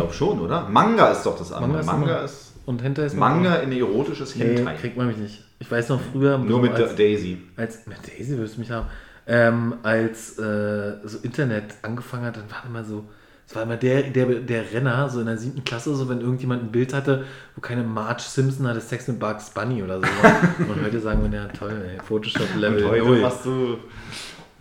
Ich 0.04 0.18
glaube 0.18 0.36
schon, 0.36 0.40
oder? 0.40 0.68
Manga 0.70 1.12
ist 1.12 1.24
doch 1.26 1.38
das 1.38 1.52
andere. 1.52 1.84
Manga 1.84 1.92
Manga, 1.92 2.18
ist 2.24 2.32
ist, 2.32 2.52
immer- 2.56 2.68
Und 2.70 2.84
Hentai 2.84 3.06
ist 3.06 3.16
Manga 3.16 3.56
in 3.56 3.72
erotisches? 3.72 4.36
Nee, 4.36 4.56
Hentai. 4.58 4.76
kriegt 4.76 4.98
man 4.98 5.08
mich 5.08 5.18
nicht. 5.18 5.44
Ich 5.60 5.70
weiß 5.70 5.90
noch 5.90 6.00
früher, 6.12 6.38
Nur 6.38 6.62
mit 6.62 6.74
als, 6.74 6.96
Daisy. 6.96 7.38
als 7.58 7.86
mit 7.86 7.98
Daisy 8.08 8.38
würdest 8.38 8.56
du 8.56 8.62
mich 8.62 8.72
haben, 8.72 8.88
ähm, 9.28 9.76
als 9.84 10.40
äh, 10.40 10.94
so 11.04 11.18
Internet 11.22 11.66
angefangen 11.82 12.26
hat, 12.26 12.38
dann 12.38 12.50
war 12.50 12.64
immer 12.66 12.84
so, 12.84 13.04
es 13.46 13.56
war 13.56 13.64
immer 13.64 13.78
der, 13.78 14.04
der, 14.04 14.26
der 14.28 14.72
Renner, 14.72 15.10
so 15.10 15.20
in 15.20 15.26
der 15.26 15.38
siebten 15.38 15.64
Klasse, 15.64 15.94
so 15.96 16.08
wenn 16.08 16.22
irgendjemand 16.22 16.64
ein 16.64 16.72
Bild 16.72 16.94
hatte, 16.94 17.26
wo 17.56 17.62
keine 17.62 17.84
Marge 17.84 18.22
Simpson 18.22 18.68
hatte, 18.68 18.80
Sex 18.80 19.08
mit 19.08 19.20
Bugs 19.20 19.50
Bunny 19.50 19.84
oder 19.84 20.00
so. 20.00 20.06
Und 20.72 20.84
heute 20.84 21.00
sagen 21.00 21.30
wir, 21.30 21.38
ja 21.40 21.48
toll, 21.48 21.74
ey, 21.92 22.00
Photoshop 22.04 22.48
Level. 22.58 22.84
Und 22.84 22.92
heute 22.92 23.22
machst 23.22 23.46
du 23.46 23.78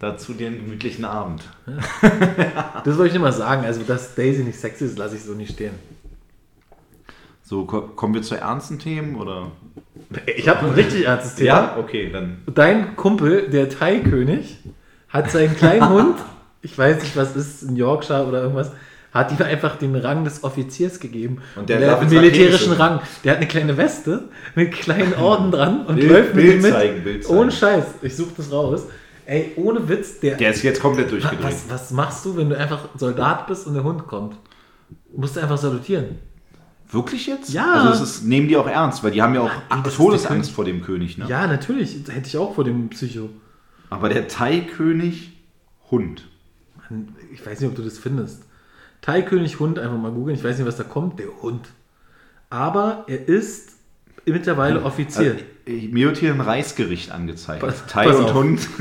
dazu 0.01 0.33
den 0.35 0.59
gemütlichen 0.65 1.05
Abend. 1.05 1.43
Das 2.85 2.97
wollte 2.99 3.15
ich 3.17 3.21
mal 3.21 3.33
sagen, 3.33 3.65
also 3.65 3.83
dass 3.83 4.15
Daisy 4.15 4.43
nicht 4.45 4.59
sexy 4.59 4.85
ist, 4.85 4.99
lasse 4.99 5.17
ich 5.17 5.23
so 5.25 5.33
nicht 5.33 5.53
stehen. 5.53 5.75
So, 7.43 7.65
ko 7.65 7.81
kommen 7.83 8.15
wir 8.15 8.23
zu 8.23 8.35
ernsten 8.37 8.79
Themen, 8.79 9.17
oder? 9.17 9.53
Ich 10.37 10.49
habe 10.49 10.67
ein 10.67 10.73
richtig 10.75 11.07
ernstes 11.07 11.37
Thema. 11.37 11.47
Ja, 11.49 11.77
okay, 11.79 12.11
dann. 12.13 12.39
Dein 12.55 12.95
Kumpel, 12.97 13.49
der 13.49 13.69
Thai-König, 13.71 14.59
hat 15.09 15.31
seinen 15.31 15.57
kleinen 15.57 15.89
Hund, 15.91 16.17
ich 16.63 16.77
weiß 16.77 17.03
nicht, 17.03 17.17
was 17.17 17.35
ist, 17.37 17.63
in 17.63 17.77
Yorkshire 17.77 18.27
oder 18.27 18.43
irgendwas, 18.43 18.71
hat 19.13 19.33
ihm 19.33 19.43
einfach 19.45 19.77
den 19.77 19.97
Rang 19.97 20.25
des 20.25 20.45
Offiziers 20.45 21.01
gegeben. 21.01 21.39
Und 21.57 21.71
der 21.71 21.79
der 21.79 21.89
darf 21.89 22.01
hat 22.03 22.07
einen 22.09 22.21
militärischen 22.21 22.73
Rang. 22.75 23.01
Der 23.25 23.33
hat 23.33 23.39
eine 23.39 23.49
kleine 23.49 23.77
Weste 23.79 24.25
mit 24.55 24.73
kleinen 24.73 25.15
Orden 25.19 25.51
dran 25.51 25.87
und 25.87 25.97
Bild- 25.97 26.11
läuft 26.11 26.35
mit 26.35 26.45
Bild 26.45 26.57
ihm 26.57 26.63
mit. 26.63 26.73
zeigen, 26.73 27.03
Bild 27.05 27.25
zeigen. 27.25 27.39
Ohne 27.39 27.51
Scheiß. 27.51 27.85
Ich 28.03 28.15
suche 28.15 28.35
das 28.37 28.53
raus. 28.53 28.87
Ey, 29.29 29.53
ohne 29.57 29.87
Witz, 29.91 30.21
der. 30.21 30.39
Der 30.39 30.53
ist 30.53 30.63
jetzt 30.63 30.81
komplett 30.81 31.13
durchgedreht. 31.13 31.43
was, 31.45 31.69
was 31.69 31.91
machst 31.91 32.25
du, 32.25 32.35
wenn 32.39 32.49
du 32.49 32.57
einfach 32.57 32.89
Soldat 32.97 33.47
bist 33.47 33.67
und 33.67 33.75
der 33.75 33.85
Hund 33.85 34.07
kommt? 34.07 34.37
Musst 35.15 35.37
du 35.37 35.41
einfach 35.41 35.59
salutieren. 35.59 36.17
Wirklich 36.91 37.27
jetzt? 37.27 37.53
Ja. 37.53 37.75
Also 37.75 38.03
es 38.03 38.11
ist, 38.11 38.25
nehmen 38.25 38.49
die 38.49 38.57
auch 38.57 38.67
ernst, 38.67 39.05
weil 39.05 39.11
die 39.11 39.21
haben 39.21 39.35
ja 39.35 39.43
auch 39.43 39.51
das 39.69 39.89
ist 39.93 39.97
Todesangst 39.97 40.51
vor 40.51 40.65
dem 40.65 40.81
König, 40.81 41.19
ne? 41.19 41.27
Ja, 41.29 41.47
natürlich. 41.47 41.95
Hätte 42.09 42.27
ich 42.27 42.39
auch 42.39 42.55
vor 42.55 42.65
dem 42.65 42.89
Psycho. 42.89 43.29
Aber 43.91 44.09
der 44.09 44.29
Thai-König 44.29 45.33
Hund. 45.91 46.27
Mann, 46.89 47.15
Ich 47.31 47.45
weiß 47.45 47.61
nicht, 47.61 47.69
ob 47.69 47.77
du 47.77 47.83
das 47.83 47.99
findest. 47.99 48.45
Thai-König 49.03 49.61
Hund, 49.61 49.79
einfach 49.79 49.99
mal 49.99 50.11
googeln. 50.11 50.39
Ich 50.39 50.43
weiß 50.45 50.57
nicht, 50.57 50.67
was 50.67 50.77
da 50.79 50.85
kommt. 50.85 51.19
Der 51.19 51.27
Hund. 51.43 51.69
Aber 52.49 53.05
er 53.09 53.29
ist 53.29 53.73
mittlerweile 54.25 54.83
Offizier. 54.83 55.33
Also, 55.67 55.87
mir 55.93 56.07
wird 56.07 56.17
hier 56.17 56.33
ein 56.33 56.41
Reisgericht 56.41 57.11
angezeigt. 57.13 57.61
Pass- 57.61 57.85
Thai 57.87 58.07
pass 58.07 58.17
und 58.17 58.25
auf. 58.25 58.35
Hund. 58.35 58.67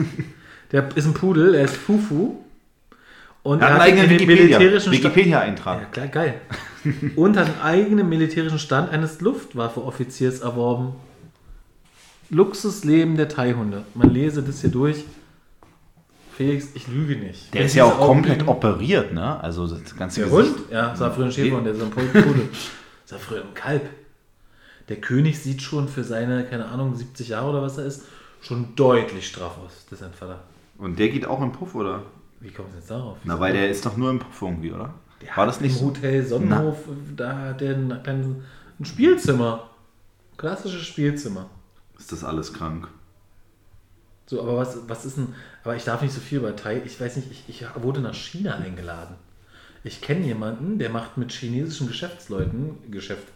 Der 0.71 0.89
ist 0.95 1.05
ein 1.05 1.13
Pudel, 1.13 1.53
er 1.55 1.63
ist 1.65 1.75
Fufu. 1.77 2.35
Und 3.43 3.61
Er 3.61 3.67
hat 3.73 3.81
einen 3.81 3.99
eigenen 3.99 4.09
Wikipedia- 4.19 4.57
militärischen 4.59 4.91
Wikipedia-Eintrag. 4.91 5.79
Ja, 5.81 5.85
klar, 5.87 6.07
geil. 6.07 6.41
Und 7.15 7.37
hat 7.37 7.47
einen 7.47 7.61
eigenen 7.61 8.09
militärischen 8.09 8.59
Stand 8.59 8.89
eines 8.91 9.21
Luftwaffe-Offiziers 9.21 10.39
erworben. 10.41 10.95
Luxusleben 12.29 13.15
der 13.15 13.29
Thai-Hunde. 13.29 13.83
Man 13.93 14.09
lese 14.13 14.43
das 14.43 14.61
hier 14.61 14.69
durch. 14.69 15.05
Felix, 16.35 16.67
ich 16.75 16.87
lüge 16.87 17.15
nicht. 17.15 17.53
Der 17.53 17.61
Wenn 17.61 17.67
ist 17.67 17.75
ja 17.75 17.85
auch 17.85 17.97
komplett 17.99 18.41
Augen- 18.41 18.49
operiert, 18.49 19.13
ne? 19.13 19.41
Also 19.41 19.65
das 19.65 19.95
ganze 19.95 20.21
Der 20.21 20.29
Gesicht. 20.29 20.55
Hund? 20.57 20.71
Ja, 20.71 20.89
das 20.89 20.99
war 20.99 21.11
früher 21.13 21.25
ein 21.25 21.31
Schäfer 21.31 21.57
und 21.57 21.63
der 21.63 21.73
ist 21.73 21.81
ein 21.81 21.89
Pudel. 21.89 22.49
Das 23.03 23.13
war 23.13 23.19
früher 23.19 23.41
ein 23.41 23.53
Kalb. 23.53 23.89
Der 24.89 24.97
König 24.97 25.39
sieht 25.39 25.61
schon 25.61 25.87
für 25.87 26.03
seine, 26.03 26.43
keine 26.43 26.65
Ahnung, 26.67 26.95
70 26.95 27.29
Jahre 27.29 27.49
oder 27.49 27.61
was 27.61 27.77
er 27.77 27.85
ist, 27.85 28.03
schon 28.41 28.75
deutlich 28.75 29.27
straff 29.27 29.57
aus. 29.65 29.85
Das 29.89 29.99
ist 30.01 30.05
ein 30.05 30.13
Vater. 30.13 30.43
Und 30.77 30.99
der 30.99 31.09
geht 31.09 31.25
auch 31.25 31.41
im 31.41 31.51
Puff, 31.51 31.75
oder? 31.75 32.03
Wie 32.39 32.51
kommt 32.51 32.69
es 32.69 32.75
jetzt 32.75 32.91
darauf? 32.91 33.17
Na, 33.23 33.39
weil 33.39 33.53
der 33.53 33.69
ist 33.69 33.85
doch 33.85 33.97
nur 33.97 34.11
im 34.11 34.19
Puff 34.19 34.41
irgendwie, 34.41 34.71
oder? 34.71 34.93
Der 35.21 35.35
War 35.35 35.47
das 35.47 35.59
nicht 35.59 35.73
im 35.73 35.79
so? 35.79 35.85
Hotel 35.87 36.25
Sonnenhof, 36.25 36.77
da 37.15 37.37
hat 37.37 37.61
der 37.61 37.75
ein, 37.75 37.91
ein, 37.91 38.43
ein 38.79 38.85
Spielzimmer. 38.85 39.69
Klassisches 40.37 40.85
Spielzimmer. 40.85 41.49
Ist 41.97 42.11
das 42.11 42.23
alles 42.23 42.53
krank? 42.53 42.87
So, 44.27 44.41
aber 44.41 44.57
was, 44.57 44.77
was 44.87 45.05
ist 45.05 45.17
denn, 45.17 45.29
aber 45.63 45.75
ich 45.75 45.85
darf 45.85 46.01
nicht 46.01 46.13
so 46.13 46.19
viel 46.19 46.39
über 46.39 46.55
Thai, 46.55 46.81
ich 46.85 46.99
weiß 46.99 47.15
nicht, 47.15 47.31
ich, 47.31 47.43
ich 47.47 47.65
wurde 47.81 48.01
nach 48.01 48.13
China 48.13 48.55
eingeladen. 48.55 49.15
Ich 49.83 50.01
kenne 50.01 50.25
jemanden, 50.25 50.79
der 50.79 50.89
macht 50.89 51.17
mit 51.17 51.31
chinesischen 51.31 51.87
Geschäftsleuten, 51.87 52.91
Geschäft, 52.91 53.27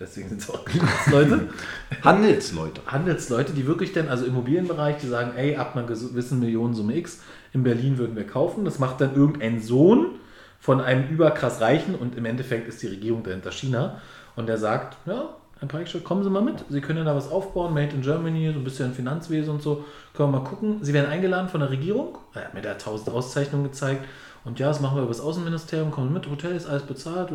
deswegen 0.00 0.30
sind 0.30 0.40
es 0.40 0.50
auch 0.50 0.64
Geschäftsleute, 0.64 1.48
Handelsleute. 2.02 2.80
Handelsleute, 2.86 3.52
die 3.52 3.66
wirklich 3.66 3.92
dann, 3.92 4.08
also 4.08 4.24
Immobilienbereich, 4.24 4.96
die 4.96 5.06
sagen, 5.06 5.32
ey, 5.36 5.56
ab 5.56 5.76
einer 5.76 5.86
gewissen 5.86 6.40
Millionensumme 6.40 6.96
X 6.96 7.20
in 7.52 7.62
Berlin 7.62 7.98
würden 7.98 8.16
wir 8.16 8.26
kaufen. 8.26 8.64
Das 8.64 8.78
macht 8.78 9.00
dann 9.00 9.14
irgendein 9.14 9.60
Sohn 9.60 10.16
von 10.58 10.80
einem 10.80 11.08
überkrass 11.08 11.60
Reichen 11.60 11.94
und 11.94 12.16
im 12.16 12.24
Endeffekt 12.24 12.68
ist 12.68 12.82
die 12.82 12.88
Regierung 12.88 13.22
dahinter 13.22 13.52
China. 13.52 14.00
Und 14.36 14.48
der 14.48 14.58
sagt, 14.58 14.96
ja, 15.06 15.36
Herr 15.58 15.68
Preikschel, 15.68 16.00
kommen 16.00 16.24
Sie 16.24 16.30
mal 16.30 16.42
mit. 16.42 16.64
Sie 16.70 16.80
können 16.80 16.98
ja 16.98 17.04
da 17.04 17.14
was 17.14 17.30
aufbauen, 17.30 17.74
Made 17.74 17.94
in 17.94 18.00
Germany, 18.00 18.50
so 18.50 18.58
ein 18.58 18.64
bisschen 18.64 18.94
Finanzwesen 18.94 19.50
und 19.50 19.62
so. 19.62 19.84
Können 20.14 20.32
wir 20.32 20.40
mal 20.40 20.48
gucken. 20.48 20.78
Sie 20.82 20.94
werden 20.94 21.10
eingeladen 21.10 21.50
von 21.50 21.60
der 21.60 21.68
Regierung. 21.68 22.16
Er 22.32 22.46
hat 22.46 22.54
mir 22.54 22.62
da 22.62 22.74
tausend 22.74 23.10
Auszeichnungen 23.10 23.64
gezeigt. 23.64 24.06
Und 24.44 24.58
ja, 24.58 24.68
das 24.68 24.80
machen 24.80 24.96
wir 24.96 25.02
über 25.02 25.12
das 25.12 25.20
Außenministerium, 25.20 25.90
kommen 25.90 26.08
Sie 26.08 26.14
mit, 26.14 26.30
Hotel 26.30 26.52
ist 26.52 26.66
alles 26.66 26.84
bezahlt. 26.84 27.30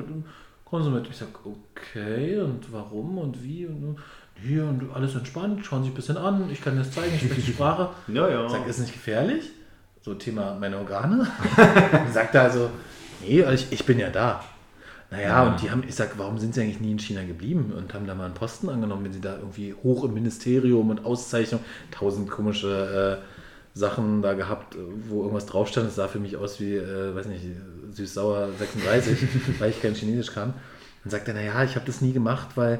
Mit. 0.71 1.07
Ich 1.09 1.15
sage, 1.17 1.31
okay, 1.45 2.37
und 2.39 2.71
warum 2.73 3.17
und 3.17 3.41
wie? 3.43 3.65
Und, 3.65 3.97
hier 4.41 4.65
und 4.65 4.91
alles 4.93 5.15
entspannt, 5.15 5.65
schauen 5.65 5.83
Sie 5.83 5.85
sich 5.89 5.93
ein 5.93 5.95
bisschen 5.95 6.17
an, 6.17 6.49
ich 6.51 6.61
kann 6.61 6.77
das 6.77 6.91
zeigen, 6.91 7.13
ich 7.15 7.21
spreche 7.21 7.41
die 7.41 7.51
Sprache. 7.53 7.89
Ja, 8.09 8.27
ja. 8.27 8.45
Ich 8.45 8.51
sage, 8.51 8.69
ist 8.69 8.79
nicht 8.79 8.93
gefährlich? 8.93 9.45
So 10.01 10.13
Thema 10.15 10.55
meine 10.59 10.77
Organe. 10.77 11.25
Sagt 12.11 12.35
er 12.35 12.41
also, 12.41 12.69
nee, 13.21 13.41
ich, 13.53 13.71
ich 13.71 13.85
bin 13.85 13.97
ja 13.97 14.09
da. 14.09 14.43
Naja, 15.09 15.27
Ja. 15.29 15.47
und 15.47 15.61
die 15.61 15.71
haben, 15.71 15.83
ich 15.87 15.95
sag, 15.95 16.17
warum 16.19 16.37
sind 16.37 16.53
sie 16.53 16.61
eigentlich 16.61 16.81
nie 16.81 16.91
in 16.91 16.99
China 16.99 17.23
geblieben 17.23 17.71
und 17.77 17.93
haben 17.93 18.05
da 18.07 18.13
mal 18.15 18.25
einen 18.25 18.33
Posten 18.33 18.67
angenommen, 18.69 19.05
wenn 19.05 19.13
sie 19.13 19.21
da 19.21 19.37
irgendwie 19.37 19.73
hoch 19.83 20.03
im 20.03 20.13
Ministerium 20.13 20.89
und 20.89 21.05
Auszeichnung, 21.05 21.61
tausend 21.91 22.29
komische 22.29 23.21
äh, 23.21 23.77
Sachen 23.77 24.21
da 24.21 24.33
gehabt, 24.33 24.75
wo 25.07 25.21
irgendwas 25.21 25.45
drauf 25.45 25.67
stand. 25.69 25.87
Das 25.87 25.95
sah 25.95 26.07
für 26.07 26.19
mich 26.19 26.35
aus 26.37 26.59
wie, 26.59 26.75
äh, 26.75 27.15
weiß 27.15 27.27
nicht, 27.27 27.43
süß-sauer 27.95 28.49
36, 28.57 29.17
weil 29.59 29.69
ich 29.71 29.81
kein 29.81 29.95
Chinesisch 29.95 30.33
kann. 30.33 30.53
Dann 31.03 31.11
sagt 31.11 31.27
er, 31.27 31.35
naja, 31.35 31.63
ich 31.63 31.75
habe 31.75 31.85
das 31.85 32.01
nie 32.01 32.13
gemacht, 32.13 32.49
weil 32.55 32.79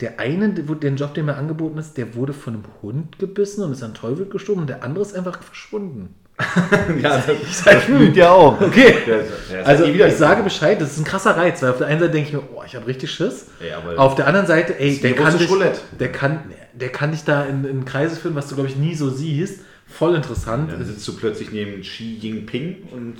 der 0.00 0.20
eine, 0.20 0.50
den 0.50 0.96
Job, 0.96 1.12
der 1.14 1.24
mir 1.24 1.34
angeboten 1.34 1.76
ist, 1.78 1.96
der 1.96 2.14
wurde 2.14 2.32
von 2.32 2.54
einem 2.54 2.64
Hund 2.82 3.18
gebissen 3.18 3.64
und 3.64 3.72
ist 3.72 3.82
an 3.82 3.94
Teufel 3.94 4.26
gestorben 4.26 4.60
und 4.60 4.68
der 4.68 4.84
andere 4.84 5.02
ist 5.02 5.14
einfach 5.14 5.42
verschwunden. 5.42 6.14
ja, 7.00 7.22
das, 7.24 7.64
das 7.64 7.82
spielt 7.82 8.16
ja 8.16 8.30
auch. 8.30 8.60
Okay. 8.60 8.94
Der, 9.06 9.24
der 9.50 9.66
Also 9.66 9.92
wieder 9.92 10.08
ich 10.08 10.14
sage 10.14 10.42
Bescheid, 10.42 10.80
das 10.80 10.92
ist 10.92 10.98
ein 10.98 11.04
krasser 11.04 11.36
Reiz, 11.36 11.62
weil 11.62 11.70
auf 11.70 11.78
der 11.78 11.86
einen 11.86 12.00
Seite 12.00 12.12
denke 12.12 12.28
ich 12.28 12.34
mir, 12.34 12.42
oh, 12.54 12.62
ich 12.66 12.74
habe 12.74 12.86
richtig 12.86 13.10
Schiss. 13.10 13.46
Aber 13.76 13.98
Auf 14.00 14.14
der 14.16 14.26
anderen 14.26 14.46
Seite, 14.46 14.78
ey, 14.78 14.98
der 14.98 15.14
kann, 15.14 15.38
dich, 15.38 15.50
der, 15.98 16.12
kann, 16.12 16.40
der 16.72 16.88
kann 16.90 17.12
dich 17.12 17.24
da 17.24 17.44
in, 17.44 17.64
in 17.64 17.84
Kreise 17.84 18.16
führen, 18.16 18.34
was 18.34 18.48
du, 18.48 18.56
glaube 18.56 18.68
ich, 18.68 18.76
nie 18.76 18.94
so 18.94 19.10
siehst. 19.10 19.60
Voll 19.86 20.16
interessant. 20.16 20.72
dann 20.72 20.84
sitzt 20.84 21.06
du 21.06 21.16
plötzlich 21.16 21.52
neben 21.52 21.82
Xi 21.82 22.18
Jinping 22.20 22.88
und 22.90 23.16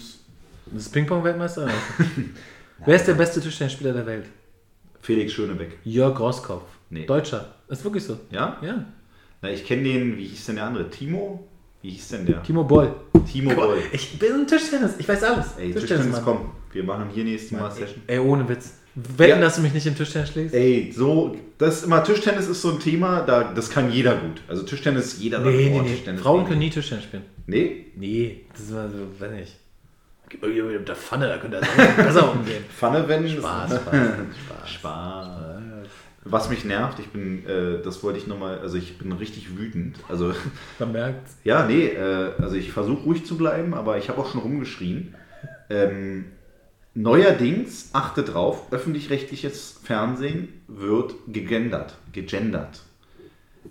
Das 0.74 0.82
ist 0.86 0.92
Ping-Pong-Weltmeister. 0.92 1.68
Wer 2.84 2.96
ist 2.96 3.06
der 3.06 3.14
beste 3.14 3.40
Tischtennisspieler 3.40 3.92
der 3.92 4.06
Welt? 4.06 4.24
Felix 5.00 5.32
Schönebeck. 5.32 5.78
Jörg 5.84 6.18
Roskopf. 6.18 6.64
Nee. 6.90 7.06
Deutscher. 7.06 7.54
Ist 7.68 7.84
wirklich 7.84 8.02
so. 8.04 8.18
Ja? 8.30 8.58
Ja. 8.60 8.84
Na, 9.40 9.50
ich 9.50 9.64
kenne 9.64 9.84
den, 9.84 10.16
wie 10.16 10.24
hieß 10.26 10.46
denn 10.46 10.56
der 10.56 10.64
andere? 10.64 10.90
Timo? 10.90 11.46
Wie 11.82 11.90
hieß 11.90 12.08
denn 12.08 12.26
der? 12.26 12.42
Timo 12.42 12.64
Boll. 12.64 12.92
Timo 13.30 13.54
Boll. 13.54 13.78
Ich 13.92 14.18
bin 14.18 14.32
ein 14.32 14.46
Tischtennis. 14.46 14.94
Ich 14.98 15.06
weiß 15.08 15.22
alles. 15.22 15.46
Ey, 15.58 15.72
Tischtennis, 15.72 15.80
Tischtennismann. 15.80 16.24
komm. 16.24 16.50
Wir 16.72 16.82
machen 16.82 17.08
hier 17.14 17.22
nächstes 17.24 17.52
Mal 17.52 17.70
Session. 17.70 18.02
Ey, 18.08 18.18
ohne 18.18 18.48
Witz. 18.48 18.72
Wetten, 18.96 19.30
Ja. 19.30 19.40
dass 19.40 19.56
du 19.56 19.62
mich 19.62 19.74
nicht 19.74 19.86
im 19.86 19.94
Tischtennis 19.96 20.30
schlägst? 20.30 20.54
Ey, 20.54 20.92
so, 20.96 21.36
das 21.58 21.78
ist 21.78 21.84
immer, 21.84 22.02
Tischtennis 22.02 22.48
ist 22.48 22.62
so 22.62 22.72
ein 22.72 22.80
Thema, 22.80 23.20
da, 23.22 23.52
das 23.52 23.70
kann 23.70 23.92
jeder 23.92 24.16
gut. 24.16 24.40
Also 24.48 24.62
Tischtennis, 24.62 25.18
jeder 25.20 25.42
sagt, 25.42 25.54
Nee, 25.54 25.70
nee, 25.70 25.78
oh, 25.78 25.82
nee. 25.82 25.90
Tischtennis. 25.90 26.20
Frauen 26.22 26.42
nee. 26.42 26.48
können 26.48 26.58
nie 26.60 26.70
Tischtennis 26.70 27.04
spielen. 27.04 27.24
Nee? 27.46 27.86
Nee, 27.96 28.46
das 28.56 28.72
war 28.72 28.88
so, 28.88 28.96
weiß 29.18 29.32
nicht. 29.32 29.56
Gib 30.42 30.64
mit 30.64 30.88
der 30.88 30.96
Pfanne, 30.96 31.28
da 31.28 31.38
könnte 31.38 31.58
er 31.58 32.04
besser 32.04 32.32
umgehen. 32.32 32.64
Pfanne 32.76 33.06
wenden. 33.08 33.38
Spaß, 33.38 33.76
Spaß, 33.76 33.94
Spaß. 34.64 34.70
Spaß. 34.70 35.28
Was 36.24 36.48
mich 36.48 36.64
nervt, 36.64 36.98
ich 36.98 37.08
bin, 37.10 37.46
äh, 37.46 37.82
das 37.82 38.02
wollte 38.02 38.18
ich 38.18 38.26
nochmal, 38.26 38.58
also 38.58 38.78
ich 38.78 38.98
bin 38.98 39.12
richtig 39.12 39.56
wütend. 39.56 39.98
Also, 40.08 40.32
Man 40.78 40.92
merkt 40.92 41.28
ja, 41.44 41.66
nee, 41.66 41.88
äh, 41.88 42.32
also 42.38 42.56
ich 42.56 42.72
versuche 42.72 43.04
ruhig 43.04 43.26
zu 43.26 43.36
bleiben, 43.36 43.74
aber 43.74 43.98
ich 43.98 44.08
habe 44.08 44.20
auch 44.20 44.32
schon 44.32 44.40
rumgeschrien. 44.40 45.14
Ähm, 45.68 46.24
neuerdings, 46.94 47.90
achte 47.92 48.22
drauf, 48.22 48.72
öffentlich-rechtliches 48.72 49.80
Fernsehen 49.84 50.48
wird 50.66 51.14
gegendert, 51.28 51.96
gegendert. 52.12 52.80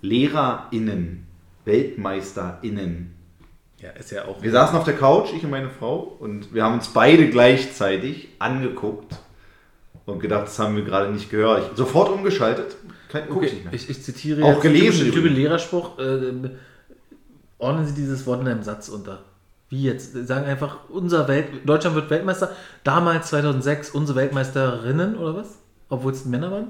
LehrerInnen, 0.02 1.26
WeltmeisterInnen. 1.66 3.13
Ja, 3.84 3.90
ist 3.92 4.12
ja 4.12 4.24
auch. 4.26 4.42
Wir 4.42 4.52
saßen 4.52 4.78
auf 4.78 4.86
der 4.86 4.96
Couch, 4.96 5.34
ich 5.36 5.44
und 5.44 5.50
meine 5.52 5.70
Frau, 5.70 6.16
und 6.20 6.54
wir 6.54 6.64
haben 6.64 6.76
uns 6.76 6.88
beide 6.88 7.30
gleichzeitig 7.30 8.30
angeguckt 8.40 9.14
und 10.06 10.20
gedacht, 10.20 10.44
das 10.48 10.58
haben 10.58 10.78
wir 10.78 10.84
gerade 10.86 11.12
nicht 11.12 11.30
gehört. 11.30 11.70
Ich, 11.72 11.78
sofort 11.78 12.10
umgeschaltet. 12.10 12.78
Kein, 13.10 13.24
guck 13.30 13.44
ich 13.44 13.50
Okay, 13.50 13.56
nicht 13.56 13.66
mehr. 13.66 13.74
ich, 13.74 13.90
ich 13.90 14.02
zitiere 14.02 14.44
Auch 14.46 14.62
gelesen 14.62 15.08
übrigens. 15.08 15.36
Lehrerspruch. 15.36 16.00
Äh, 16.00 16.32
ordnen 17.58 17.86
Sie 17.86 17.94
dieses 17.94 18.26
Wort 18.26 18.42
in 18.42 18.48
einem 18.48 18.64
Satz 18.64 18.88
unter. 18.88 19.26
Wie 19.70 19.84
jetzt? 19.84 20.14
Sie 20.14 20.26
Sagen 20.26 20.46
einfach, 20.46 20.90
unser 20.90 21.28
Welt, 21.28 21.48
Deutschland 21.66 21.96
wird 21.96 22.10
Weltmeister. 22.10 22.52
Damals 22.86 23.30
2006 23.30 23.90
unsere 23.92 24.18
Weltmeisterinnen 24.18 25.18
oder 25.18 25.36
was? 25.36 25.58
Obwohl 25.90 26.14
es 26.14 26.24
Männer 26.24 26.52
waren? 26.52 26.68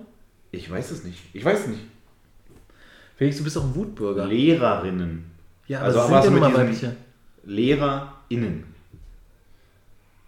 Ich 0.51 0.69
weiß 0.69 0.89
es 0.91 1.03
nicht. 1.03 1.19
Ich 1.33 1.45
weiß 1.45 1.61
es 1.61 1.67
nicht. 1.67 1.81
Felix, 3.17 3.37
du 3.37 3.43
bist 3.43 3.55
doch 3.55 3.63
ein 3.63 3.75
Wutbürger. 3.75 4.25
Lehrerinnen. 4.25 5.32
Ja, 5.67 5.79
aber 5.79 5.87
also 5.87 5.99
es 5.99 6.05
sind 6.05 6.15
was 6.15 6.25
ja 6.25 6.31
mal 6.31 6.53
weibliche. 6.53 6.95
LehrerInnen. 7.45 8.63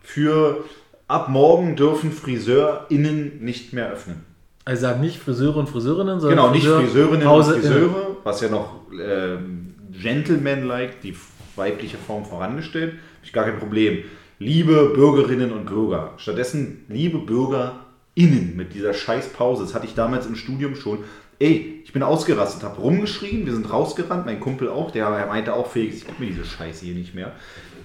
Für 0.02 0.64
ab 1.08 1.30
morgen 1.30 1.76
dürfen 1.76 2.12
FriseurInnen 2.12 3.44
nicht 3.44 3.74
mehr 3.74 3.90
öffnen. 3.92 4.24
Also 4.66 4.82
sagen 4.84 5.02
nicht 5.02 5.20
Friseure 5.20 5.58
und 5.58 5.70
Friseurinnen, 5.70 6.20
sondern 6.20 6.38
Genau, 6.40 6.52
nicht 6.52 6.66
Friseurinnen 6.66 7.22
und 7.22 7.28
Hause- 7.28 7.54
Friseure, 7.60 8.18
was 8.24 8.42
ja 8.42 8.50
noch 8.50 8.82
ähm, 9.00 9.76
Gentleman-like, 9.92 11.02
die 11.02 11.16
weibliche 11.56 11.98
Form 11.98 12.26
vorangestellt, 12.26 12.94
habe 12.94 13.02
ich 13.24 13.32
gar 13.34 13.46
kein 13.46 13.60
Problem. 13.60 14.04
Liebe 14.40 14.92
Bürgerinnen 14.94 15.52
und 15.52 15.66
Bürger, 15.66 16.14
stattdessen 16.18 16.84
liebe 16.90 17.20
BürgerInnen 17.20 18.56
mit 18.56 18.74
dieser 18.74 18.94
scheiß 18.94 19.30
Pause, 19.30 19.64
das 19.64 19.74
hatte 19.74 19.86
ich 19.86 19.94
damals 19.94 20.26
im 20.26 20.36
Studium 20.36 20.76
schon. 20.76 21.00
Ey, 21.40 21.82
ich 21.84 21.92
bin 21.92 22.02
ausgerastet, 22.04 22.64
habe 22.64 22.82
rumgeschrien, 22.82 23.46
wir 23.46 23.54
sind 23.54 23.72
rausgerannt, 23.72 24.26
mein 24.26 24.40
Kumpel 24.40 24.70
auch, 24.70 24.92
der 24.92 25.10
meinte 25.28 25.54
auch, 25.54 25.70
Felix, 25.70 25.98
ich 25.98 26.08
gib 26.08 26.20
mir 26.20 26.28
diese 26.28 26.46
Scheiße 26.46 26.86
hier 26.86 26.96
nicht 26.96 27.14
mehr. 27.14 27.34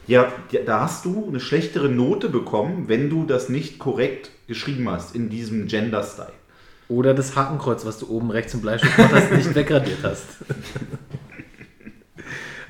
Ja, 0.07 0.33
da 0.67 0.81
hast 0.81 1.05
du 1.05 1.27
eine 1.29 1.41
schlechtere 1.41 1.89
Note 1.89 2.29
bekommen, 2.29 2.85
wenn 2.89 3.11
du 3.11 3.25
das 3.25 3.49
nicht 3.49 3.79
korrekt 3.79 4.31
geschrieben 4.47 4.89
hast 4.91 5.15
in 5.15 5.29
diesem 5.29 5.67
Gender-Style. 5.67 6.33
Oder 6.89 7.15
das 7.15 7.37
Hakenkreuz, 7.37 7.85
was 7.87 7.99
du 7.99 8.09
oben 8.09 8.31
rechts 8.31 8.53
im 8.55 8.63
Bleistift 8.63 8.99
hast, 8.99 9.31
nicht 9.31 9.55
wegradiert 9.55 9.99
hast. 10.03 10.27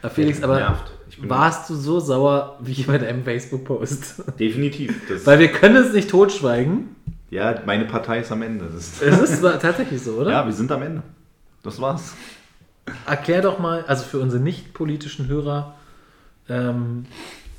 Aber 0.03 0.11
Felix, 0.15 0.43
aber 0.43 0.57
Nervt. 0.57 0.93
Warst 1.23 1.69
du 1.69 1.75
so 1.75 2.01
sauer 2.01 2.59
wie 2.61 2.83
bei 2.83 2.99
deinem 2.99 3.25
Facebook-Post? 3.25 4.25
Definitiv. 4.39 4.95
Das, 5.09 5.27
Weil 5.27 5.39
wir 5.39 5.49
können 5.49 5.77
es 5.77 5.93
nicht 5.93 6.11
totschweigen. 6.11 6.97
Ja, 7.31 7.61
meine 7.65 7.85
Partei 7.85 8.21
ist 8.21 8.33
am 8.33 8.43
Ende. 8.43 8.67
Das 8.67 8.75
ist, 8.75 9.03
Es 9.03 9.31
ist 9.31 9.43
tatsächlich 9.43 10.03
so, 10.03 10.15
oder? 10.15 10.31
ja, 10.31 10.45
wir 10.45 10.53
sind 10.53 10.71
am 10.73 10.83
Ende. 10.83 11.03
Das 11.63 11.81
war's. 11.81 12.15
Erklär 13.07 13.43
doch 13.43 13.59
mal, 13.59 13.85
also 13.87 14.05
für 14.05 14.19
unsere 14.19 14.43
nicht 14.43 14.75
politischen 14.75 15.29
Hörer, 15.29 15.75
ähm, 16.49 17.07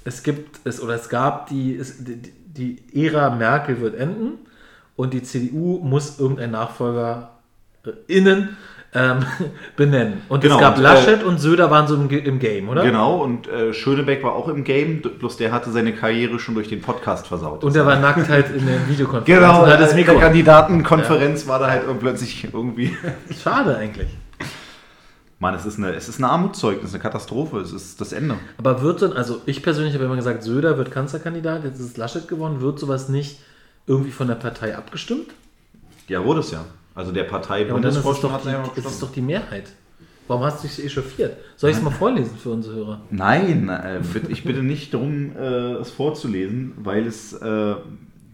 es 0.03 0.23
gibt 0.23 0.60
es 0.65 0.81
oder 0.81 0.95
es 0.95 1.10
gab 1.10 1.47
die, 1.47 1.75
es, 1.75 2.03
die, 2.03 2.21
die 2.21 3.05
Ära 3.05 3.34
Merkel 3.34 3.79
wird 3.79 3.95
enden 3.95 4.39
und 4.95 5.13
die 5.13 5.23
CDU 5.23 5.79
muss 5.79 6.19
irgendein 6.19 6.51
Nachfolger 6.51 7.39
äh, 7.86 7.91
innen 8.07 8.57
ähm, 8.93 9.19
benennen. 9.75 10.21
Und 10.27 10.41
Genau, 10.41 10.56
es 10.56 10.62
gab 10.62 10.77
und, 10.77 10.80
äh, 10.82 10.84
Laschet 10.84 11.23
und 11.23 11.39
Söder 11.39 11.71
waren 11.71 11.88
so 11.88 11.95
im, 11.95 12.10
im 12.10 12.39
Game, 12.39 12.69
oder? 12.69 12.84
Genau, 12.84 13.17
und 13.21 13.47
äh, 13.47 13.73
Schönebeck 13.73 14.23
war 14.23 14.34
auch 14.34 14.47
im 14.47 14.63
Game, 14.63 15.01
bloß 15.01 15.38
der 15.38 15.51
hatte 15.51 15.71
seine 15.71 15.93
Karriere 15.93 16.39
schon 16.39 16.56
durch 16.56 16.67
den 16.67 16.82
Podcast 16.82 17.27
versaut. 17.27 17.63
Und 17.63 17.75
er 17.75 17.86
war 17.86 17.97
nackt 17.99 18.30
halt 18.30 18.54
in 18.56 18.65
der 18.65 18.88
Videokonferenz. 18.88 19.25
genau, 19.25 19.63
und 19.63 19.69
hat 19.69 19.80
das 19.80 19.91
in 19.91 19.97
Mikro. 19.97 20.13
der 20.13 20.21
Kandidatenkonferenz 20.21 21.47
war 21.47 21.60
da 21.60 21.69
halt 21.69 21.84
plötzlich 21.99 22.47
irgendwie. 22.51 22.95
Schade 23.43 23.77
eigentlich. 23.77 24.08
Mann, 25.39 25.56
es 25.56 25.65
ist, 25.65 25.80
eine, 25.80 25.93
es 25.95 26.08
ist 26.08 26.19
ein 26.19 26.23
Armutszeugnis, 26.23 26.93
eine 26.93 27.01
Katastrophe, 27.01 27.62
es 27.62 27.73
ist 27.73 27.99
das 27.99 28.13
Ende. 28.13 28.36
Aber 28.60 28.84
wird 28.84 29.01
denn, 29.01 29.13
also 29.13 29.41
ich 29.47 29.63
persönlich 29.63 29.95
habe 29.95 30.06
immer 30.06 30.15
gesagt, 30.15 30.43
Söder 30.43 30.77
wird 30.77 30.91
Kanzlerkandidat, 30.91 31.63
jetzt 31.63 31.80
ist 31.80 31.97
Laschet 31.97 32.27
geworden, 32.27 32.62
wird 32.62 32.77
sowas 32.77 33.10
nicht 33.10 33.39
irgendwie 33.88 34.12
von 34.12 34.27
der 34.27 34.36
Partei 34.36 34.77
abgestimmt? 34.77 35.32
Ja, 36.08 36.23
wurde 36.23 36.41
es 36.41 36.51
ja. 36.51 36.63
Also 36.95 37.12
der 37.12 37.23
Partei 37.23 37.62
Ja, 37.65 37.77
ist 37.77 37.86
hat 38.04 38.43
die, 38.45 38.49
ja 38.49 38.62
ist 38.62 38.67
es 38.67 38.73
beschlossen. 38.75 38.99
doch 39.01 39.12
die 39.12 39.21
Mehrheit. 39.21 39.71
Warum 40.27 40.43
hast 40.43 40.63
du 40.63 40.67
dich 40.67 40.86
echauffiert? 40.86 41.36
Soll 41.58 41.71
ich 41.71 41.77
es 41.77 41.82
mal 41.84 41.89
vorlesen 41.91 42.38
für 42.38 42.49
unsere 42.51 42.75
Hörer? 42.75 43.01
Nein, 43.10 43.69
äh, 43.69 43.99
ich 44.30 44.43
bitte 44.43 44.63
nicht 44.63 44.93
darum, 44.93 45.36
äh, 45.36 45.73
es 45.75 45.91
vorzulesen, 45.91 46.73
weil 46.77 47.06
es, 47.06 47.34
äh, 47.34 47.75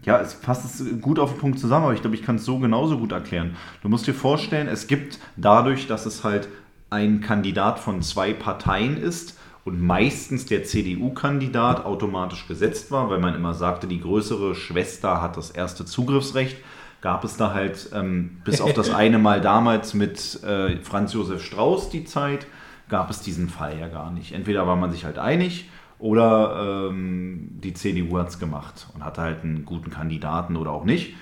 ja, 0.04 0.20
es 0.20 0.34
passt 0.34 0.64
es 0.80 1.00
gut 1.00 1.18
auf 1.18 1.32
den 1.32 1.38
Punkt 1.40 1.58
zusammen, 1.58 1.86
aber 1.86 1.94
ich 1.94 2.00
glaube, 2.02 2.14
ich 2.14 2.22
kann 2.22 2.36
es 2.36 2.44
so 2.44 2.58
genauso 2.58 2.98
gut 2.98 3.12
erklären. 3.12 3.56
Du 3.82 3.88
musst 3.88 4.06
dir 4.06 4.14
vorstellen, 4.14 4.68
es 4.68 4.86
gibt 4.86 5.18
dadurch, 5.36 5.86
dass 5.88 6.06
es 6.06 6.22
halt 6.24 6.48
ein 6.90 7.20
Kandidat 7.20 7.78
von 7.80 8.00
zwei 8.02 8.32
Parteien 8.32 8.96
ist 8.96 9.36
und 9.64 9.82
meistens 9.82 10.46
der 10.46 10.64
CDU-Kandidat 10.64 11.84
automatisch 11.84 12.46
gesetzt 12.46 12.90
war, 12.90 13.10
weil 13.10 13.18
man 13.18 13.34
immer 13.34 13.54
sagte, 13.54 13.86
die 13.86 14.00
größere 14.00 14.54
Schwester 14.54 15.20
hat 15.20 15.36
das 15.36 15.50
erste 15.50 15.84
Zugriffsrecht, 15.84 16.56
gab 17.00 17.24
es 17.24 17.36
da 17.36 17.52
halt 17.54 17.90
ähm, 17.94 18.40
bis 18.44 18.60
auf 18.60 18.72
das 18.72 18.90
eine 18.90 19.18
Mal 19.18 19.40
damals 19.40 19.94
mit 19.94 20.42
äh, 20.42 20.76
Franz 20.82 21.12
Josef 21.12 21.44
Strauß 21.44 21.90
die 21.90 22.04
Zeit, 22.04 22.46
gab 22.88 23.10
es 23.10 23.20
diesen 23.20 23.48
Fall 23.48 23.78
ja 23.78 23.88
gar 23.88 24.10
nicht. 24.10 24.32
Entweder 24.32 24.66
war 24.66 24.76
man 24.76 24.90
sich 24.90 25.04
halt 25.04 25.18
einig 25.18 25.68
oder 25.98 26.88
ähm, 26.90 27.50
die 27.62 27.74
CDU 27.74 28.18
hat 28.18 28.28
es 28.28 28.38
gemacht 28.38 28.88
und 28.94 29.04
hatte 29.04 29.20
halt 29.20 29.42
einen 29.42 29.64
guten 29.64 29.90
Kandidaten 29.90 30.56
oder 30.56 30.70
auch 30.70 30.84
nicht. 30.84 31.14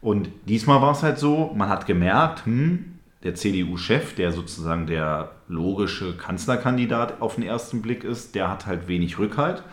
Und 0.00 0.28
diesmal 0.46 0.80
war 0.80 0.92
es 0.92 1.02
halt 1.02 1.18
so, 1.18 1.52
man 1.56 1.68
hat 1.68 1.86
gemerkt, 1.86 2.46
hm, 2.46 2.98
der 3.24 3.34
CDU-Chef, 3.34 4.14
der 4.14 4.32
sozusagen 4.32 4.86
der 4.86 5.32
logische 5.48 6.16
Kanzlerkandidat 6.16 7.20
auf 7.20 7.34
den 7.34 7.44
ersten 7.44 7.82
Blick 7.82 8.04
ist, 8.04 8.34
der 8.34 8.48
hat 8.48 8.66
halt 8.66 8.86
wenig 8.86 9.18
Rückhalt. 9.18 9.64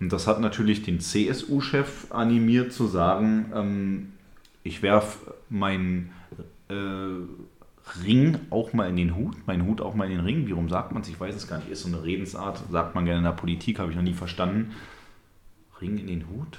Und 0.00 0.12
das 0.12 0.26
hat 0.26 0.40
natürlich 0.40 0.82
den 0.82 1.00
CSU-Chef 1.00 2.10
animiert 2.10 2.72
zu 2.72 2.86
sagen, 2.86 3.52
ähm, 3.54 4.12
ich 4.62 4.82
werfe 4.82 5.34
meinen 5.48 6.12
äh, 6.68 6.74
Ring 8.04 8.38
auch 8.50 8.72
mal 8.72 8.88
in 8.88 8.96
den 8.96 9.16
Hut, 9.16 9.36
meinen 9.46 9.66
Hut 9.66 9.80
auch 9.80 9.94
mal 9.94 10.04
in 10.04 10.16
den 10.16 10.24
Ring. 10.24 10.46
Wie 10.46 10.52
rum 10.52 10.68
sagt 10.68 10.92
man 10.92 11.02
es? 11.02 11.08
Ich 11.08 11.18
weiß 11.18 11.34
es 11.34 11.48
gar 11.48 11.58
nicht. 11.58 11.70
Ist 11.70 11.82
so 11.82 11.88
eine 11.88 12.02
Redensart, 12.02 12.62
sagt 12.70 12.94
man 12.94 13.04
gerne 13.04 13.18
in 13.18 13.24
der 13.24 13.32
Politik, 13.32 13.78
habe 13.78 13.90
ich 13.90 13.96
noch 13.96 14.02
nie 14.02 14.14
verstanden. 14.14 14.72
Ring 15.80 15.98
in 15.98 16.06
den 16.06 16.28
Hut? 16.28 16.58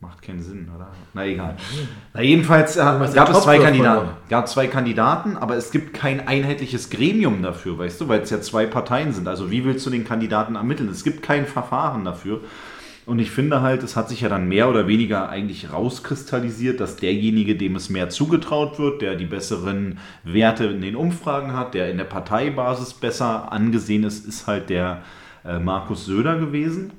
Macht 0.00 0.22
keinen 0.22 0.40
Sinn, 0.40 0.70
oder? 0.74 0.92
Na 1.12 1.26
egal. 1.26 1.56
Na, 2.14 2.22
jedenfalls 2.22 2.76
äh, 2.76 2.80
gab 2.80 3.30
es 3.30 3.42
zwei 3.42 3.58
Kandidaten. 3.58 4.10
Gab 4.28 4.46
zwei 4.48 4.68
Kandidaten, 4.68 5.36
aber 5.36 5.56
es 5.56 5.72
gibt 5.72 5.92
kein 5.92 6.28
einheitliches 6.28 6.88
Gremium 6.88 7.42
dafür, 7.42 7.78
weißt 7.78 8.00
du, 8.00 8.06
weil 8.06 8.20
es 8.20 8.30
ja 8.30 8.40
zwei 8.40 8.66
Parteien 8.66 9.12
sind. 9.12 9.26
Also 9.26 9.50
wie 9.50 9.64
willst 9.64 9.84
du 9.86 9.90
den 9.90 10.04
Kandidaten 10.04 10.54
ermitteln? 10.54 10.88
Es 10.88 11.02
gibt 11.02 11.24
kein 11.24 11.46
Verfahren 11.46 12.04
dafür. 12.04 12.42
Und 13.08 13.20
ich 13.20 13.30
finde 13.30 13.62
halt, 13.62 13.82
es 13.82 13.96
hat 13.96 14.10
sich 14.10 14.20
ja 14.20 14.28
dann 14.28 14.48
mehr 14.48 14.68
oder 14.68 14.86
weniger 14.86 15.30
eigentlich 15.30 15.72
rauskristallisiert, 15.72 16.78
dass 16.78 16.96
derjenige, 16.96 17.56
dem 17.56 17.74
es 17.74 17.88
mehr 17.88 18.10
zugetraut 18.10 18.78
wird, 18.78 19.00
der 19.00 19.16
die 19.16 19.24
besseren 19.24 19.98
Werte 20.24 20.66
in 20.66 20.82
den 20.82 20.94
Umfragen 20.94 21.54
hat, 21.54 21.72
der 21.72 21.90
in 21.90 21.96
der 21.96 22.04
Parteibasis 22.04 22.92
besser 22.92 23.50
angesehen 23.50 24.04
ist, 24.04 24.26
ist 24.26 24.46
halt 24.46 24.68
der 24.68 25.00
äh, 25.42 25.58
Markus 25.58 26.04
Söder 26.04 26.38
gewesen. 26.38 26.92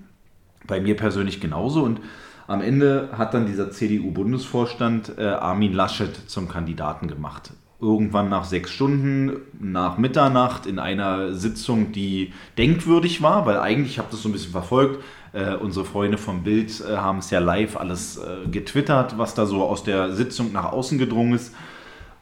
Bei 0.66 0.82
mir 0.82 0.96
persönlich 0.96 1.42
genauso. 1.42 1.84
Und 1.84 2.02
am 2.48 2.62
Ende 2.62 3.10
hat 3.12 3.36
dann 3.36 3.46
dieser 3.46 3.70
CDU-Bundesvorstand 3.70 5.14
äh, 5.20 5.26
Armin 5.26 5.74
Laschet 5.74 6.28
zum 6.28 6.50
Kandidaten 6.50 7.08
gemacht. 7.08 7.52
Irgendwann 7.82 8.30
nach 8.30 8.44
sechs 8.44 8.72
Stunden, 8.72 9.38
nach 9.60 9.98
Mitternacht, 9.98 10.66
in 10.66 10.80
einer 10.80 11.34
Sitzung, 11.34 11.94
die 11.94 12.34
denkwürdig 12.58 13.22
war, 13.22 13.46
weil 13.46 13.58
eigentlich, 13.58 13.92
ich 13.92 14.00
habe 14.00 14.10
das 14.12 14.22
so 14.22 14.28
ein 14.30 14.34
bisschen 14.34 14.52
verfolgt, 14.52 15.02
äh, 15.32 15.56
unsere 15.56 15.86
Freunde 15.86 16.18
vom 16.18 16.44
Bild 16.44 16.82
äh, 16.82 16.98
haben 16.98 17.20
es 17.20 17.30
ja 17.30 17.40
live 17.40 17.78
alles 17.78 18.18
äh, 18.18 18.48
getwittert, 18.50 19.18
was 19.18 19.34
da 19.34 19.46
so 19.46 19.64
aus 19.64 19.84
der 19.84 20.12
Sitzung 20.12 20.52
nach 20.52 20.72
außen 20.72 20.98
gedrungen 20.98 21.34
ist. 21.34 21.54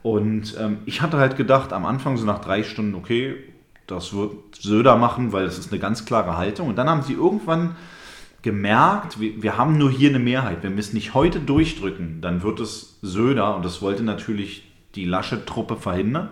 Und 0.04 0.56
ähm, 0.60 0.80
ich 0.86 1.02
hatte 1.02 1.18
halt 1.18 1.38
gedacht, 1.38 1.74
am 1.74 1.86
Anfang 1.86 2.18
so 2.18 2.26
nach 2.26 2.40
drei 2.40 2.64
Stunden, 2.64 2.96
okay, 2.96 3.36
das 3.88 4.14
wird 4.14 4.56
Söder 4.56 4.98
machen, 4.98 5.32
weil 5.32 5.46
es 5.46 5.58
ist 5.58 5.72
eine 5.72 5.80
ganz 5.80 6.06
klare 6.06 6.38
Haltung. 6.38 6.68
Und 6.68 6.78
dann 6.78 6.90
haben 6.90 7.02
sie 7.02 7.14
irgendwann 7.14 7.76
gemerkt, 8.42 9.20
wir, 9.20 9.42
wir 9.42 9.58
haben 9.58 9.78
nur 9.78 9.90
hier 9.90 10.10
eine 10.10 10.20
Mehrheit. 10.20 10.60
Wenn 10.62 10.74
wir 10.74 10.80
es 10.80 10.94
nicht 10.94 11.14
heute 11.14 11.40
durchdrücken, 11.40 12.22
dann 12.22 12.44
wird 12.44 12.60
es 12.60 13.00
Söder 13.02 13.56
und 13.56 13.66
das 13.66 13.82
wollte 13.82 14.04
natürlich 14.04 14.67
die 14.98 15.06
Laschet-Truppe 15.06 15.78
verhindern 15.78 16.30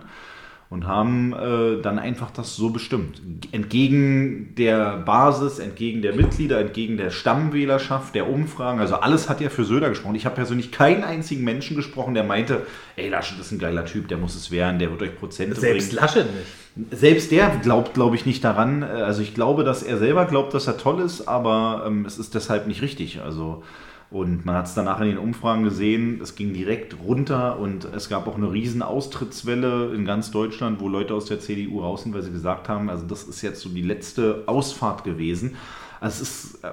und 0.68 0.86
haben 0.86 1.32
äh, 1.32 1.80
dann 1.80 1.98
einfach 1.98 2.32
das 2.32 2.56
so 2.56 2.70
bestimmt. 2.70 3.20
Entgegen 3.52 4.54
der 4.56 4.96
Basis, 4.96 5.60
entgegen 5.60 6.02
der 6.02 6.14
Mitglieder, 6.14 6.60
entgegen 6.60 6.96
der 6.96 7.10
Stammwählerschaft, 7.10 8.16
der 8.16 8.28
Umfragen, 8.28 8.80
also 8.80 8.96
alles 8.96 9.28
hat 9.28 9.40
ja 9.40 9.48
für 9.48 9.64
Söder 9.64 9.90
gesprochen. 9.90 10.16
Ich 10.16 10.24
habe 10.24 10.34
persönlich 10.34 10.72
keinen 10.72 11.04
einzigen 11.04 11.44
Menschen 11.44 11.76
gesprochen, 11.76 12.14
der 12.14 12.24
meinte, 12.24 12.66
ey, 12.96 13.08
Laschet 13.08 13.38
ist 13.38 13.52
ein 13.52 13.60
geiler 13.60 13.84
Typ, 13.84 14.08
der 14.08 14.18
muss 14.18 14.34
es 14.34 14.50
werden, 14.50 14.80
der 14.80 14.90
wird 14.90 15.02
euch 15.02 15.16
Prozente 15.16 15.60
Selbst 15.60 15.90
bringen. 15.90 16.02
Laschet 16.02 16.26
nicht. 16.34 17.00
Selbst 17.00 17.30
der 17.30 17.48
glaubt, 17.62 17.94
glaube 17.94 18.16
ich, 18.16 18.26
nicht 18.26 18.44
daran. 18.44 18.82
Also 18.82 19.22
ich 19.22 19.34
glaube, 19.34 19.64
dass 19.64 19.82
er 19.82 19.96
selber 19.96 20.26
glaubt, 20.26 20.52
dass 20.52 20.66
er 20.66 20.76
toll 20.76 21.00
ist, 21.00 21.26
aber 21.26 21.84
ähm, 21.86 22.04
es 22.04 22.18
ist 22.18 22.34
deshalb 22.34 22.66
nicht 22.66 22.82
richtig. 22.82 23.22
Also 23.22 23.62
und 24.10 24.46
man 24.46 24.54
hat 24.54 24.66
es 24.66 24.74
danach 24.74 25.00
in 25.00 25.08
den 25.08 25.18
Umfragen 25.18 25.64
gesehen, 25.64 26.20
es 26.22 26.36
ging 26.36 26.52
direkt 26.52 26.96
runter 27.00 27.58
und 27.58 27.84
es 27.86 28.08
gab 28.08 28.28
auch 28.28 28.36
eine 28.36 28.52
riesen 28.52 28.82
Austrittswelle 28.82 29.92
in 29.94 30.04
ganz 30.04 30.30
Deutschland, 30.30 30.80
wo 30.80 30.88
Leute 30.88 31.14
aus 31.14 31.26
der 31.26 31.40
CDU 31.40 31.80
raus 31.80 32.04
sind, 32.04 32.14
weil 32.14 32.22
sie 32.22 32.30
gesagt 32.30 32.68
haben, 32.68 32.88
also 32.88 33.04
das 33.04 33.24
ist 33.24 33.42
jetzt 33.42 33.60
so 33.60 33.68
die 33.68 33.82
letzte 33.82 34.44
Ausfahrt 34.46 35.02
gewesen. 35.02 35.56
Also 36.00 36.22
es 36.22 36.44
ist 36.44 36.64
äh, 36.64 36.70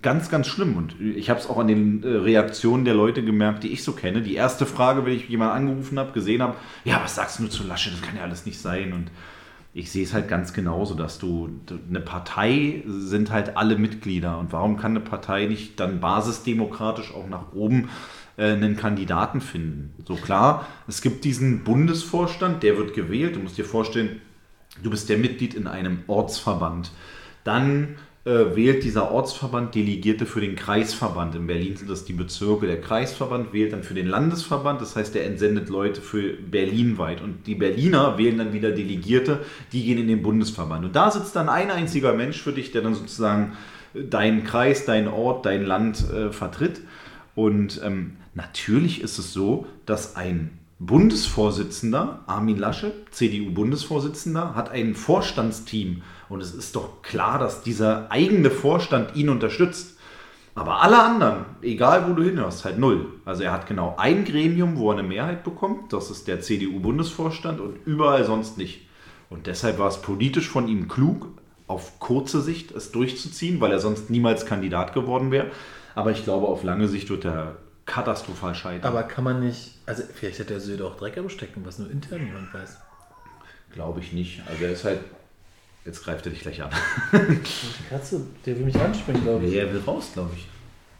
ganz, 0.00 0.28
ganz 0.28 0.48
schlimm 0.48 0.76
und 0.76 1.00
ich 1.00 1.30
habe 1.30 1.38
es 1.38 1.48
auch 1.48 1.58
an 1.58 1.68
den 1.68 2.02
äh, 2.02 2.08
Reaktionen 2.08 2.84
der 2.84 2.94
Leute 2.94 3.24
gemerkt, 3.24 3.62
die 3.62 3.72
ich 3.72 3.84
so 3.84 3.92
kenne. 3.92 4.20
Die 4.20 4.34
erste 4.34 4.66
Frage, 4.66 5.06
wenn 5.06 5.14
ich 5.14 5.28
jemanden 5.28 5.54
angerufen 5.54 6.00
habe, 6.00 6.10
gesehen 6.12 6.42
habe, 6.42 6.56
ja, 6.84 7.00
was 7.02 7.14
sagst 7.14 7.38
du 7.38 7.46
zu 7.46 7.64
Lasche, 7.64 7.90
das 7.90 8.02
kann 8.02 8.16
ja 8.16 8.22
alles 8.22 8.44
nicht 8.44 8.60
sein 8.60 8.92
und 8.92 9.10
ich 9.74 9.90
sehe 9.90 10.04
es 10.04 10.12
halt 10.12 10.28
ganz 10.28 10.52
genauso, 10.52 10.94
dass 10.94 11.18
du 11.18 11.48
eine 11.88 12.00
Partei 12.00 12.82
sind 12.86 13.30
halt 13.30 13.56
alle 13.56 13.76
Mitglieder 13.76 14.38
und 14.38 14.52
warum 14.52 14.76
kann 14.76 14.92
eine 14.92 15.00
Partei 15.00 15.46
nicht 15.46 15.80
dann 15.80 16.00
basisdemokratisch 16.00 17.14
auch 17.14 17.28
nach 17.28 17.52
oben 17.54 17.88
äh, 18.36 18.52
einen 18.52 18.76
Kandidaten 18.76 19.40
finden? 19.40 19.94
So 20.06 20.16
klar, 20.16 20.66
es 20.88 21.00
gibt 21.00 21.24
diesen 21.24 21.64
Bundesvorstand, 21.64 22.62
der 22.62 22.76
wird 22.76 22.94
gewählt. 22.94 23.36
Du 23.36 23.40
musst 23.40 23.56
dir 23.56 23.64
vorstellen, 23.64 24.20
du 24.82 24.90
bist 24.90 25.08
der 25.08 25.16
Mitglied 25.16 25.54
in 25.54 25.66
einem 25.66 26.04
Ortsverband. 26.06 26.92
Dann 27.44 27.96
äh, 28.24 28.54
wählt 28.54 28.84
dieser 28.84 29.10
Ortsverband 29.10 29.74
Delegierte 29.74 30.26
für 30.26 30.40
den 30.40 30.54
Kreisverband. 30.54 31.34
In 31.34 31.48
Berlin 31.48 31.76
sind 31.76 31.90
das 31.90 32.04
die 32.04 32.12
Bezirke. 32.12 32.66
Der 32.66 32.80
Kreisverband 32.80 33.52
wählt 33.52 33.72
dann 33.72 33.82
für 33.82 33.94
den 33.94 34.06
Landesverband, 34.06 34.80
das 34.80 34.94
heißt, 34.94 35.14
der 35.14 35.26
entsendet 35.26 35.68
Leute 35.68 36.00
für 36.00 36.34
Berlin 36.34 36.98
weit. 36.98 37.20
Und 37.20 37.46
die 37.46 37.56
Berliner 37.56 38.18
wählen 38.18 38.38
dann 38.38 38.52
wieder 38.52 38.70
Delegierte, 38.70 39.40
die 39.72 39.84
gehen 39.84 39.98
in 39.98 40.06
den 40.06 40.22
Bundesverband. 40.22 40.84
Und 40.84 40.94
da 40.94 41.10
sitzt 41.10 41.34
dann 41.34 41.48
ein 41.48 41.70
einziger 41.70 42.12
Mensch 42.12 42.40
für 42.40 42.52
dich, 42.52 42.70
der 42.70 42.82
dann 42.82 42.94
sozusagen 42.94 43.56
deinen 43.94 44.44
Kreis, 44.44 44.84
deinen 44.84 45.08
Ort, 45.08 45.44
dein 45.44 45.64
Land 45.64 46.08
äh, 46.10 46.30
vertritt. 46.30 46.80
Und 47.34 47.80
ähm, 47.84 48.18
natürlich 48.34 49.02
ist 49.02 49.18
es 49.18 49.32
so, 49.32 49.66
dass 49.84 50.16
ein 50.16 50.58
Bundesvorsitzender, 50.78 52.24
Armin 52.26 52.58
Lasche, 52.58 52.92
CDU-Bundesvorsitzender, 53.12 54.54
hat 54.54 54.70
ein 54.70 54.94
Vorstandsteam 54.94 56.02
und 56.32 56.40
es 56.40 56.54
ist 56.54 56.74
doch 56.76 57.02
klar, 57.02 57.38
dass 57.38 57.62
dieser 57.62 58.10
eigene 58.10 58.50
Vorstand 58.50 59.14
ihn 59.16 59.28
unterstützt. 59.28 59.98
Aber 60.54 60.82
alle 60.82 61.02
anderen, 61.02 61.44
egal 61.60 62.08
wo 62.08 62.14
du 62.14 62.22
hinhörst, 62.22 62.64
halt 62.64 62.78
null. 62.78 63.06
Also 63.26 63.42
er 63.42 63.52
hat 63.52 63.66
genau 63.66 63.94
ein 63.98 64.24
Gremium, 64.24 64.78
wo 64.78 64.90
er 64.90 64.98
eine 64.98 65.06
Mehrheit 65.06 65.44
bekommt. 65.44 65.92
Das 65.92 66.10
ist 66.10 66.28
der 66.28 66.40
CDU-Bundesvorstand 66.40 67.60
und 67.60 67.86
überall 67.86 68.24
sonst 68.24 68.56
nicht. 68.56 68.86
Und 69.28 69.46
deshalb 69.46 69.78
war 69.78 69.88
es 69.88 70.00
politisch 70.00 70.48
von 70.48 70.68
ihm 70.68 70.88
klug, 70.88 71.28
auf 71.66 72.00
kurze 72.00 72.40
Sicht 72.40 72.70
es 72.70 72.92
durchzuziehen, 72.92 73.60
weil 73.60 73.72
er 73.72 73.78
sonst 73.78 74.08
niemals 74.08 74.46
Kandidat 74.46 74.94
geworden 74.94 75.30
wäre. 75.30 75.50
Aber 75.94 76.12
ich 76.12 76.24
glaube, 76.24 76.46
auf 76.46 76.64
lange 76.64 76.88
Sicht 76.88 77.10
wird 77.10 77.26
er 77.26 77.56
katastrophal 77.84 78.54
scheitern. 78.54 78.90
Aber 78.90 79.02
kann 79.02 79.24
man 79.24 79.40
nicht, 79.40 79.78
also 79.84 80.02
vielleicht 80.14 80.40
hat 80.40 80.48
der 80.48 80.60
Söder 80.60 80.86
auch 80.86 80.96
Dreck 80.96 81.18
am 81.18 81.28
Stecken, 81.28 81.62
was 81.64 81.78
nur 81.78 81.90
intern 81.90 82.24
niemand 82.24 82.52
weiß. 82.54 82.78
Glaube 83.72 84.00
ich 84.00 84.12
nicht. 84.12 84.42
Also 84.48 84.64
er 84.64 84.72
ist 84.72 84.84
halt 84.84 85.00
Jetzt 85.84 86.04
greift 86.04 86.24
er 86.26 86.32
dich 86.32 86.42
gleich 86.42 86.62
an. 86.62 86.70
Die 87.12 87.88
Katze, 87.88 88.20
der 88.46 88.56
will 88.56 88.66
mich 88.66 88.80
anspringen, 88.80 89.22
glaube 89.22 89.46
ich. 89.46 89.52
Der 89.52 89.72
will 89.72 89.82
raus, 89.84 90.10
glaube 90.12 90.30
ich. 90.36 90.46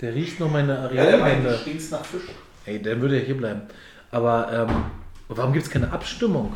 Der 0.00 0.14
riecht 0.14 0.40
noch 0.40 0.50
meine 0.50 0.76
Arealhände. 0.76 1.50
Ja, 1.50 1.56
der 1.64 1.98
nach 1.98 2.04
Fisch. 2.04 2.22
Ey, 2.66 2.82
der 2.82 3.00
würde 3.00 3.18
ja 3.18 3.24
hier 3.24 3.36
bleiben. 3.36 3.62
Aber 4.10 4.68
ähm, 4.68 4.84
warum 5.28 5.52
gibt 5.52 5.66
es 5.66 5.70
keine 5.70 5.92
Abstimmung 5.92 6.54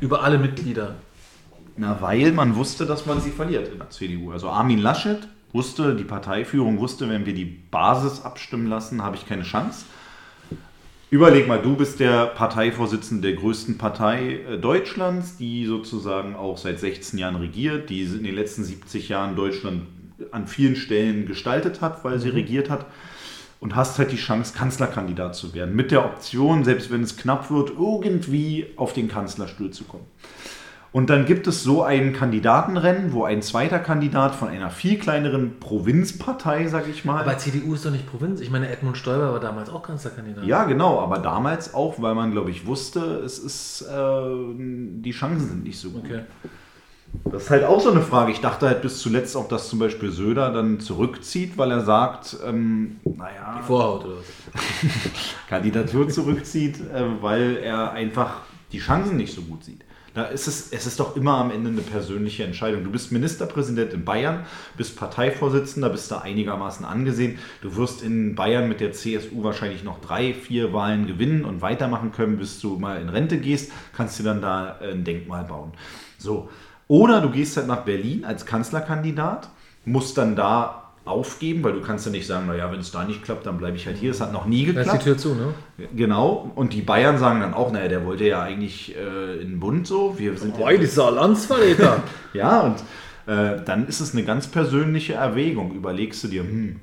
über 0.00 0.22
alle 0.22 0.38
Mitglieder? 0.38 0.94
Na, 1.76 2.00
weil 2.00 2.32
man 2.32 2.54
wusste, 2.54 2.86
dass 2.86 3.06
man 3.06 3.20
sie 3.20 3.30
verliert 3.30 3.68
in 3.72 3.78
der 3.78 3.90
CDU. 3.90 4.30
Also 4.30 4.48
Armin 4.48 4.78
Laschet 4.78 5.26
wusste, 5.52 5.96
die 5.96 6.04
Parteiführung 6.04 6.78
wusste, 6.78 7.08
wenn 7.08 7.26
wir 7.26 7.34
die 7.34 7.44
Basis 7.44 8.22
abstimmen 8.22 8.66
lassen, 8.66 9.02
habe 9.02 9.16
ich 9.16 9.26
keine 9.26 9.42
Chance. 9.42 9.86
Überleg 11.10 11.48
mal, 11.48 11.60
du 11.60 11.74
bist 11.74 11.98
der 11.98 12.26
Parteivorsitzende 12.26 13.32
der 13.32 13.36
größten 13.36 13.78
Partei 13.78 14.42
äh, 14.48 14.58
Deutschlands, 14.58 15.36
die 15.36 15.66
sozusagen 15.66 16.36
auch 16.36 16.56
seit 16.56 16.78
16 16.78 17.18
Jahren 17.18 17.34
regiert, 17.34 17.90
die 17.90 18.02
in 18.02 18.22
den 18.22 18.34
letzten 18.36 18.62
70 18.62 19.08
Jahren 19.08 19.34
Deutschland 19.34 19.82
an 20.30 20.46
vielen 20.46 20.76
Stellen 20.76 21.26
gestaltet 21.26 21.80
hat, 21.80 22.04
weil 22.04 22.20
sie 22.20 22.28
mhm. 22.28 22.34
regiert 22.34 22.70
hat. 22.70 22.86
Und 23.58 23.74
hast 23.74 23.98
halt 23.98 24.12
die 24.12 24.16
Chance, 24.16 24.54
Kanzlerkandidat 24.56 25.34
zu 25.34 25.52
werden. 25.52 25.76
Mit 25.76 25.90
der 25.90 26.04
Option, 26.04 26.64
selbst 26.64 26.90
wenn 26.90 27.02
es 27.02 27.18
knapp 27.18 27.50
wird, 27.50 27.70
irgendwie 27.70 28.68
auf 28.76 28.94
den 28.94 29.08
Kanzlerstuhl 29.08 29.70
zu 29.70 29.84
kommen. 29.84 30.06
Und 30.92 31.08
dann 31.08 31.24
gibt 31.24 31.46
es 31.46 31.62
so 31.62 31.84
ein 31.84 32.12
Kandidatenrennen, 32.12 33.12
wo 33.12 33.24
ein 33.24 33.42
zweiter 33.42 33.78
Kandidat 33.78 34.34
von 34.34 34.48
einer 34.48 34.70
viel 34.70 34.98
kleineren 34.98 35.60
Provinzpartei, 35.60 36.66
sag 36.66 36.88
ich 36.88 37.04
mal. 37.04 37.20
Aber 37.20 37.38
CDU 37.38 37.74
ist 37.74 37.86
doch 37.86 37.92
nicht 37.92 38.10
Provinz. 38.10 38.40
Ich 38.40 38.50
meine, 38.50 38.68
Edmund 38.68 38.96
Stoiber 38.96 39.32
war 39.32 39.38
damals 39.38 39.70
auch 39.70 39.84
Kanzlerkandidat. 39.84 40.44
Ja, 40.44 40.64
genau, 40.64 40.98
aber 40.98 41.18
damals 41.18 41.74
auch, 41.74 42.02
weil 42.02 42.16
man, 42.16 42.32
glaube 42.32 42.50
ich, 42.50 42.66
wusste, 42.66 43.00
es 43.24 43.38
ist, 43.38 43.82
äh, 43.82 43.94
die 44.56 45.12
Chancen 45.12 45.48
sind 45.48 45.62
nicht 45.62 45.78
so 45.78 45.90
gut. 45.90 46.06
Okay. 46.06 46.22
Das 47.24 47.44
ist 47.44 47.50
halt 47.50 47.64
auch 47.64 47.80
so 47.80 47.90
eine 47.90 48.02
Frage. 48.02 48.32
Ich 48.32 48.40
dachte 48.40 48.66
halt 48.66 48.82
bis 48.82 49.00
zuletzt 49.00 49.36
auch, 49.36 49.46
dass 49.46 49.68
zum 49.68 49.78
Beispiel 49.78 50.10
Söder 50.10 50.52
dann 50.52 50.80
zurückzieht, 50.80 51.56
weil 51.56 51.70
er 51.70 51.82
sagt, 51.82 52.36
ähm, 52.44 52.96
naja. 53.04 53.58
Die 53.58 53.66
Vorhaut 53.66 54.04
oder 54.04 54.16
was? 54.16 54.62
Kandidatur 55.48 56.08
zurückzieht, 56.08 56.80
äh, 56.80 57.04
weil 57.20 57.58
er 57.58 57.92
einfach 57.92 58.42
die 58.72 58.78
Chancen 58.78 59.16
nicht 59.16 59.34
so 59.34 59.42
gut 59.42 59.64
sieht. 59.64 59.84
Da 60.14 60.24
ist 60.24 60.48
es, 60.48 60.72
es 60.72 60.86
ist 60.86 60.98
doch 60.98 61.16
immer 61.16 61.34
am 61.34 61.50
Ende 61.50 61.70
eine 61.70 61.82
persönliche 61.82 62.44
Entscheidung. 62.44 62.82
Du 62.82 62.90
bist 62.90 63.12
Ministerpräsident 63.12 63.92
in 63.92 64.04
Bayern, 64.04 64.44
bist 64.76 64.96
Parteivorsitzender, 64.96 65.88
bist 65.88 66.10
da 66.10 66.18
einigermaßen 66.18 66.84
angesehen. 66.84 67.38
Du 67.62 67.76
wirst 67.76 68.02
in 68.02 68.34
Bayern 68.34 68.68
mit 68.68 68.80
der 68.80 68.92
CSU 68.92 69.44
wahrscheinlich 69.44 69.84
noch 69.84 70.00
drei, 70.00 70.34
vier 70.34 70.72
Wahlen 70.72 71.06
gewinnen 71.06 71.44
und 71.44 71.62
weitermachen 71.62 72.10
können, 72.12 72.38
bis 72.38 72.60
du 72.60 72.78
mal 72.78 73.00
in 73.00 73.08
Rente 73.08 73.38
gehst, 73.38 73.70
kannst 73.96 74.18
dir 74.18 74.24
dann 74.24 74.40
da 74.40 74.78
ein 74.82 75.04
Denkmal 75.04 75.44
bauen. 75.44 75.72
So. 76.18 76.48
Oder 76.88 77.20
du 77.20 77.30
gehst 77.30 77.56
halt 77.56 77.68
nach 77.68 77.84
Berlin 77.84 78.24
als 78.24 78.44
Kanzlerkandidat, 78.46 79.48
musst 79.84 80.18
dann 80.18 80.34
da 80.34 80.79
aufgeben, 81.04 81.64
weil 81.64 81.72
du 81.72 81.80
kannst 81.80 82.06
ja 82.06 82.12
nicht 82.12 82.26
sagen, 82.26 82.46
naja, 82.46 82.70
wenn 82.70 82.80
es 82.80 82.92
da 82.92 83.04
nicht 83.04 83.24
klappt, 83.24 83.46
dann 83.46 83.58
bleibe 83.58 83.76
ich 83.76 83.86
halt 83.86 83.96
hier. 83.96 84.10
Es 84.10 84.20
hat 84.20 84.32
noch 84.32 84.46
nie 84.46 84.66
Da 84.66 84.80
ist 84.80 84.86
die 84.86 84.98
geklappt. 84.98 85.04
Tür 85.04 85.18
zu, 85.18 85.34
ne? 85.34 85.54
Genau. 85.96 86.52
Und 86.54 86.72
die 86.72 86.82
Bayern 86.82 87.18
sagen 87.18 87.40
dann 87.40 87.54
auch, 87.54 87.72
naja, 87.72 87.88
der 87.88 88.04
wollte 88.04 88.24
ja 88.24 88.42
eigentlich 88.42 88.94
äh, 88.96 89.40
in 89.40 89.50
den 89.50 89.60
Bund 89.60 89.86
so. 89.86 90.18
Wir 90.18 90.36
sind 90.36 90.58
ja, 90.58 90.64
Boah, 90.64 90.72
dieser 90.72 91.10
Landsverräter. 91.10 92.02
ja, 92.34 92.60
und 92.60 92.76
äh, 93.26 93.62
dann 93.64 93.86
ist 93.88 94.00
es 94.00 94.12
eine 94.12 94.24
ganz 94.24 94.46
persönliche 94.46 95.14
Erwägung. 95.14 95.74
Überlegst 95.74 96.22
du 96.24 96.28
dir, 96.28 96.42
hm, 96.42 96.80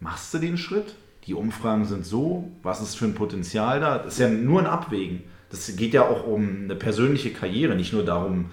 machst 0.00 0.34
du 0.34 0.38
den 0.38 0.56
Schritt? 0.56 0.94
Die 1.26 1.34
Umfragen 1.34 1.86
sind 1.86 2.04
so, 2.04 2.50
was 2.62 2.82
ist 2.82 2.96
für 2.96 3.06
ein 3.06 3.14
Potenzial 3.14 3.80
da? 3.80 3.98
Das 3.98 4.14
ist 4.14 4.18
ja 4.18 4.28
nur 4.28 4.60
ein 4.60 4.66
Abwägen. 4.66 5.22
Das 5.50 5.74
geht 5.76 5.94
ja 5.94 6.02
auch 6.02 6.26
um 6.26 6.64
eine 6.64 6.74
persönliche 6.74 7.30
Karriere, 7.30 7.76
nicht 7.76 7.92
nur 7.92 8.04
darum, 8.04 8.46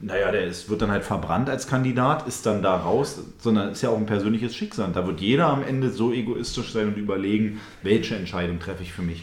naja, 0.00 0.32
der 0.32 0.46
ist, 0.46 0.70
wird 0.70 0.80
dann 0.80 0.90
halt 0.90 1.04
verbrannt 1.04 1.50
als 1.50 1.66
Kandidat, 1.66 2.26
ist 2.26 2.46
dann 2.46 2.62
da 2.62 2.76
raus, 2.76 3.20
sondern 3.38 3.70
ist 3.70 3.82
ja 3.82 3.90
auch 3.90 3.98
ein 3.98 4.06
persönliches 4.06 4.56
Schicksal. 4.56 4.90
Da 4.92 5.06
wird 5.06 5.20
jeder 5.20 5.48
am 5.48 5.62
Ende 5.62 5.90
so 5.90 6.12
egoistisch 6.12 6.72
sein 6.72 6.88
und 6.88 6.96
überlegen, 6.96 7.60
welche 7.82 8.16
Entscheidung 8.16 8.58
treffe 8.58 8.82
ich 8.82 8.92
für 8.92 9.02
mich. 9.02 9.22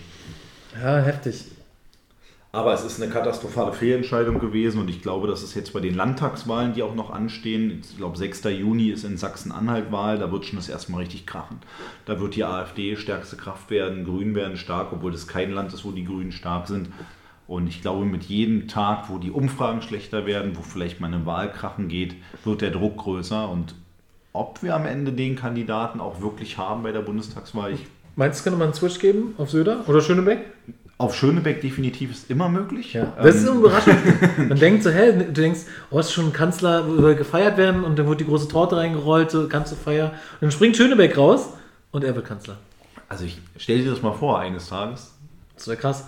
ja, 0.79 0.99
heftig. 0.99 1.45
Aber 2.53 2.73
es 2.73 2.83
ist 2.83 3.01
eine 3.01 3.11
katastrophale 3.11 3.73
Fehlentscheidung 3.73 4.39
gewesen 4.39 4.79
und 4.79 4.89
ich 4.89 5.01
glaube, 5.01 5.27
dass 5.27 5.43
es 5.43 5.53
jetzt 5.53 5.73
bei 5.73 5.79
den 5.79 5.95
Landtagswahlen, 5.95 6.73
die 6.73 6.81
auch 6.81 6.95
noch 6.95 7.11
anstehen, 7.11 7.81
ich 7.83 7.97
glaube 7.97 8.17
6. 8.17 8.45
Juni 8.45 8.89
ist 8.89 9.03
in 9.03 9.17
Sachsen-Anhalt 9.17 9.91
Wahl, 9.91 10.17
da 10.17 10.31
wird 10.31 10.45
schon 10.45 10.55
das 10.55 10.69
erstmal 10.69 11.01
richtig 11.01 11.27
krachen. 11.27 11.59
Da 12.05 12.19
wird 12.19 12.35
die 12.35 12.45
AfD 12.45 12.95
stärkste 12.95 13.35
Kraft 13.35 13.69
werden, 13.69 14.05
Grünen 14.05 14.33
werden 14.33 14.57
stark, 14.57 14.93
obwohl 14.93 15.11
das 15.11 15.27
kein 15.27 15.51
Land 15.51 15.73
ist, 15.73 15.83
wo 15.83 15.91
die 15.91 16.05
Grünen 16.05 16.31
stark 16.31 16.67
sind. 16.67 16.89
Und 17.47 17.67
ich 17.67 17.81
glaube, 17.81 18.05
mit 18.05 18.23
jedem 18.25 18.67
Tag, 18.67 19.09
wo 19.09 19.17
die 19.19 19.31
Umfragen 19.31 19.81
schlechter 19.81 20.25
werden, 20.25 20.57
wo 20.57 20.61
vielleicht 20.61 20.99
mal 20.99 21.07
eine 21.07 21.25
Wahl 21.25 21.51
krachen 21.51 21.87
geht, 21.87 22.15
wird 22.43 22.61
der 22.61 22.71
Druck 22.71 22.97
größer. 22.97 23.49
Und 23.49 23.73
ob 24.33 24.61
wir 24.63 24.75
am 24.75 24.85
Ende 24.85 25.13
den 25.13 25.35
Kandidaten 25.35 26.01
auch 26.01 26.21
wirklich 26.21 26.57
haben 26.57 26.83
bei 26.83 26.91
der 26.91 27.01
Bundestagswahl, 27.01 27.73
ich 27.73 27.85
Meinst 28.15 28.39
du, 28.39 28.43
könnte 28.45 28.57
man 28.57 28.69
einen 28.69 28.73
Switch 28.73 28.99
geben 28.99 29.35
auf 29.37 29.51
Söder 29.51 29.87
oder 29.87 30.01
Schönebeck? 30.01 30.39
auf 30.99 31.15
Schönebeck 31.15 31.61
definitiv 31.61 32.09
ist 32.11 32.31
immer 32.31 32.49
möglich. 32.49 32.93
Ja. 32.93 33.13
Das 33.21 33.35
ist 33.35 33.47
Ähm, 33.47 33.57
überraschend. 33.57 33.99
Man 34.49 34.57
denkt 34.57 34.81
so, 34.81 34.89
hä, 34.89 35.11
du 35.13 35.31
denkst, 35.31 35.59
oh, 35.91 35.99
ist 35.99 36.11
schon 36.11 36.25
ein 36.25 36.33
Kanzler, 36.33 36.83
soll 36.85 37.13
gefeiert 37.15 37.57
werden 37.57 37.83
und 37.83 37.99
dann 37.99 38.07
wird 38.07 38.19
die 38.19 38.25
große 38.25 38.47
Torte 38.47 38.77
reingerollt, 38.77 39.29
so 39.29 39.47
Kanzlerfeier. 39.47 40.05
Und 40.07 40.41
dann 40.41 40.51
springt 40.51 40.75
Schönebeck 40.75 41.15
raus 41.15 41.49
und 41.91 42.03
er 42.03 42.15
wird 42.15 42.25
Kanzler. 42.25 42.57
Also 43.09 43.25
ich 43.25 43.39
stell 43.57 43.83
dir 43.83 43.91
das 43.91 44.01
mal 44.01 44.13
vor, 44.13 44.39
eines 44.39 44.69
Tages. 44.69 45.13
Das 45.55 45.67
wäre 45.67 45.77
krass. 45.77 46.05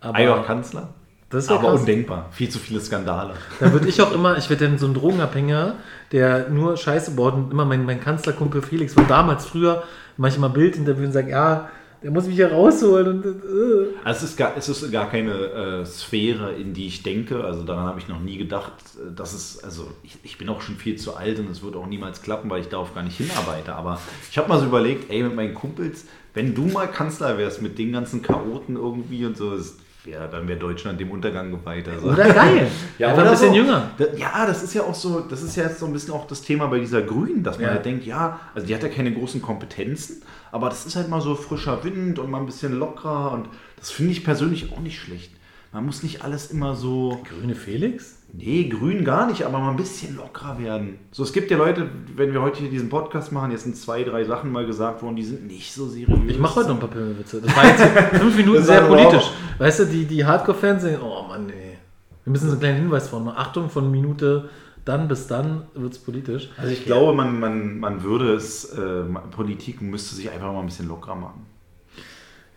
Aber 0.00 0.16
Eier 0.16 0.42
Kanzler. 0.44 0.88
das 1.28 1.48
wäre 1.48 1.58
Aber 1.58 1.70
krass. 1.70 1.80
undenkbar. 1.80 2.28
Viel 2.32 2.48
zu 2.48 2.58
viele 2.58 2.80
Skandale. 2.80 3.34
Da 3.58 3.72
würde 3.72 3.88
ich 3.88 4.00
auch 4.02 4.12
immer, 4.12 4.36
ich 4.38 4.48
werde 4.50 4.66
dann 4.68 4.78
so 4.78 4.86
ein 4.86 4.94
Drogenabhängiger, 4.94 5.74
der 6.12 6.48
nur 6.50 6.76
Scheiße 6.76 7.12
baut 7.12 7.34
und 7.34 7.50
immer 7.52 7.64
mein, 7.64 7.84
mein 7.84 8.00
Kanzlerkumpel 8.00 8.62
Felix 8.62 8.94
von 8.94 9.06
damals 9.06 9.44
früher 9.46 9.82
manchmal 10.16 10.50
Bildinterviewen 10.50 11.06
und 11.08 11.12
sagt, 11.12 11.28
ja, 11.28 11.68
der 12.02 12.10
muss 12.10 12.24
mich 12.24 12.36
hier 12.36 12.50
rausholen 12.50 13.08
und 13.08 13.26
äh. 13.26 13.94
Also 14.04 14.24
es 14.24 14.30
ist 14.30 14.36
gar, 14.38 14.56
es 14.56 14.70
ist 14.70 14.90
gar 14.90 15.10
keine 15.10 15.32
äh, 15.34 15.84
Sphäre, 15.84 16.52
in 16.54 16.72
die 16.72 16.86
ich 16.86 17.02
denke. 17.02 17.44
Also 17.44 17.62
daran 17.62 17.84
habe 17.84 17.98
ich 17.98 18.08
noch 18.08 18.20
nie 18.20 18.38
gedacht. 18.38 18.72
äh, 18.96 19.14
Dass 19.14 19.34
es, 19.34 19.62
also 19.62 19.86
ich, 20.02 20.16
ich 20.22 20.38
bin 20.38 20.48
auch 20.48 20.62
schon 20.62 20.76
viel 20.76 20.96
zu 20.96 21.14
alt 21.14 21.38
und 21.38 21.50
es 21.50 21.62
wird 21.62 21.76
auch 21.76 21.86
niemals 21.86 22.22
klappen, 22.22 22.48
weil 22.48 22.62
ich 22.62 22.68
darauf 22.70 22.94
gar 22.94 23.02
nicht 23.02 23.18
hinarbeite. 23.18 23.74
Aber 23.74 24.00
ich 24.30 24.38
habe 24.38 24.48
mal 24.48 24.58
so 24.58 24.64
überlegt, 24.64 25.10
ey, 25.10 25.22
mit 25.22 25.36
meinen 25.36 25.52
Kumpels, 25.52 26.06
wenn 26.32 26.54
du 26.54 26.62
mal 26.62 26.88
Kanzler 26.88 27.36
wärst 27.36 27.60
mit 27.60 27.78
den 27.78 27.92
ganzen 27.92 28.22
Chaoten 28.22 28.76
irgendwie 28.76 29.26
und 29.26 29.36
so, 29.36 29.54
das 29.54 29.76
wär, 30.04 30.28
dann 30.28 30.46
wäre 30.48 30.58
Deutschland 30.58 30.98
dem 31.00 31.10
Untergang 31.10 31.50
geweiht. 31.50 31.88
Also. 31.88 32.08
Oder 32.08 32.32
geil. 32.32 32.66
Ja, 32.98 33.12
oder 33.12 33.24
ein 33.24 33.30
bisschen 33.30 33.50
so. 33.50 33.54
jünger. 33.56 33.90
Da, 33.98 34.06
ja, 34.16 34.46
das 34.46 34.62
ist 34.62 34.74
ja 34.74 34.82
auch 34.82 34.94
so, 34.94 35.20
das 35.20 35.42
ist 35.42 35.56
ja 35.56 35.64
jetzt 35.64 35.78
so 35.78 35.86
ein 35.86 35.92
bisschen 35.92 36.12
auch 36.14 36.26
das 36.26 36.42
Thema 36.42 36.66
bei 36.68 36.78
dieser 36.78 37.02
Grünen, 37.02 37.42
dass 37.42 37.56
man 37.58 37.66
Ja. 37.66 37.72
halt 37.74 37.84
denkt, 37.84 38.04
ja, 38.06 38.40
also 38.54 38.66
die 38.66 38.74
hat 38.74 38.82
ja 38.82 38.88
keine 38.88 39.12
großen 39.12 39.40
Kompetenzen, 39.42 40.22
aber 40.52 40.68
das 40.68 40.86
ist 40.86 40.96
halt 40.96 41.08
mal 41.08 41.20
so 41.20 41.34
frischer 41.34 41.82
Wind 41.84 42.18
und 42.18 42.30
mal 42.30 42.38
ein 42.40 42.46
bisschen 42.46 42.78
lockerer 42.78 43.32
und 43.32 43.48
das 43.76 43.90
finde 43.90 44.12
ich 44.12 44.24
persönlich 44.24 44.72
auch 44.72 44.80
nicht 44.80 44.98
schlecht. 44.98 45.32
Man 45.72 45.86
muss 45.86 46.02
nicht 46.02 46.22
alles 46.24 46.50
immer 46.50 46.74
so, 46.74 47.20
Grüne 47.28 47.54
Felix? 47.54 48.16
Nee, 48.32 48.64
grün 48.64 49.04
gar 49.04 49.26
nicht, 49.26 49.44
aber 49.44 49.58
mal 49.58 49.70
ein 49.70 49.76
bisschen 49.76 50.16
lockerer 50.16 50.58
werden. 50.58 50.98
So, 51.10 51.22
es 51.22 51.32
gibt 51.32 51.50
ja 51.50 51.56
Leute, 51.56 51.88
wenn 52.16 52.32
wir 52.32 52.42
heute 52.42 52.60
hier 52.60 52.70
diesen 52.70 52.88
Podcast 52.88 53.32
machen, 53.32 53.50
jetzt 53.50 53.64
sind 53.64 53.76
zwei, 53.76 54.02
drei 54.04 54.24
Sachen 54.24 54.52
mal 54.52 54.66
gesagt 54.66 55.02
worden, 55.02 55.16
die 55.16 55.24
sind 55.24 55.46
nicht 55.46 55.72
so 55.72 55.86
seriös. 55.86 56.18
Ich 56.28 56.38
mache 56.38 56.56
heute 56.56 56.68
noch 56.68 56.76
ein 56.76 56.80
paar 56.80 56.90
Pimmelwitze. 56.90 57.40
Das 57.40 57.56
war 57.56 57.64
jetzt 57.66 57.82
fünf 58.20 58.36
Minuten 58.36 58.62
sehr 58.64 58.82
politisch. 58.82 59.30
Weißt 59.58 59.80
du, 59.80 59.84
die, 59.86 60.04
die 60.04 60.24
Hardcore-Fans 60.24 60.82
sagen, 60.82 60.98
oh 61.02 61.26
Mann, 61.28 61.50
ey. 61.50 61.78
Wir 62.24 62.30
müssen 62.30 62.46
so 62.46 62.52
einen 62.52 62.60
kleinen 62.60 62.78
Hinweis 62.82 63.10
machen. 63.10 63.28
Achtung, 63.34 63.70
von 63.70 63.90
Minute 63.90 64.48
dann 64.84 65.08
bis 65.08 65.26
dann 65.26 65.64
wird 65.74 65.92
es 65.92 65.98
politisch. 65.98 66.48
Also 66.56 66.72
ich 66.72 66.84
glaube, 66.84 67.12
man, 67.12 67.38
man, 67.38 67.78
man 67.78 68.02
würde 68.02 68.34
es, 68.34 68.64
äh, 68.64 69.02
Politik 69.30 69.82
müsste 69.82 70.14
sich 70.14 70.30
einfach 70.30 70.52
mal 70.52 70.60
ein 70.60 70.66
bisschen 70.66 70.88
lockerer 70.88 71.16
machen. 71.16 71.46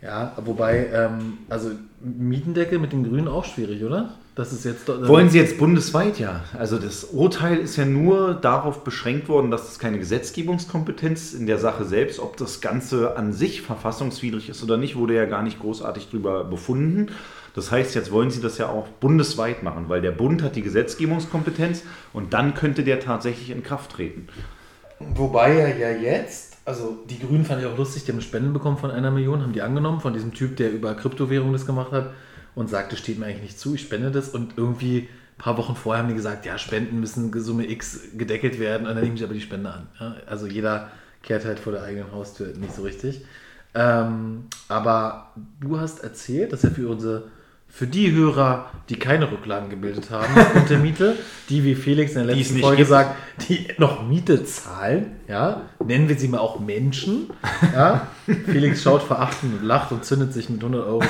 Ja, 0.01 0.33
wobei, 0.43 0.87
ähm, 0.93 1.37
also 1.49 1.71
Mietendeckel 2.01 2.79
mit 2.79 2.91
den 2.91 3.03
Grünen 3.03 3.27
auch 3.27 3.45
schwierig, 3.45 3.83
oder? 3.83 4.15
Das 4.35 4.51
ist 4.51 4.65
jetzt 4.65 4.89
doch- 4.89 5.07
Wollen 5.07 5.29
Sie 5.29 5.37
jetzt 5.37 5.59
bundesweit, 5.59 6.17
ja. 6.17 6.41
Also 6.57 6.79
das 6.79 7.03
Urteil 7.03 7.57
ist 7.57 7.75
ja 7.75 7.85
nur 7.85 8.33
darauf 8.33 8.83
beschränkt 8.83 9.29
worden, 9.29 9.51
dass 9.51 9.71
es 9.71 9.77
keine 9.77 9.99
Gesetzgebungskompetenz 9.99 11.33
in 11.33 11.45
der 11.45 11.59
Sache 11.59 11.85
selbst, 11.85 12.19
ob 12.19 12.35
das 12.37 12.59
Ganze 12.59 13.15
an 13.15 13.31
sich 13.33 13.61
verfassungswidrig 13.61 14.49
ist 14.49 14.63
oder 14.63 14.77
nicht, 14.77 14.95
wurde 14.95 15.13
ja 15.15 15.25
gar 15.25 15.43
nicht 15.43 15.59
großartig 15.59 16.09
drüber 16.09 16.45
befunden. 16.45 17.11
Das 17.53 17.71
heißt, 17.71 17.93
jetzt 17.93 18.11
wollen 18.11 18.31
Sie 18.31 18.41
das 18.41 18.57
ja 18.57 18.69
auch 18.69 18.87
bundesweit 18.87 19.61
machen, 19.61 19.85
weil 19.87 20.01
der 20.01 20.09
Bund 20.11 20.41
hat 20.41 20.55
die 20.55 20.63
Gesetzgebungskompetenz 20.63 21.83
und 22.11 22.33
dann 22.33 22.55
könnte 22.55 22.83
der 22.83 22.99
tatsächlich 22.99 23.51
in 23.51 23.61
Kraft 23.61 23.91
treten. 23.91 24.27
Wobei 24.99 25.53
er 25.57 25.77
ja 25.77 25.91
jetzt, 25.91 26.57
also 26.65 26.97
die 27.07 27.19
Grünen 27.19 27.45
fand 27.45 27.61
ich 27.61 27.67
auch 27.67 27.77
lustig, 27.77 28.05
die 28.05 28.11
haben 28.11 28.21
Spenden 28.21 28.53
bekommen 28.53 28.77
von 28.77 28.89
einer 28.89 29.11
Million, 29.11 29.43
haben 29.43 29.53
die 29.53 29.61
angenommen 29.61 29.99
von 29.99 30.13
diesem 30.13 30.33
Typ, 30.33 30.55
der 30.57 30.71
über 30.71 30.95
Kryptowährungen 30.95 31.53
das 31.53 31.67
gemacht 31.67 31.91
hat 31.91 32.09
und 32.55 32.69
sagte, 32.69 32.95
steht 32.95 33.19
mir 33.19 33.25
eigentlich 33.25 33.41
nicht 33.41 33.59
zu, 33.59 33.75
ich 33.75 33.81
spende 33.81 34.11
das 34.11 34.29
und 34.29 34.57
irgendwie 34.57 35.09
ein 35.37 35.37
paar 35.37 35.57
Wochen 35.57 35.75
vorher 35.75 36.03
haben 36.03 36.09
die 36.09 36.15
gesagt, 36.15 36.45
ja, 36.45 36.57
Spenden 36.57 36.99
müssen 36.99 37.31
Summe 37.41 37.69
X 37.69 38.01
gedeckelt 38.17 38.59
werden 38.59 38.87
und 38.87 38.95
dann 38.95 39.03
nehmen 39.03 39.17
sie 39.17 39.23
aber 39.23 39.33
die 39.33 39.41
Spende 39.41 39.71
an. 39.71 39.87
Ja? 39.99 40.15
Also 40.27 40.47
jeder 40.47 40.91
kehrt 41.21 41.45
halt 41.45 41.59
vor 41.59 41.73
der 41.73 41.83
eigenen 41.83 42.11
Haustür 42.11 42.47
nicht 42.55 42.75
so 42.75 42.83
richtig. 42.83 43.25
Ähm, 43.73 44.45
aber 44.67 45.33
du 45.59 45.79
hast 45.79 46.03
erzählt, 46.03 46.53
dass 46.53 46.63
er 46.63 46.71
für 46.71 46.89
unsere 46.89 47.31
für 47.75 47.87
die 47.87 48.11
Hörer, 48.11 48.69
die 48.87 48.97
keine 48.97 49.31
Rücklagen 49.31 49.71
gebildet 49.71 50.11
haben 50.11 50.31
mit 50.53 50.69
der 50.69 50.77
Miete, 50.77 51.15
die 51.49 51.63
wie 51.63 51.73
Felix 51.73 52.11
in 52.11 52.27
der 52.27 52.35
letzten 52.35 52.59
Folge 52.59 52.77
gibt. 52.77 52.89
sagt, 52.89 53.15
die 53.49 53.67
noch 53.79 54.07
Miete 54.07 54.45
zahlen, 54.45 55.13
ja, 55.27 55.61
nennen 55.83 56.07
wir 56.07 56.15
sie 56.15 56.27
mal 56.27 56.37
auch 56.37 56.59
Menschen, 56.59 57.31
ja. 57.73 58.07
Felix 58.45 58.83
schaut 58.83 59.01
verachtend 59.01 59.59
und 59.59 59.65
lacht 59.65 59.91
und 59.91 60.05
zündet 60.05 60.33
sich 60.33 60.49
mit 60.49 60.63
100 60.63 60.85
Euro 60.85 61.01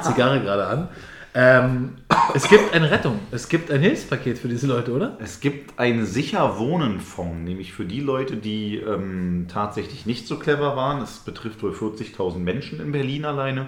Zigarre 0.00 0.40
gerade 0.40 0.66
an. 0.66 0.88
Ähm, 1.34 1.96
es 2.34 2.48
gibt 2.48 2.72
eine 2.72 2.90
Rettung, 2.90 3.18
es 3.30 3.50
gibt 3.50 3.70
ein 3.70 3.82
Hilfspaket 3.82 4.38
für 4.38 4.48
diese 4.48 4.66
Leute, 4.66 4.92
oder? 4.92 5.18
Es 5.20 5.40
gibt 5.40 5.78
einen 5.78 6.06
sicher 6.06 6.58
Wohnen-Fonds, 6.58 7.44
nämlich 7.44 7.74
für 7.74 7.84
die 7.84 8.00
Leute, 8.00 8.38
die 8.38 8.78
ähm, 8.78 9.46
tatsächlich 9.52 10.06
nicht 10.06 10.26
so 10.26 10.38
clever 10.38 10.74
waren. 10.74 11.02
Es 11.02 11.18
betrifft 11.18 11.62
wohl 11.62 11.72
40.000 11.72 12.38
Menschen 12.38 12.80
in 12.80 12.92
Berlin 12.92 13.26
alleine. 13.26 13.66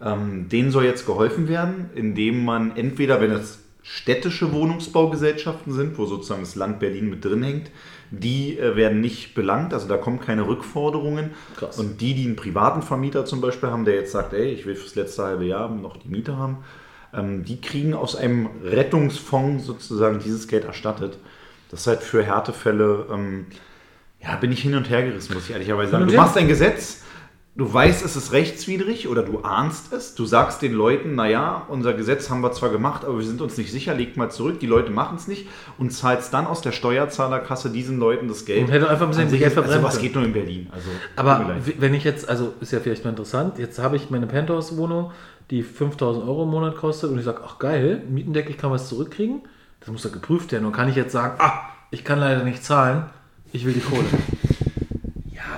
Ähm, 0.00 0.48
denen 0.48 0.70
soll 0.70 0.84
jetzt 0.84 1.06
geholfen 1.06 1.48
werden, 1.48 1.90
indem 1.94 2.44
man 2.44 2.76
entweder, 2.76 3.20
wenn 3.20 3.30
es 3.30 3.60
städtische 3.82 4.52
Wohnungsbaugesellschaften 4.52 5.72
sind, 5.72 5.98
wo 5.98 6.06
sozusagen 6.06 6.40
das 6.40 6.56
Land 6.56 6.80
Berlin 6.80 7.10
mit 7.10 7.24
drin 7.24 7.42
hängt, 7.42 7.70
die 8.10 8.58
äh, 8.58 8.76
werden 8.76 9.00
nicht 9.00 9.34
belangt, 9.34 9.74
also 9.74 9.86
da 9.86 9.98
kommen 9.98 10.20
keine 10.20 10.46
Rückforderungen. 10.46 11.30
Krass. 11.56 11.78
Und 11.78 12.00
die, 12.00 12.14
die 12.14 12.24
einen 12.24 12.36
privaten 12.36 12.82
Vermieter 12.82 13.26
zum 13.26 13.40
Beispiel 13.40 13.68
haben, 13.68 13.84
der 13.84 13.94
jetzt 13.94 14.12
sagt, 14.12 14.32
ey, 14.32 14.48
ich 14.48 14.64
will 14.64 14.74
fürs 14.74 14.94
letzte 14.94 15.24
halbe 15.24 15.44
Jahr 15.44 15.68
noch 15.68 15.98
die 15.98 16.08
Miete 16.08 16.36
haben, 16.38 16.58
ähm, 17.12 17.44
die 17.44 17.60
kriegen 17.60 17.94
aus 17.94 18.16
einem 18.16 18.48
Rettungsfonds 18.64 19.66
sozusagen 19.66 20.18
dieses 20.18 20.48
Geld 20.48 20.64
erstattet. 20.64 21.18
Das 21.70 21.80
ist 21.80 21.86
halt 21.86 22.02
für 22.02 22.22
Härtefälle, 22.22 23.06
ähm, 23.12 23.46
ja, 24.22 24.36
bin 24.36 24.50
ich 24.50 24.62
hin 24.62 24.74
und 24.74 24.88
her 24.88 25.02
gerissen, 25.02 25.34
muss 25.34 25.44
ich 25.44 25.50
ehrlicherweise 25.50 25.92
sagen. 25.92 26.08
Du 26.08 26.14
machst 26.14 26.38
ein 26.38 26.48
Gesetz, 26.48 27.03
du 27.56 27.72
weißt, 27.72 28.04
es 28.04 28.16
ist 28.16 28.32
rechtswidrig 28.32 29.08
oder 29.08 29.22
du 29.22 29.40
ahnst 29.40 29.92
es, 29.92 30.14
du 30.14 30.24
sagst 30.24 30.60
den 30.62 30.72
Leuten, 30.72 31.14
naja, 31.14 31.62
unser 31.68 31.92
Gesetz 31.94 32.28
haben 32.30 32.40
wir 32.40 32.50
zwar 32.52 32.70
gemacht, 32.70 33.04
aber 33.04 33.18
wir 33.18 33.24
sind 33.24 33.40
uns 33.40 33.56
nicht 33.56 33.70
sicher, 33.70 33.94
legt 33.94 34.16
mal 34.16 34.30
zurück, 34.30 34.58
die 34.60 34.66
Leute 34.66 34.90
machen 34.90 35.16
es 35.16 35.28
nicht 35.28 35.46
und 35.78 35.90
zahlst 35.92 36.34
dann 36.34 36.46
aus 36.46 36.62
der 36.62 36.72
Steuerzahlerkasse 36.72 37.70
diesen 37.70 37.98
Leuten 37.98 38.26
das 38.28 38.44
Geld. 38.44 38.64
Und 38.66 38.70
hätte 38.72 38.88
einfach 38.90 39.06
ein 39.06 39.10
bisschen 39.10 39.28
Geld 39.30 39.40
ist- 39.42 39.44
also 39.44 39.62
verbrennen 39.62 39.84
was 39.84 39.98
geht 39.98 40.14
nur 40.14 40.24
in 40.24 40.32
Berlin. 40.32 40.68
Also, 40.72 40.88
Aber 41.16 41.56
wenn 41.78 41.94
ich 41.94 42.02
jetzt, 42.04 42.28
also 42.28 42.54
ist 42.60 42.72
ja 42.72 42.80
vielleicht 42.80 43.04
mal 43.04 43.10
interessant, 43.10 43.58
jetzt 43.58 43.78
habe 43.78 43.96
ich 43.96 44.10
meine 44.10 44.26
Penthouse-Wohnung, 44.26 45.12
die 45.50 45.62
5000 45.62 46.24
Euro 46.26 46.44
im 46.44 46.50
Monat 46.50 46.76
kostet 46.76 47.10
und 47.10 47.18
ich 47.18 47.24
sage, 47.24 47.40
ach 47.46 47.58
geil, 47.58 48.02
Mietendeckel, 48.08 48.50
ich 48.52 48.58
kann 48.58 48.70
was 48.70 48.88
zurückkriegen. 48.88 49.42
Das 49.80 49.90
muss 49.90 50.02
ja 50.02 50.10
geprüft 50.10 50.50
werden. 50.52 50.64
Und 50.64 50.72
kann 50.72 50.88
ich 50.88 50.96
jetzt 50.96 51.12
sagen, 51.12 51.34
ah, 51.38 51.60
ich 51.90 52.02
kann 52.02 52.18
leider 52.18 52.42
nicht 52.44 52.64
zahlen, 52.64 53.04
ich 53.52 53.66
will 53.66 53.74
die 53.74 53.80
Kohle. 53.80 54.06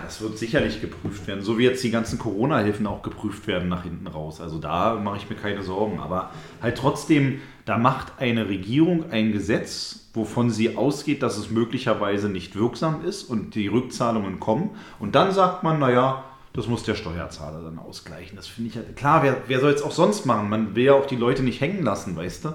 Das 0.05 0.21
wird 0.21 0.39
sicherlich 0.39 0.81
geprüft 0.81 1.27
werden. 1.27 1.43
So 1.43 1.59
wie 1.59 1.65
jetzt 1.65 1.83
die 1.85 1.91
ganzen 1.91 2.19
Corona-Hilfen 2.19 2.87
auch 2.87 3.03
geprüft 3.03 3.47
werden 3.47 3.69
nach 3.69 3.85
hinten 3.85 4.07
raus. 4.07 4.41
Also 4.41 4.59
da 4.59 4.95
mache 4.95 5.19
ich 5.19 5.31
mir 5.31 5.37
keine 5.37 5.63
Sorgen. 5.63 6.01
Aber 6.01 6.31
halt 6.63 6.79
trotzdem, 6.79 7.41
da 7.65 7.79
macht 7.79 8.15
eine 8.19 8.49
Regierung 8.49 9.11
ein 9.11 9.33
Gesetz, 9.33 10.09
wovon 10.15 10.51
sie 10.51 10.77
ausgeht, 10.77 11.23
dass 11.23 11.37
es 11.37 11.51
möglicherweise 11.51 12.29
nicht 12.29 12.57
wirksam 12.57 13.05
ist 13.05 13.25
und 13.25 13.55
die 13.55 13.69
Rückzahlungen 13.69 14.41
kommen. 14.41 14.71
Und 14.99 15.15
dann 15.15 15.33
sagt 15.33 15.63
man, 15.63 15.79
naja, 15.79 16.25
das 16.53 16.69
muss 16.69 16.85
der 16.85 16.95
Steuerzahler 16.95 17.63
dann 17.63 17.79
ausgleichen. 17.79 18.37
Das 18.37 18.47
finde 18.47 18.71
ich 18.71 18.77
halt, 18.77 18.97
klar, 18.97 19.23
wer, 19.23 19.43
wer 19.47 19.61
soll 19.61 19.73
es 19.73 19.83
auch 19.83 19.93
sonst 19.93 20.25
machen? 20.25 20.49
Man 20.49 20.75
will 20.75 20.85
ja 20.85 20.95
auch 20.95 21.07
die 21.07 21.17
Leute 21.17 21.43
nicht 21.43 21.61
hängen 21.61 21.83
lassen, 21.83 22.17
weißt 22.17 22.47
du? 22.47 22.53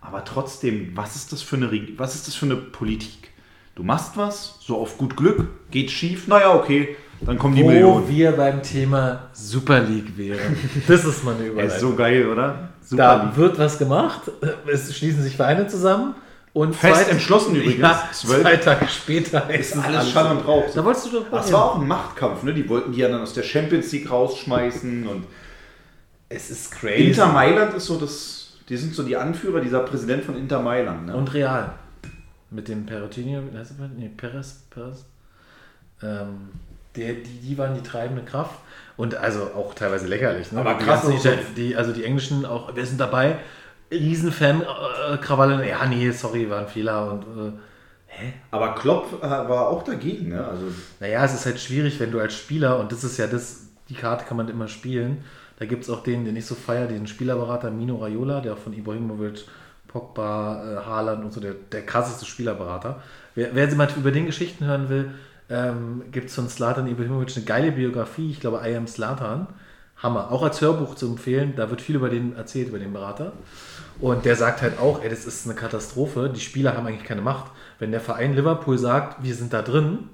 Aber 0.00 0.24
trotzdem, 0.24 0.92
was 0.94 1.16
ist 1.16 1.32
das 1.32 1.42
für 1.42 1.56
eine, 1.56 1.70
was 1.96 2.14
ist 2.14 2.28
das 2.28 2.34
für 2.34 2.46
eine 2.46 2.56
Politik? 2.56 3.31
Du 3.74 3.82
machst 3.82 4.16
was, 4.16 4.56
so 4.60 4.76
auf 4.78 4.98
gut 4.98 5.16
Glück, 5.16 5.46
geht 5.70 5.90
schief, 5.90 6.28
naja, 6.28 6.54
okay, 6.54 6.96
dann 7.22 7.38
kommen 7.38 7.54
die 7.54 7.62
Wo 7.62 7.68
Millionen. 7.68 8.08
wir 8.08 8.32
beim 8.32 8.62
Thema 8.62 9.28
Super 9.32 9.80
League 9.80 10.16
wären. 10.18 10.56
Das 10.86 11.04
ist 11.04 11.24
mal 11.24 11.34
eine 11.34 11.44
Ja, 11.46 11.50
Überleitung. 11.52 11.74
ist 11.76 11.80
so 11.80 11.94
geil, 11.94 12.28
oder? 12.28 12.68
da 12.90 13.22
Lieb. 13.22 13.36
wird 13.36 13.58
was 13.58 13.78
gemacht, 13.78 14.22
es 14.70 14.94
schließen 14.94 15.22
sich 15.22 15.36
Vereine 15.36 15.66
zusammen 15.68 16.14
und 16.52 16.74
Fest 16.76 17.04
zwei- 17.04 17.10
entschlossen 17.12 17.54
übrigens. 17.56 17.78
Ja, 17.80 18.08
zwei 18.12 18.56
Tage 18.56 18.86
später 18.88 19.48
ist 19.48 19.74
alles 19.78 20.10
Schall 20.10 20.36
und 20.36 20.46
Rauch. 20.46 20.64
Da 20.74 20.84
wolltest 20.84 21.06
du 21.06 21.20
doch 21.20 21.30
Das 21.30 21.50
war 21.52 21.64
auch 21.64 21.80
ein 21.80 21.86
Machtkampf, 21.88 22.42
ne? 22.42 22.52
Die 22.52 22.68
wollten 22.68 22.92
die 22.92 22.98
ja 23.00 23.08
dann 23.08 23.22
aus 23.22 23.32
der 23.32 23.44
Champions 23.44 23.90
League 23.92 24.10
rausschmeißen 24.10 25.06
und 25.06 25.24
Es 26.28 26.50
ist 26.50 26.72
crazy. 26.72 27.04
Inter 27.08 27.28
Mailand 27.28 27.72
ist 27.74 27.86
so 27.86 27.96
das, 27.98 28.54
die 28.68 28.76
sind 28.76 28.94
so 28.94 29.02
die 29.04 29.16
Anführer, 29.16 29.60
dieser 29.60 29.80
Präsident 29.80 30.24
von 30.24 30.36
Inter 30.36 30.60
Mailand. 30.60 31.06
Ne? 31.06 31.16
Und 31.16 31.32
Real. 31.32 31.72
Mit 32.52 32.68
dem 32.68 32.84
Perotini, 32.86 33.38
wie 33.52 33.58
heißt 33.58 33.72
der? 33.78 33.88
Nee, 33.88 34.10
Perez, 34.16 34.64
Perez. 34.70 35.04
Ähm, 36.02 36.50
der, 36.96 37.14
die, 37.14 37.40
die 37.42 37.56
waren 37.58 37.74
die 37.74 37.82
treibende 37.82 38.22
Kraft. 38.22 38.58
Und 38.96 39.14
also 39.14 39.44
auch 39.56 39.74
teilweise 39.74 40.06
lächerlich. 40.06 40.52
Ne? 40.52 40.60
Aber 40.60 40.74
Die 40.74 40.84
krass 40.84 41.08
Ita- 41.08 41.38
die, 41.56 41.74
also 41.76 41.92
die 41.92 42.04
Englischen 42.04 42.44
auch, 42.44 42.76
wir 42.76 42.84
sind 42.84 43.00
dabei. 43.00 43.38
Riesenfan-Krawalle. 43.90 45.68
ja, 45.68 45.84
nee, 45.86 46.10
sorry, 46.10 46.48
war 46.50 46.60
ein 46.60 46.68
Fehler. 46.68 47.12
Und 47.12 47.22
äh, 47.22 47.52
hä? 48.06 48.32
Aber 48.50 48.74
Klopp 48.74 49.22
äh, 49.22 49.28
war 49.28 49.68
auch 49.68 49.82
dagegen, 49.82 50.28
ne? 50.30 50.44
Also 50.46 50.64
Naja, 51.00 51.24
es 51.24 51.34
ist 51.34 51.46
halt 51.46 51.60
schwierig, 51.60 51.98
wenn 52.00 52.10
du 52.10 52.20
als 52.20 52.34
Spieler, 52.34 52.78
und 52.78 52.92
das 52.92 53.04
ist 53.04 53.16
ja 53.18 53.26
das, 53.26 53.66
die 53.88 53.94
Karte 53.94 54.24
kann 54.26 54.36
man 54.36 54.48
immer 54.48 54.68
spielen. 54.68 55.24
Da 55.58 55.66
gibt 55.66 55.84
es 55.84 55.90
auch 55.90 56.02
den, 56.02 56.24
den 56.24 56.36
ich 56.36 56.46
so 56.46 56.54
feier, 56.54 56.86
den 56.86 57.06
Spielerberater 57.06 57.70
Mino 57.70 57.96
Raiola, 57.96 58.40
der 58.40 58.54
auch 58.54 58.58
von 58.58 58.72
Ibrahimovic, 58.72 59.44
Pogba, 59.92 60.64
äh, 60.64 60.86
Haaland 60.86 61.24
und 61.24 61.32
so, 61.32 61.40
der, 61.40 61.54
der 61.70 61.84
krasseste 61.84 62.24
Spielerberater. 62.24 63.02
Wer, 63.34 63.54
wer 63.54 63.74
mal 63.74 63.88
über 63.96 64.10
den 64.10 64.26
Geschichten 64.26 64.64
hören 64.64 64.88
will, 64.88 65.10
ähm, 65.50 66.04
gibt 66.10 66.28
es 66.30 66.34
von 66.34 66.48
Slatan 66.48 66.86
Ibrahimovic 66.86 67.36
eine 67.36 67.44
geile 67.44 67.72
Biografie, 67.72 68.30
ich 68.30 68.40
glaube 68.40 68.60
I 68.66 68.74
Am 68.76 68.86
Slatan. 68.86 69.46
Hammer. 70.02 70.32
Auch 70.32 70.42
als 70.42 70.60
Hörbuch 70.60 70.96
zu 70.96 71.06
empfehlen, 71.06 71.54
da 71.54 71.70
wird 71.70 71.80
viel 71.80 71.94
über 71.94 72.08
den 72.08 72.34
erzählt, 72.34 72.68
über 72.68 72.80
den 72.80 72.92
Berater. 72.92 73.32
Und 74.00 74.24
der 74.24 74.34
sagt 74.34 74.60
halt 74.60 74.80
auch, 74.80 75.00
ey, 75.02 75.08
das 75.08 75.26
ist 75.26 75.46
eine 75.46 75.54
Katastrophe, 75.54 76.28
die 76.34 76.40
Spieler 76.40 76.76
haben 76.76 76.86
eigentlich 76.86 77.04
keine 77.06 77.20
Macht. 77.22 77.52
Wenn 77.78 77.92
der 77.92 78.00
Verein 78.00 78.34
Liverpool 78.34 78.78
sagt, 78.78 79.22
wir 79.22 79.34
sind 79.34 79.52
da 79.52 79.62
drin, 79.62 80.08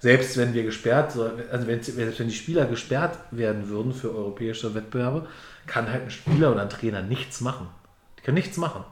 selbst 0.00 0.36
wenn 0.38 0.54
wir 0.54 0.64
gesperrt, 0.64 1.12
so- 1.12 1.30
also 1.52 1.66
wenn, 1.68 1.82
selbst 1.82 2.18
wenn 2.18 2.28
die 2.28 2.34
Spieler 2.34 2.66
gesperrt 2.66 3.18
werden 3.30 3.68
würden 3.68 3.92
für 3.92 4.12
europäische 4.12 4.74
Wettbewerbe, 4.74 5.26
kann 5.66 5.88
halt 5.90 6.04
ein 6.04 6.10
Spieler 6.10 6.50
oder 6.50 6.62
ein 6.62 6.70
Trainer 6.70 7.02
nichts 7.02 7.40
machen. 7.40 7.68
Die 8.18 8.22
können 8.22 8.36
nichts 8.36 8.56
machen. 8.56 8.82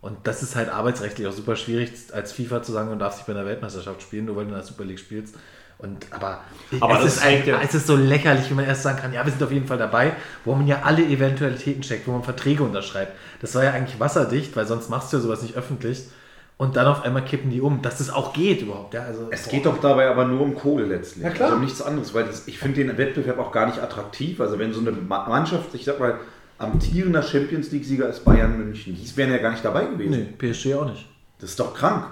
Und 0.00 0.16
das 0.24 0.42
ist 0.42 0.56
halt 0.56 0.70
arbeitsrechtlich 0.70 1.26
auch 1.26 1.32
super 1.32 1.56
schwierig, 1.56 1.90
als 2.12 2.32
FIFA 2.32 2.62
zu 2.62 2.72
sagen, 2.72 2.90
du 2.90 2.96
darfst 2.96 3.18
nicht 3.18 3.26
bei 3.26 3.34
einer 3.34 3.44
Weltmeisterschaft 3.46 4.00
spielen, 4.02 4.24
nur 4.24 4.36
weil 4.36 4.44
du 4.44 4.50
in 4.50 4.54
der 4.54 4.64
Super 4.64 4.84
League 4.84 4.98
spielst. 4.98 5.34
Und, 5.78 6.06
aber 6.10 6.40
Aber 6.80 6.98
es, 6.98 7.04
das 7.04 7.16
ist 7.16 7.22
ein, 7.22 7.46
ja- 7.46 7.60
es 7.62 7.74
ist 7.74 7.86
so 7.86 7.96
lächerlich, 7.96 8.48
wie 8.50 8.54
man 8.54 8.64
erst 8.66 8.82
sagen 8.82 8.98
kann, 8.98 9.12
ja, 9.12 9.24
wir 9.24 9.32
sind 9.32 9.42
auf 9.42 9.52
jeden 9.52 9.66
Fall 9.66 9.78
dabei, 9.78 10.12
wo 10.44 10.54
man 10.54 10.66
ja 10.66 10.80
alle 10.84 11.02
Eventualitäten 11.02 11.82
checkt, 11.82 12.06
wo 12.06 12.12
man 12.12 12.22
Verträge 12.22 12.62
unterschreibt. 12.62 13.12
Das 13.40 13.54
war 13.54 13.64
ja 13.64 13.72
eigentlich 13.72 13.98
wasserdicht, 14.00 14.56
weil 14.56 14.66
sonst 14.66 14.88
machst 14.90 15.12
du 15.12 15.16
ja 15.18 15.22
sowas 15.22 15.42
nicht 15.42 15.54
öffentlich. 15.56 16.04
Und 16.58 16.76
dann 16.76 16.86
auf 16.86 17.02
einmal 17.04 17.24
kippen 17.24 17.50
die 17.50 17.62
um, 17.62 17.80
dass 17.80 17.96
das 17.98 18.10
auch 18.10 18.34
geht 18.34 18.60
überhaupt. 18.60 18.92
Ja, 18.92 19.04
also, 19.04 19.28
es 19.30 19.48
geht 19.48 19.64
doch 19.64 19.80
dabei 19.80 20.10
aber 20.10 20.26
nur 20.26 20.42
um 20.42 20.54
Kohle 20.54 20.84
letztlich. 20.84 21.24
Ja, 21.24 21.30
klar. 21.30 21.46
Also 21.48 21.56
um 21.56 21.64
nichts 21.64 21.80
anderes, 21.80 22.12
weil 22.12 22.24
das, 22.24 22.46
ich 22.48 22.58
finde 22.58 22.84
den 22.84 22.98
Wettbewerb 22.98 23.38
auch 23.38 23.50
gar 23.52 23.66
nicht 23.66 23.78
attraktiv. 23.78 24.38
Also 24.42 24.58
wenn 24.58 24.74
so 24.74 24.80
eine 24.80 24.92
Ma- 24.92 25.26
Mannschaft, 25.26 25.74
ich 25.74 25.84
sag 25.86 25.98
mal, 25.98 26.18
amtierender 26.60 27.22
Champions 27.22 27.70
League-Sieger 27.72 28.08
ist 28.08 28.24
Bayern 28.24 28.56
München, 28.58 28.94
die 28.94 29.16
wären 29.16 29.30
ja 29.32 29.38
gar 29.38 29.52
nicht 29.52 29.64
dabei 29.64 29.86
gewesen. 29.86 30.10
Nee, 30.10 30.34
PSG 30.52 30.74
auch 30.74 30.88
nicht. 30.88 31.06
Das 31.38 31.50
ist 31.50 31.60
doch 31.60 31.74
krank. 31.74 32.06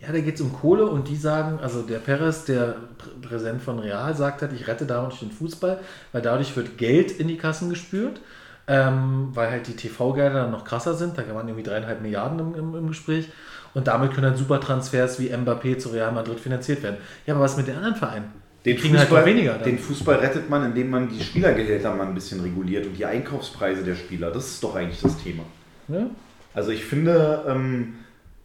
Ja, 0.00 0.12
da 0.12 0.20
geht 0.20 0.36
es 0.36 0.40
um 0.40 0.52
Kohle 0.52 0.86
und 0.86 1.08
die 1.08 1.16
sagen, 1.16 1.58
also 1.60 1.82
der 1.82 1.98
Perez, 1.98 2.44
der 2.44 2.76
Pr- 2.98 3.20
Präsident 3.28 3.60
von 3.60 3.80
Real, 3.80 4.14
sagt 4.14 4.42
halt, 4.42 4.52
ich 4.52 4.68
rette 4.68 4.86
dadurch 4.86 5.18
den 5.18 5.32
Fußball, 5.32 5.80
weil 6.12 6.22
dadurch 6.22 6.56
wird 6.56 6.78
Geld 6.78 7.10
in 7.10 7.26
die 7.26 7.36
Kassen 7.36 7.68
gespült, 7.68 8.20
ähm, 8.68 9.30
weil 9.34 9.50
halt 9.50 9.66
die 9.66 9.74
TV-Gelder 9.74 10.42
dann 10.42 10.50
noch 10.52 10.64
krasser 10.64 10.94
sind, 10.94 11.18
da 11.18 11.22
waren 11.34 11.48
irgendwie 11.48 11.68
dreieinhalb 11.68 12.00
Milliarden 12.00 12.38
im, 12.38 12.54
im, 12.54 12.74
im 12.76 12.86
Gespräch 12.88 13.28
und 13.74 13.88
damit 13.88 14.12
können 14.14 14.28
halt 14.28 14.38
Supertransfers 14.38 15.18
wie 15.18 15.30
Mbappé 15.34 15.78
zu 15.78 15.88
Real 15.88 16.12
Madrid 16.12 16.38
finanziert 16.38 16.82
werden. 16.84 16.98
Ja, 17.26 17.34
aber 17.34 17.42
was 17.42 17.56
mit 17.56 17.66
den 17.66 17.76
anderen 17.76 17.96
Vereinen? 17.96 18.32
Den 18.68 18.76
kriegen 18.78 18.96
Fußball, 18.96 19.18
halt 19.18 19.26
weniger. 19.26 19.54
den 19.54 19.78
Fußball 19.78 20.16
rettet 20.16 20.48
man, 20.50 20.64
indem 20.66 20.90
man 20.90 21.08
die 21.08 21.22
Spielergehälter 21.22 21.94
mal 21.94 22.06
ein 22.06 22.14
bisschen 22.14 22.40
reguliert 22.40 22.86
und 22.86 22.94
die 22.96 23.04
Einkaufspreise 23.04 23.82
der 23.82 23.94
Spieler. 23.96 24.30
Das 24.30 24.46
ist 24.46 24.62
doch 24.64 24.74
eigentlich 24.76 25.00
das 25.00 25.16
Thema. 25.22 25.42
ja? 25.88 26.06
Also 26.54 26.70
ich 26.70 26.84
finde, 26.84 27.44
ähm, 27.48 27.94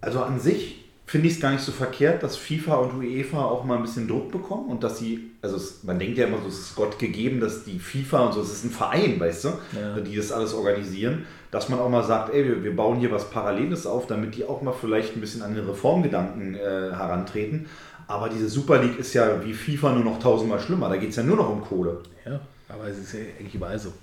also 0.02 0.20
an 0.22 0.40
sich 0.40 0.80
finde 1.06 1.28
ich 1.28 1.34
es 1.36 1.40
gar 1.42 1.52
nicht 1.52 1.62
so 1.64 1.72
verkehrt, 1.72 2.24
dass 2.24 2.38
FIFA 2.38 2.76
und 2.76 2.98
UEFA 3.04 3.44
auch 3.44 3.66
mal 3.66 3.76
ein 3.76 3.82
bisschen 3.84 4.08
Druck 4.08 4.32
bekommen 4.32 4.68
und 4.70 4.84
dass 4.84 5.00
sie, 5.00 5.32
also 5.42 5.58
es, 5.58 5.84
man 5.84 6.00
denkt 6.00 6.18
ja 6.18 6.28
immer 6.28 6.38
so, 6.42 6.48
es 6.48 6.60
ist 6.60 6.76
Gott 6.76 6.98
gegeben, 6.98 7.40
dass 7.40 7.66
die 7.66 7.78
FIFA 7.78 8.28
und 8.28 8.34
so, 8.34 8.42
es 8.42 8.52
ist 8.52 8.64
ein 8.64 8.70
Verein, 8.72 9.20
weißt 9.20 9.44
du, 9.46 9.50
Ja. 9.78 10.00
die 10.00 10.16
das 10.16 10.32
alles 10.32 10.54
organisieren, 10.54 11.26
dass 11.52 11.70
man 11.70 11.80
auch 11.80 11.90
mal 11.90 12.04
sagt, 12.04 12.34
ey, 12.34 12.46
wir, 12.46 12.64
wir 12.64 12.76
bauen 12.76 13.00
hier 13.00 13.12
was 13.12 13.30
Paralleles 13.30 13.86
auf, 13.86 14.08
damit 14.08 14.36
die 14.36 14.46
auch 14.46 14.62
mal 14.62 14.74
vielleicht 14.74 15.16
ein 15.16 15.22
bisschen 15.22 15.42
an 15.44 15.54
den 15.56 15.66
Reformgedanken 15.66 16.56
äh, 16.56 16.60
herantreten. 16.60 17.66
Aber 18.08 18.30
diese 18.30 18.50
Super 18.50 18.82
League 18.82 18.98
ist 19.00 19.14
ja 19.14 19.44
wie 19.44 19.54
FIFA 19.54 19.94
nur 19.94 20.04
noch 20.04 20.20
tausendmal 20.20 20.60
schlimmer, 20.60 20.90
da 20.90 20.98
geht 20.98 21.10
es 21.12 21.16
ja 21.16 21.24
nur 21.24 21.38
noch 21.38 21.50
um 21.50 21.62
Kohle. 21.62 22.02
ja, 22.26 22.40
aber 22.70 22.88
es 22.88 22.98
ist 22.98 23.14
ja 23.14 23.20
eigentlich 23.40 23.56
überall 23.56 23.80
so. 23.80 23.94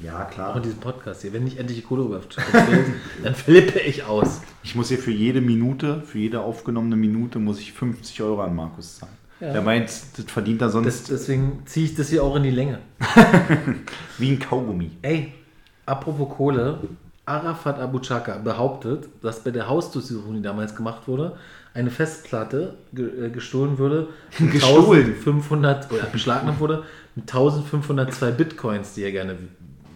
Ja, 0.00 0.22
Auch 0.24 0.30
klar. 0.30 0.56
in 0.56 0.62
diesem 0.62 0.78
Podcast 0.78 1.22
hier. 1.22 1.32
Wenn 1.32 1.42
nicht 1.42 1.58
endlich 1.58 1.78
die 1.78 1.84
Kohle 1.84 2.04
rüberfällt, 2.04 2.86
dann 3.24 3.34
flippe 3.34 3.80
ich 3.80 4.04
aus. 4.04 4.40
Ich 4.62 4.76
muss 4.76 4.88
hier 4.88 4.98
für 4.98 5.10
jede 5.10 5.40
Minute, 5.40 6.02
für 6.02 6.18
jede 6.18 6.40
aufgenommene 6.40 6.94
Minute, 6.94 7.40
muss 7.40 7.58
ich 7.58 7.72
50 7.72 8.22
Euro 8.22 8.42
an 8.42 8.54
Markus 8.54 8.98
zahlen. 8.98 9.12
Ja. 9.40 9.52
Der 9.52 9.62
meint, 9.62 9.88
das 9.88 10.24
verdient 10.26 10.62
er 10.62 10.68
sonst 10.70 10.86
Das, 10.86 11.02
deswegen 11.04 11.62
ziehe 11.64 11.86
ich 11.86 11.94
das 11.96 12.10
hier 12.10 12.22
auch 12.22 12.36
in 12.36 12.44
die 12.44 12.50
Länge. 12.50 12.78
wie 14.18 14.32
ein 14.32 14.38
Kaugummi. 14.38 14.90
Ey, 15.02 15.32
apropos 15.86 16.28
Kohle, 16.36 16.78
Arafat 17.28 17.78
Abu 17.78 18.00
Chaka 18.00 18.38
behauptet, 18.38 19.08
dass 19.22 19.40
bei 19.44 19.50
der 19.50 19.68
Hausdurchsuchung, 19.68 20.34
die 20.34 20.42
damals 20.42 20.74
gemacht 20.74 21.06
wurde, 21.06 21.36
eine 21.74 21.90
Festplatte 21.90 22.74
ge 22.92 23.26
äh, 23.26 23.30
gestohlen 23.30 23.78
wurde, 23.78 24.08
mit 24.38 24.52
Gestohlen? 24.52 25.06
1500 25.14 25.92
oder 25.92 26.04
beschlagnahmt 26.04 26.58
wurde, 26.58 26.84
mit 27.14 27.28
1502 27.28 28.30
Bitcoins, 28.32 28.94
die 28.94 29.02
er 29.02 29.12
gerne 29.12 29.36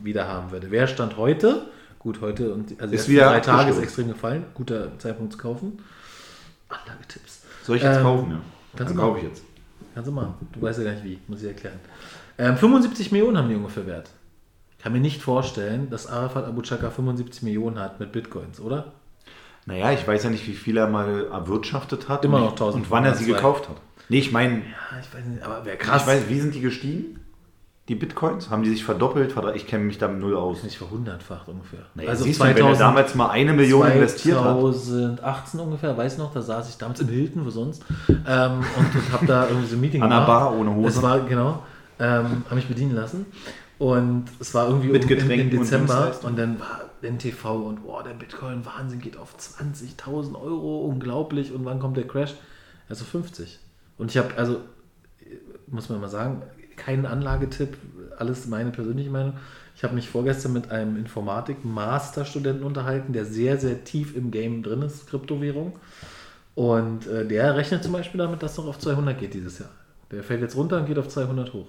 wieder 0.02 0.28
haben 0.28 0.50
würde. 0.50 0.70
Wer 0.70 0.86
stand 0.86 1.16
heute? 1.16 1.66
Gut, 1.98 2.20
heute 2.20 2.52
und 2.52 2.80
also 2.80 2.94
Ist 2.94 3.08
wieder 3.08 3.26
drei 3.28 3.40
Tage 3.40 3.70
ist 3.70 3.78
extrem 3.78 4.08
gefallen. 4.08 4.44
Guter 4.54 4.98
Zeitpunkt 4.98 5.32
zu 5.32 5.38
kaufen. 5.38 5.78
Anlagetipps. 6.68 7.42
Soll 7.64 7.76
ich 7.76 7.82
jetzt 7.82 7.98
Ähm, 7.98 8.02
kaufen? 8.02 8.30
Ja. 8.32 8.40
kannst 8.76 8.90
Dann 8.92 8.98
kaufe 9.00 9.18
ich 9.18 9.24
jetzt. 9.24 9.42
Kannst 9.94 10.08
du 10.08 10.12
machen. 10.12 10.34
Du 10.52 10.62
weißt 10.62 10.78
ja 10.80 10.84
gar 10.84 10.92
nicht 10.92 11.04
wie, 11.04 11.18
muss 11.28 11.42
ich 11.42 11.48
erklären. 11.48 11.78
Ähm, 12.38 12.56
75 12.56 13.12
Millionen 13.12 13.38
haben 13.38 13.48
die 13.48 13.54
ungefähr 13.54 13.86
wert. 13.86 14.10
Ich 14.82 14.84
kann 14.84 14.94
mir 14.94 15.00
nicht 15.00 15.22
vorstellen, 15.22 15.90
dass 15.90 16.08
Arafat 16.08 16.44
Abu 16.44 16.60
Chaka 16.62 16.90
75 16.90 17.44
Millionen 17.44 17.78
hat 17.78 18.00
mit 18.00 18.10
Bitcoins, 18.10 18.58
oder? 18.58 18.86
Naja, 19.64 19.92
ich 19.92 20.08
weiß 20.08 20.24
ja 20.24 20.30
nicht, 20.30 20.44
wie 20.48 20.54
viel 20.54 20.76
er 20.76 20.88
mal 20.88 21.28
erwirtschaftet 21.30 22.08
hat. 22.08 22.24
Immer 22.24 22.38
und, 22.38 22.42
noch 22.46 22.50
1000 22.50 22.82
Und 22.82 22.90
wann 22.90 23.04
er 23.04 23.14
sie 23.14 23.26
gekauft 23.26 23.68
hat. 23.68 23.76
Nee, 24.08 24.18
ich 24.18 24.32
meine, 24.32 24.56
Ja, 24.56 24.98
ich 25.00 25.14
weiß 25.16 25.24
nicht, 25.24 25.40
aber 25.44 25.64
wäre 25.64 25.76
krass. 25.76 26.02
ich 26.02 26.08
weiß, 26.08 26.28
wie 26.28 26.40
sind 26.40 26.56
die 26.56 26.60
gestiegen? 26.60 27.20
Die 27.86 27.94
Bitcoins? 27.94 28.50
Haben 28.50 28.64
die 28.64 28.70
sich 28.70 28.82
verdoppelt? 28.82 29.36
Ich 29.54 29.68
kenne 29.68 29.84
mich 29.84 29.98
da 29.98 30.08
null 30.08 30.34
aus. 30.36 30.64
nicht 30.64 30.78
verhundertfaft 30.78 31.46
ungefähr. 31.46 31.86
Naja, 31.94 32.08
also 32.08 32.24
siehst 32.24 32.40
du, 32.40 32.44
wenn 32.44 32.56
er 32.56 32.74
damals 32.74 33.14
mal 33.14 33.30
eine 33.30 33.52
Million 33.52 33.88
investiert 33.88 34.40
hat. 34.40 34.58
2018 34.58 35.60
ungefähr, 35.60 35.96
weiß 35.96 36.18
noch, 36.18 36.34
da 36.34 36.42
saß 36.42 36.68
ich 36.70 36.76
damals 36.76 36.98
im 36.98 37.06
Hilton, 37.06 37.46
wo 37.46 37.50
sonst, 37.50 37.84
ähm, 38.08 38.64
und, 38.76 38.96
und 38.96 39.12
habe 39.12 39.26
da 39.26 39.46
irgendwie 39.46 39.68
so 39.68 39.76
ein 39.76 39.80
Meeting 39.80 40.02
An 40.02 40.10
gemacht. 40.10 40.26
Bar 40.26 40.58
ohne 40.58 40.74
Hose. 40.74 40.88
Es 40.98 41.02
war, 41.02 41.20
genau, 41.20 41.62
ähm, 42.00 42.42
habe 42.46 42.56
mich 42.56 42.66
bedienen 42.66 42.96
lassen. 42.96 43.26
Und 43.82 44.26
es 44.38 44.54
war 44.54 44.68
irgendwie 44.68 44.90
Mit 44.90 45.08
Getränken 45.08 45.58
und 45.58 45.64
Dezember 45.64 45.94
Dienstleistungen. 45.94 46.34
und 46.34 46.38
dann 46.38 46.60
war 46.60 46.82
NTV 47.02 47.44
und 47.66 47.82
boah, 47.82 48.04
der 48.04 48.12
Bitcoin-Wahnsinn 48.12 49.00
geht 49.00 49.16
auf 49.16 49.34
20.000 49.36 50.40
Euro, 50.40 50.82
unglaublich. 50.86 51.50
Und 51.50 51.64
wann 51.64 51.80
kommt 51.80 51.96
der 51.96 52.06
Crash? 52.06 52.32
Also 52.88 53.04
50. 53.04 53.58
Und 53.98 54.12
ich 54.12 54.18
habe, 54.18 54.36
also, 54.36 54.60
muss 55.66 55.88
man 55.88 56.00
mal 56.00 56.08
sagen, 56.08 56.42
keinen 56.76 57.06
Anlagetipp, 57.06 57.76
alles 58.18 58.46
meine 58.46 58.70
persönliche 58.70 59.10
Meinung. 59.10 59.32
Ich 59.74 59.82
habe 59.82 59.96
mich 59.96 60.08
vorgestern 60.08 60.52
mit 60.52 60.70
einem 60.70 60.96
Informatik-Masterstudenten 60.96 62.62
unterhalten, 62.62 63.12
der 63.12 63.24
sehr, 63.24 63.58
sehr 63.58 63.82
tief 63.82 64.14
im 64.14 64.30
Game 64.30 64.62
drin 64.62 64.82
ist, 64.82 65.08
Kryptowährung. 65.08 65.72
Und 66.54 67.08
äh, 67.08 67.26
der 67.26 67.56
rechnet 67.56 67.82
zum 67.82 67.90
Beispiel 67.90 68.18
damit, 68.18 68.44
dass 68.44 68.52
es 68.52 68.58
noch 68.58 68.68
auf 68.68 68.78
200 68.78 69.18
geht 69.18 69.34
dieses 69.34 69.58
Jahr. 69.58 69.70
Der 70.12 70.22
fällt 70.22 70.40
jetzt 70.40 70.54
runter 70.54 70.78
und 70.78 70.86
geht 70.86 71.00
auf 71.00 71.08
200 71.08 71.52
hoch. 71.52 71.66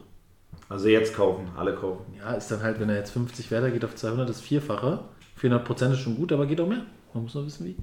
Also 0.69 0.87
jetzt 0.87 1.15
kaufen, 1.15 1.47
alle 1.55 1.75
kaufen. 1.75 2.05
Ja, 2.17 2.33
ist 2.33 2.49
dann 2.49 2.63
halt, 2.63 2.79
wenn 2.79 2.89
er 2.89 2.97
jetzt 2.97 3.11
50 3.11 3.51
Wert 3.51 3.71
geht 3.73 3.85
auf 3.85 3.95
200, 3.95 4.27
das 4.27 4.41
Vierfache. 4.41 4.99
400 5.35 5.65
Prozent 5.65 5.93
ist 5.93 5.99
schon 5.99 6.15
gut, 6.15 6.31
aber 6.31 6.45
geht 6.45 6.61
auch 6.61 6.67
mehr. 6.67 6.85
Man 7.13 7.23
muss 7.23 7.35
nur 7.35 7.45
wissen, 7.45 7.65
wie. 7.65 7.75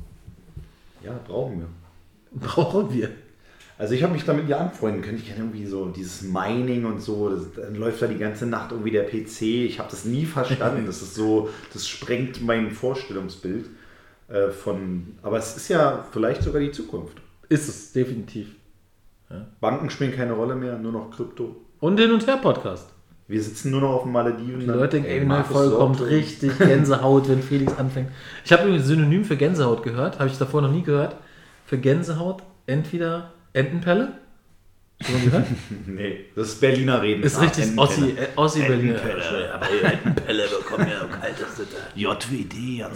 Ja, 1.05 1.19
brauchen 1.27 1.61
wir. 1.61 1.69
Brauchen 2.41 2.93
wir. 2.93 3.11
Also 3.79 3.95
ich 3.95 4.03
habe 4.03 4.13
mich 4.13 4.25
damit 4.25 4.49
ja 4.49 4.59
anfreunden 4.59 5.03
können. 5.03 5.19
Ich 5.19 5.27
kenne 5.27 5.39
irgendwie 5.39 5.67
so 5.67 5.87
dieses 5.89 6.23
Mining 6.23 6.85
und 6.85 7.01
so. 7.01 7.31
Das, 7.31 7.45
dann 7.57 7.75
läuft 7.75 8.03
da 8.03 8.07
die 8.07 8.19
ganze 8.19 8.47
Nacht 8.47 8.73
irgendwie 8.73 8.91
der 8.91 9.05
PC. 9.05 9.43
Ich 9.43 9.79
habe 9.79 9.91
das 9.91 10.05
nie 10.05 10.27
verstanden. 10.27 10.85
Das 10.87 11.01
ist 11.03 11.15
so, 11.15 11.49
das 11.73 11.89
sprengt 11.89 12.43
mein 12.43 12.71
Vorstellungsbild 12.71 13.67
äh, 14.29 14.49
von. 14.51 15.15
Aber 15.23 15.39
es 15.39 15.57
ist 15.57 15.69
ja 15.69 16.07
vielleicht 16.13 16.43
sogar 16.43 16.61
die 16.61 16.73
Zukunft. 16.73 17.21
Ist 17.49 17.69
es, 17.69 17.93
definitiv. 17.93 18.55
Banken 19.61 19.91
spielen 19.91 20.15
keine 20.15 20.33
Rolle 20.33 20.57
mehr, 20.57 20.77
nur 20.79 20.93
noch 20.93 21.11
Krypto. 21.11 21.57
Und 21.81 21.97
den 21.97 22.13
und 22.13 22.27
her 22.27 22.37
Podcast. 22.37 22.91
Wir 23.27 23.43
sitzen 23.43 23.71
nur 23.71 23.81
noch 23.81 23.91
auf 23.91 24.03
den 24.03 24.13
Malediven. 24.13 24.61
Die 24.61 24.67
Leute 24.67 25.01
denken, 25.01 25.31
ey, 25.31 25.45
Folge 25.45 25.77
kommt 25.77 26.01
richtig 26.03 26.59
Gänsehaut, 26.59 27.29
wenn 27.29 27.43
Felix 27.43 27.73
anfängt. 27.79 28.11
Ich 28.45 28.53
habe 28.53 28.65
übrigens 28.65 28.87
Synonym 28.87 29.25
für 29.25 29.37
Gänsehaut 29.37 29.83
gehört, 29.83 30.19
habe 30.19 30.29
ich 30.29 30.37
davor 30.37 30.63
noch 30.63 30.73
nie 30.73 30.83
gehört. 30.83 31.17
Für 31.65 31.79
Gänsehaut 31.79 32.43
entweder 32.67 33.31
Entenpelle. 33.53 34.13
Gehört? 34.99 35.47
Nee, 35.87 36.27
das 36.35 36.49
ist 36.49 36.61
Berliner 36.61 37.01
Reden. 37.01 37.23
Ist 37.23 37.41
richtig 37.41 37.79
Ossi, 37.79 38.11
äh, 38.11 38.27
Ossi 38.37 38.63
Berliner. 38.63 39.01
Entenpelle. 39.01 39.55
Aber 39.55 39.67
Entenpelle 39.71 40.43
bekommen 40.49 40.89
ja 40.89 41.07
kaltes 41.07 41.57
Sitte. 41.57 41.77
JWD, 41.95 42.79
ja, 42.79 42.91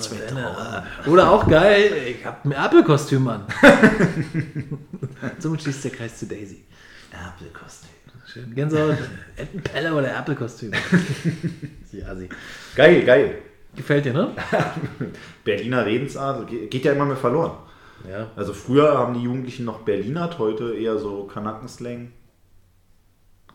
Oder 1.06 1.30
auch 1.30 1.48
geil, 1.48 1.92
ich 2.08 2.26
hab 2.26 2.44
ein 2.44 2.52
Erpelkostüm 2.52 3.26
an. 3.28 3.46
Somit 5.38 5.62
schließt 5.62 5.84
der 5.84 5.90
Kreis 5.92 6.18
zu 6.18 6.26
Daisy. 6.26 6.64
Erpelkostüm. 7.12 8.03
Schön. 8.34 8.52
Gänsehaut, 8.52 8.96
Entenpelle 9.36 9.94
oder 9.94 10.08
Erpelkostüm. 10.08 10.72
Geil, 12.74 13.04
geil. 13.04 13.38
Gefällt 13.76 14.04
dir, 14.06 14.12
ne? 14.12 14.30
Berliner 15.44 15.86
Redensart 15.86 16.48
ge- 16.48 16.66
geht 16.66 16.84
ja 16.84 16.94
immer 16.94 17.04
mehr 17.04 17.16
verloren. 17.16 17.52
Ja. 18.10 18.26
Also 18.34 18.52
früher 18.52 18.98
haben 18.98 19.14
die 19.14 19.22
Jugendlichen 19.22 19.64
noch 19.64 19.82
Berlinert, 19.82 20.40
heute 20.40 20.74
eher 20.74 20.98
so 20.98 21.24
Kanackenslang. 21.24 22.10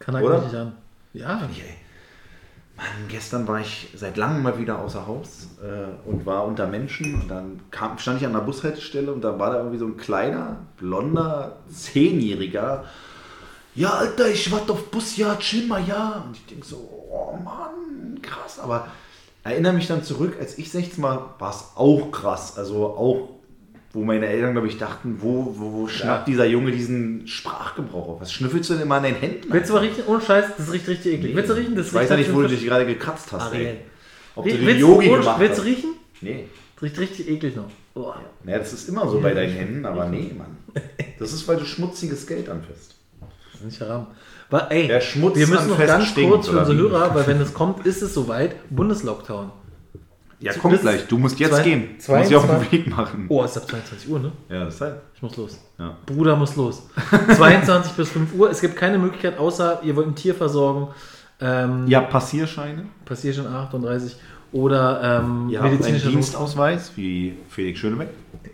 Oder? 0.07 0.41
nicht 0.43 0.55
an. 0.55 0.73
Ja. 1.11 1.41
Ey, 1.41 1.75
Mann, 2.77 2.87
gestern 3.09 3.45
war 3.49 3.59
ich 3.59 3.89
seit 3.95 4.15
langem 4.15 4.43
mal 4.43 4.57
wieder 4.57 4.79
außer 4.79 5.05
Haus 5.05 5.49
äh, 5.61 6.07
und 6.09 6.25
war 6.25 6.45
unter 6.45 6.67
Menschen. 6.67 7.15
Und 7.15 7.27
dann 7.29 7.59
kam, 7.69 7.97
stand 7.97 8.21
ich 8.21 8.25
an 8.25 8.31
der 8.31 8.39
Bushaltestelle 8.39 9.11
und 9.11 9.21
da 9.25 9.37
war 9.37 9.51
da 9.51 9.57
irgendwie 9.57 9.77
so 9.79 9.87
ein 9.87 9.97
kleiner, 9.97 10.65
blonder, 10.77 11.57
zehnjähriger. 11.69 12.85
Ja, 13.79 13.91
Alter, 13.91 14.29
ich 14.29 14.51
warte 14.51 14.73
auf 14.73 14.91
Bus, 14.91 15.15
ja, 15.15 15.37
chill 15.37 15.65
mal, 15.65 15.81
ja. 15.87 16.25
Und 16.27 16.35
ich 16.35 16.45
denke 16.47 16.65
so, 16.65 16.75
oh 16.75 17.37
Mann, 17.41 18.21
krass. 18.21 18.59
Aber 18.59 18.87
erinnere 19.45 19.71
mich 19.71 19.87
dann 19.87 20.03
zurück, 20.03 20.35
als 20.37 20.57
ich 20.57 20.69
16 20.69 21.01
war, 21.01 21.35
war 21.39 21.51
es 21.51 21.63
auch 21.75 22.11
krass. 22.11 22.57
Also 22.57 22.87
auch, 22.87 23.29
wo 23.93 24.03
meine 24.03 24.27
Eltern, 24.27 24.51
glaube 24.51 24.67
ich, 24.67 24.77
dachten, 24.77 25.19
wo, 25.21 25.55
wo, 25.57 25.71
wo 25.71 25.87
schnappt 25.87 26.27
dieser 26.27 26.45
Junge 26.45 26.73
diesen 26.73 27.25
Sprachgebrauch 27.25 28.09
auf? 28.09 28.21
Was 28.21 28.33
schnüffelst 28.33 28.69
du 28.69 28.73
denn 28.73 28.83
immer 28.83 28.95
an 28.95 29.03
den 29.03 29.15
Händen? 29.15 29.47
Willst 29.49 29.69
du 29.69 29.75
mal 29.75 29.79
riechen? 29.79 30.03
Ohne 30.07 30.19
Scheiß, 30.19 30.57
das 30.57 30.73
riecht 30.73 30.87
richtig 30.89 31.13
eklig. 31.13 31.33
Willst 31.37 31.49
du 31.49 31.53
riechen? 31.53 31.75
Das 31.77 31.87
ich 31.87 31.93
weiß 31.93 32.09
ja 32.09 32.17
nicht, 32.17 32.33
wo 32.33 32.41
du 32.41 32.49
dich 32.49 32.65
gerade 32.65 32.85
gekratzt 32.85 33.31
hast. 33.31 33.43
Ariel. 33.43 33.65
Ey. 33.65 33.77
Ob 34.35 34.43
du 34.43 34.51
den 34.51 34.65
Willst, 34.65 34.81
Yogi 34.81 35.07
gemacht 35.07 35.39
willst 35.39 35.57
du 35.57 35.61
hast. 35.61 35.69
riechen? 35.69 35.93
Nee. 36.19 36.47
Das 36.75 36.83
riecht 36.83 36.99
richtig 36.99 37.29
eklig 37.29 37.55
noch. 37.55 37.69
Oh. 37.95 38.11
Naja, 38.43 38.57
das 38.57 38.73
ist 38.73 38.89
immer 38.89 39.07
so 39.07 39.21
bei 39.21 39.33
deinen 39.33 39.53
Händen, 39.53 39.85
aber 39.85 40.09
nee, 40.09 40.33
Mann. 40.37 40.57
Das 41.17 41.31
ist, 41.31 41.47
weil 41.47 41.55
du 41.55 41.63
schmutziges 41.63 42.27
Geld 42.27 42.49
anfasst. 42.49 42.98
Ist 43.59 43.65
nicht 43.65 43.81
haram. 43.81 44.07
Aber, 44.49 44.71
ey, 44.71 44.87
Der 44.87 45.01
Schmutz 45.01 45.35
wir 45.37 45.47
müssen 45.47 45.69
noch 45.69 45.77
ganz 45.77 46.05
stinkt, 46.07 46.31
kurz 46.31 46.47
für 46.47 46.59
unsere 46.59 46.77
wie? 46.77 46.81
Hörer, 46.81 47.13
weil 47.15 47.27
wenn 47.27 47.41
es 47.41 47.53
kommt, 47.53 47.85
ist 47.85 48.01
es 48.01 48.13
soweit, 48.13 48.55
Bundeslockdown. 48.69 49.51
Ja, 50.39 50.53
Zu- 50.53 50.59
kommt 50.59 50.71
bis 50.73 50.81
gleich. 50.81 51.05
Du 51.07 51.17
musst 51.17 51.37
jetzt 51.39 51.53
zwei- 51.55 51.63
gehen. 51.63 51.81
Du 52.05 52.13
musst 52.15 52.29
dich 52.29 52.35
auf 52.37 52.43
den 52.43 52.49
22 52.49 52.71
Weg 52.71 52.87
machen. 52.87 53.25
Oh, 53.27 53.43
es 53.43 53.51
ist 53.51 53.57
ab 53.63 53.69
22 53.69 54.09
Uhr, 54.09 54.19
ne? 54.19 54.31
Ja, 54.49 54.65
das 54.65 54.75
ist 54.75 54.81
halt. 54.81 54.95
Ich 55.13 55.21
muss 55.21 55.35
los. 55.35 55.59
Ja. 55.77 55.97
Bruder 56.05 56.35
muss 56.37 56.55
los. 56.55 56.83
22 57.35 57.91
bis 57.93 58.09
5 58.09 58.33
Uhr. 58.35 58.49
Es 58.49 58.61
gibt 58.61 58.77
keine 58.77 58.97
Möglichkeit, 58.97 59.37
außer 59.37 59.81
ihr 59.83 59.95
wollt 59.97 60.07
ein 60.07 60.15
Tier 60.15 60.33
versorgen. 60.33 60.87
Ähm, 61.41 61.85
habt 61.93 62.09
Passierscheine. 62.09 62.85
Passiert 63.05 63.35
schon 63.35 63.47
38. 63.47 64.15
Oder 64.53 65.19
ähm, 65.21 65.49
einen 65.53 65.71
medizinischer 65.71 66.09
Dienstausweis, 66.09 66.93
wie 66.95 67.35
Felix 67.49 67.79
Schönebeck. 67.79 68.09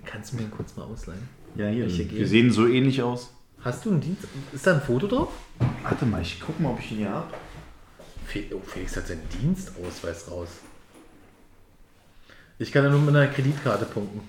Kannst 0.05 0.33
du 0.33 0.37
mir 0.37 0.41
den 0.43 0.51
kurz 0.51 0.75
mal 0.75 0.83
ausleihen? 0.83 1.21
Ja, 1.55 1.67
hier. 1.67 1.87
Wir 1.87 2.27
sehen 2.27 2.51
so 2.51 2.67
ähnlich 2.67 3.01
aus. 3.01 3.31
Hast 3.65 3.83
du 3.83 3.89
einen 3.89 3.99
Dienst? 3.99 4.27
Ist 4.53 4.67
da 4.67 4.75
ein 4.75 4.81
Foto 4.81 5.07
drauf? 5.07 5.29
Warte 5.81 6.05
mal, 6.05 6.21
ich 6.21 6.39
guck 6.39 6.59
mal, 6.59 6.69
ob 6.69 6.79
ich 6.79 6.91
ihn 6.91 6.97
hier 6.99 7.09
habe. 7.09 7.33
Oh, 8.53 8.61
Felix 8.63 8.95
hat 8.95 9.07
seinen 9.07 9.27
Dienstausweis 9.29 10.29
raus. 10.29 10.49
Ich 12.59 12.71
kann 12.71 12.83
ja 12.83 12.91
nur 12.91 12.99
mit 12.99 13.15
einer 13.15 13.25
Kreditkarte 13.25 13.85
punkten. 13.85 14.21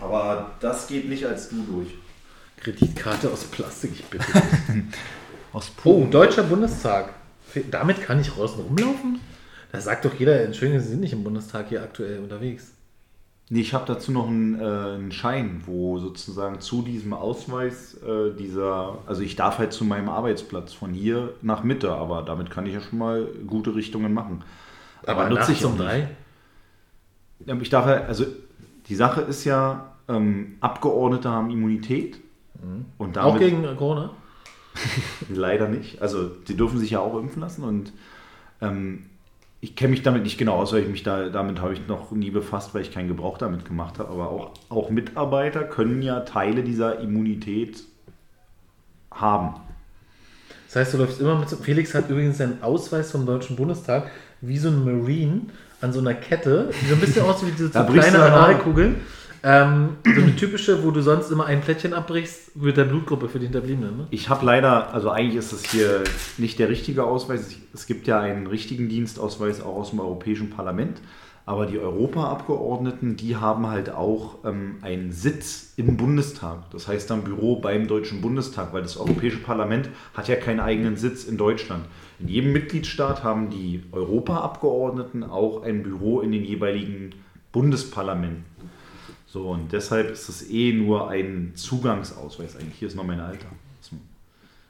Aber 0.00 0.52
das 0.60 0.86
geht 0.86 1.08
nicht 1.08 1.26
als 1.26 1.48
du 1.48 1.64
durch. 1.64 1.88
Kreditkarte 2.58 3.28
aus 3.28 3.42
Plastik, 3.46 3.90
ich 3.92 4.04
bitte. 4.04 4.24
Aus 5.52 5.72
oh, 5.82 6.06
Deutscher 6.08 6.44
Bundestag. 6.44 7.12
Damit 7.70 8.02
kann 8.02 8.20
ich 8.20 8.28
draußen 8.28 8.60
rumlaufen? 8.60 9.18
Da 9.72 9.80
sagt 9.80 10.04
doch 10.04 10.14
jeder, 10.14 10.42
Entschuldigung, 10.42 10.80
Sie 10.80 10.90
sind 10.90 11.00
nicht 11.00 11.12
im 11.12 11.24
Bundestag 11.24 11.70
hier 11.70 11.82
aktuell 11.82 12.20
unterwegs. 12.20 12.72
Nee, 13.50 13.60
ich 13.60 13.72
habe 13.72 13.86
dazu 13.86 14.12
noch 14.12 14.28
einen, 14.28 14.60
äh, 14.60 14.64
einen 14.64 15.12
Schein, 15.12 15.62
wo 15.64 15.98
sozusagen 15.98 16.60
zu 16.60 16.82
diesem 16.82 17.14
Ausweis 17.14 17.94
äh, 18.02 18.34
dieser, 18.36 18.98
also 19.06 19.22
ich 19.22 19.36
darf 19.36 19.58
halt 19.58 19.72
zu 19.72 19.84
meinem 19.84 20.10
Arbeitsplatz 20.10 20.74
von 20.74 20.92
hier 20.92 21.32
nach 21.40 21.62
Mitte, 21.62 21.92
aber 21.92 22.22
damit 22.22 22.50
kann 22.50 22.66
ich 22.66 22.74
ja 22.74 22.80
schon 22.80 22.98
mal 22.98 23.26
gute 23.46 23.74
Richtungen 23.74 24.12
machen. 24.12 24.44
Aber 25.06 25.30
nutze 25.30 25.52
nachts 25.52 25.64
auch 25.64 25.70
um 25.70 25.78
drei? 25.78 26.08
Ich 27.62 27.70
darf 27.70 27.86
halt, 27.86 28.06
also 28.06 28.26
die 28.88 28.94
Sache 28.94 29.22
ist 29.22 29.44
ja, 29.44 29.94
ähm, 30.08 30.56
Abgeordnete 30.60 31.30
haben 31.30 31.50
Immunität 31.50 32.18
und 32.98 33.16
damit 33.16 33.34
Auch 33.34 33.38
gegen 33.38 33.62
Corona? 33.76 34.10
leider 35.28 35.68
nicht. 35.68 36.02
Also 36.02 36.28
die 36.28 36.56
dürfen 36.56 36.78
sich 36.78 36.90
ja 36.90 37.00
auch 37.00 37.18
impfen 37.18 37.40
lassen 37.40 37.64
und 37.64 37.92
ähm, 38.60 39.07
ich 39.60 39.74
kenne 39.74 39.90
mich 39.90 40.02
damit 40.02 40.22
nicht 40.22 40.38
genau 40.38 40.54
aus, 40.56 40.72
weil 40.72 40.82
ich 40.82 40.88
mich 40.88 41.02
da, 41.02 41.28
damit 41.30 41.60
habe 41.60 41.72
ich 41.74 41.86
noch 41.88 42.12
nie 42.12 42.30
befasst, 42.30 42.74
weil 42.74 42.82
ich 42.82 42.92
keinen 42.92 43.08
Gebrauch 43.08 43.38
damit 43.38 43.64
gemacht 43.64 43.98
habe. 43.98 44.10
Aber 44.10 44.30
auch, 44.30 44.50
auch 44.68 44.90
Mitarbeiter 44.90 45.64
können 45.64 46.00
ja 46.02 46.20
Teile 46.20 46.62
dieser 46.62 47.00
Immunität 47.00 47.82
haben. 49.10 49.56
Das 50.66 50.76
heißt, 50.76 50.94
du 50.94 50.98
läufst 50.98 51.20
immer 51.20 51.36
mit 51.38 51.48
so 51.48 51.56
Felix 51.56 51.94
hat 51.94 52.08
übrigens 52.10 52.38
seinen 52.38 52.62
Ausweis 52.62 53.10
vom 53.10 53.26
Deutschen 53.26 53.56
Bundestag 53.56 54.10
wie 54.40 54.58
so 54.58 54.68
ein 54.68 54.84
Marine 54.84 55.40
an 55.80 55.92
so 55.92 56.00
einer 56.00 56.14
Kette, 56.14 56.70
die 56.82 56.86
so 56.86 56.94
ein 56.94 57.00
bisschen 57.00 57.22
aussieht 57.24 57.48
wie 57.48 57.52
diese 57.52 57.68
so 57.68 57.84
brichst 57.84 58.10
kleine 58.10 58.18
du 58.18 58.24
aber- 58.32 58.44
Analkugeln. 58.48 58.96
Ähm, 59.42 59.96
so 60.04 60.20
eine 60.20 60.36
typische, 60.36 60.84
wo 60.84 60.90
du 60.90 61.00
sonst 61.00 61.30
immer 61.30 61.46
ein 61.46 61.60
Plättchen 61.60 61.92
abbrichst 61.92 62.56
mit 62.56 62.76
der 62.76 62.84
Blutgruppe 62.84 63.28
für 63.28 63.38
die 63.38 63.46
Hinterbliebenen. 63.46 63.96
Ne? 63.96 64.06
Ich 64.10 64.28
habe 64.28 64.44
leider, 64.44 64.92
also 64.92 65.10
eigentlich 65.10 65.36
ist 65.36 65.52
es 65.52 65.70
hier 65.70 66.02
nicht 66.38 66.58
der 66.58 66.68
richtige 66.68 67.04
Ausweis. 67.04 67.48
Es 67.72 67.86
gibt 67.86 68.06
ja 68.06 68.20
einen 68.20 68.46
richtigen 68.46 68.88
Dienstausweis 68.88 69.60
auch 69.62 69.76
aus 69.76 69.90
dem 69.90 70.00
Europäischen 70.00 70.50
Parlament. 70.50 71.00
Aber 71.48 71.64
die 71.64 71.78
Europaabgeordneten, 71.78 73.16
die 73.16 73.36
haben 73.36 73.68
halt 73.68 73.88
auch 73.88 74.44
ähm, 74.44 74.76
einen 74.82 75.12
Sitz 75.12 75.72
im 75.78 75.96
Bundestag. 75.96 76.70
Das 76.72 76.88
heißt 76.88 77.08
dann 77.08 77.24
Büro 77.24 77.56
beim 77.56 77.88
Deutschen 77.88 78.20
Bundestag, 78.20 78.74
weil 78.74 78.82
das 78.82 78.98
Europäische 78.98 79.38
Parlament 79.38 79.88
hat 80.12 80.28
ja 80.28 80.36
keinen 80.36 80.60
eigenen 80.60 80.98
Sitz 80.98 81.24
in 81.24 81.38
Deutschland. 81.38 81.86
In 82.18 82.28
jedem 82.28 82.52
Mitgliedstaat 82.52 83.24
haben 83.24 83.48
die 83.48 83.82
Europaabgeordneten 83.92 85.24
auch 85.24 85.62
ein 85.62 85.82
Büro 85.82 86.20
in 86.20 86.32
den 86.32 86.44
jeweiligen 86.44 87.14
Bundesparlamenten. 87.50 88.44
So, 89.30 89.50
und 89.50 89.70
deshalb 89.72 90.10
ist 90.10 90.28
es 90.30 90.48
eh 90.50 90.72
nur 90.72 91.10
ein 91.10 91.52
Zugangsausweis 91.54 92.56
eigentlich. 92.56 92.78
Hier 92.78 92.88
ist 92.88 92.94
noch 92.96 93.04
mein 93.04 93.20
Alter. 93.20 93.46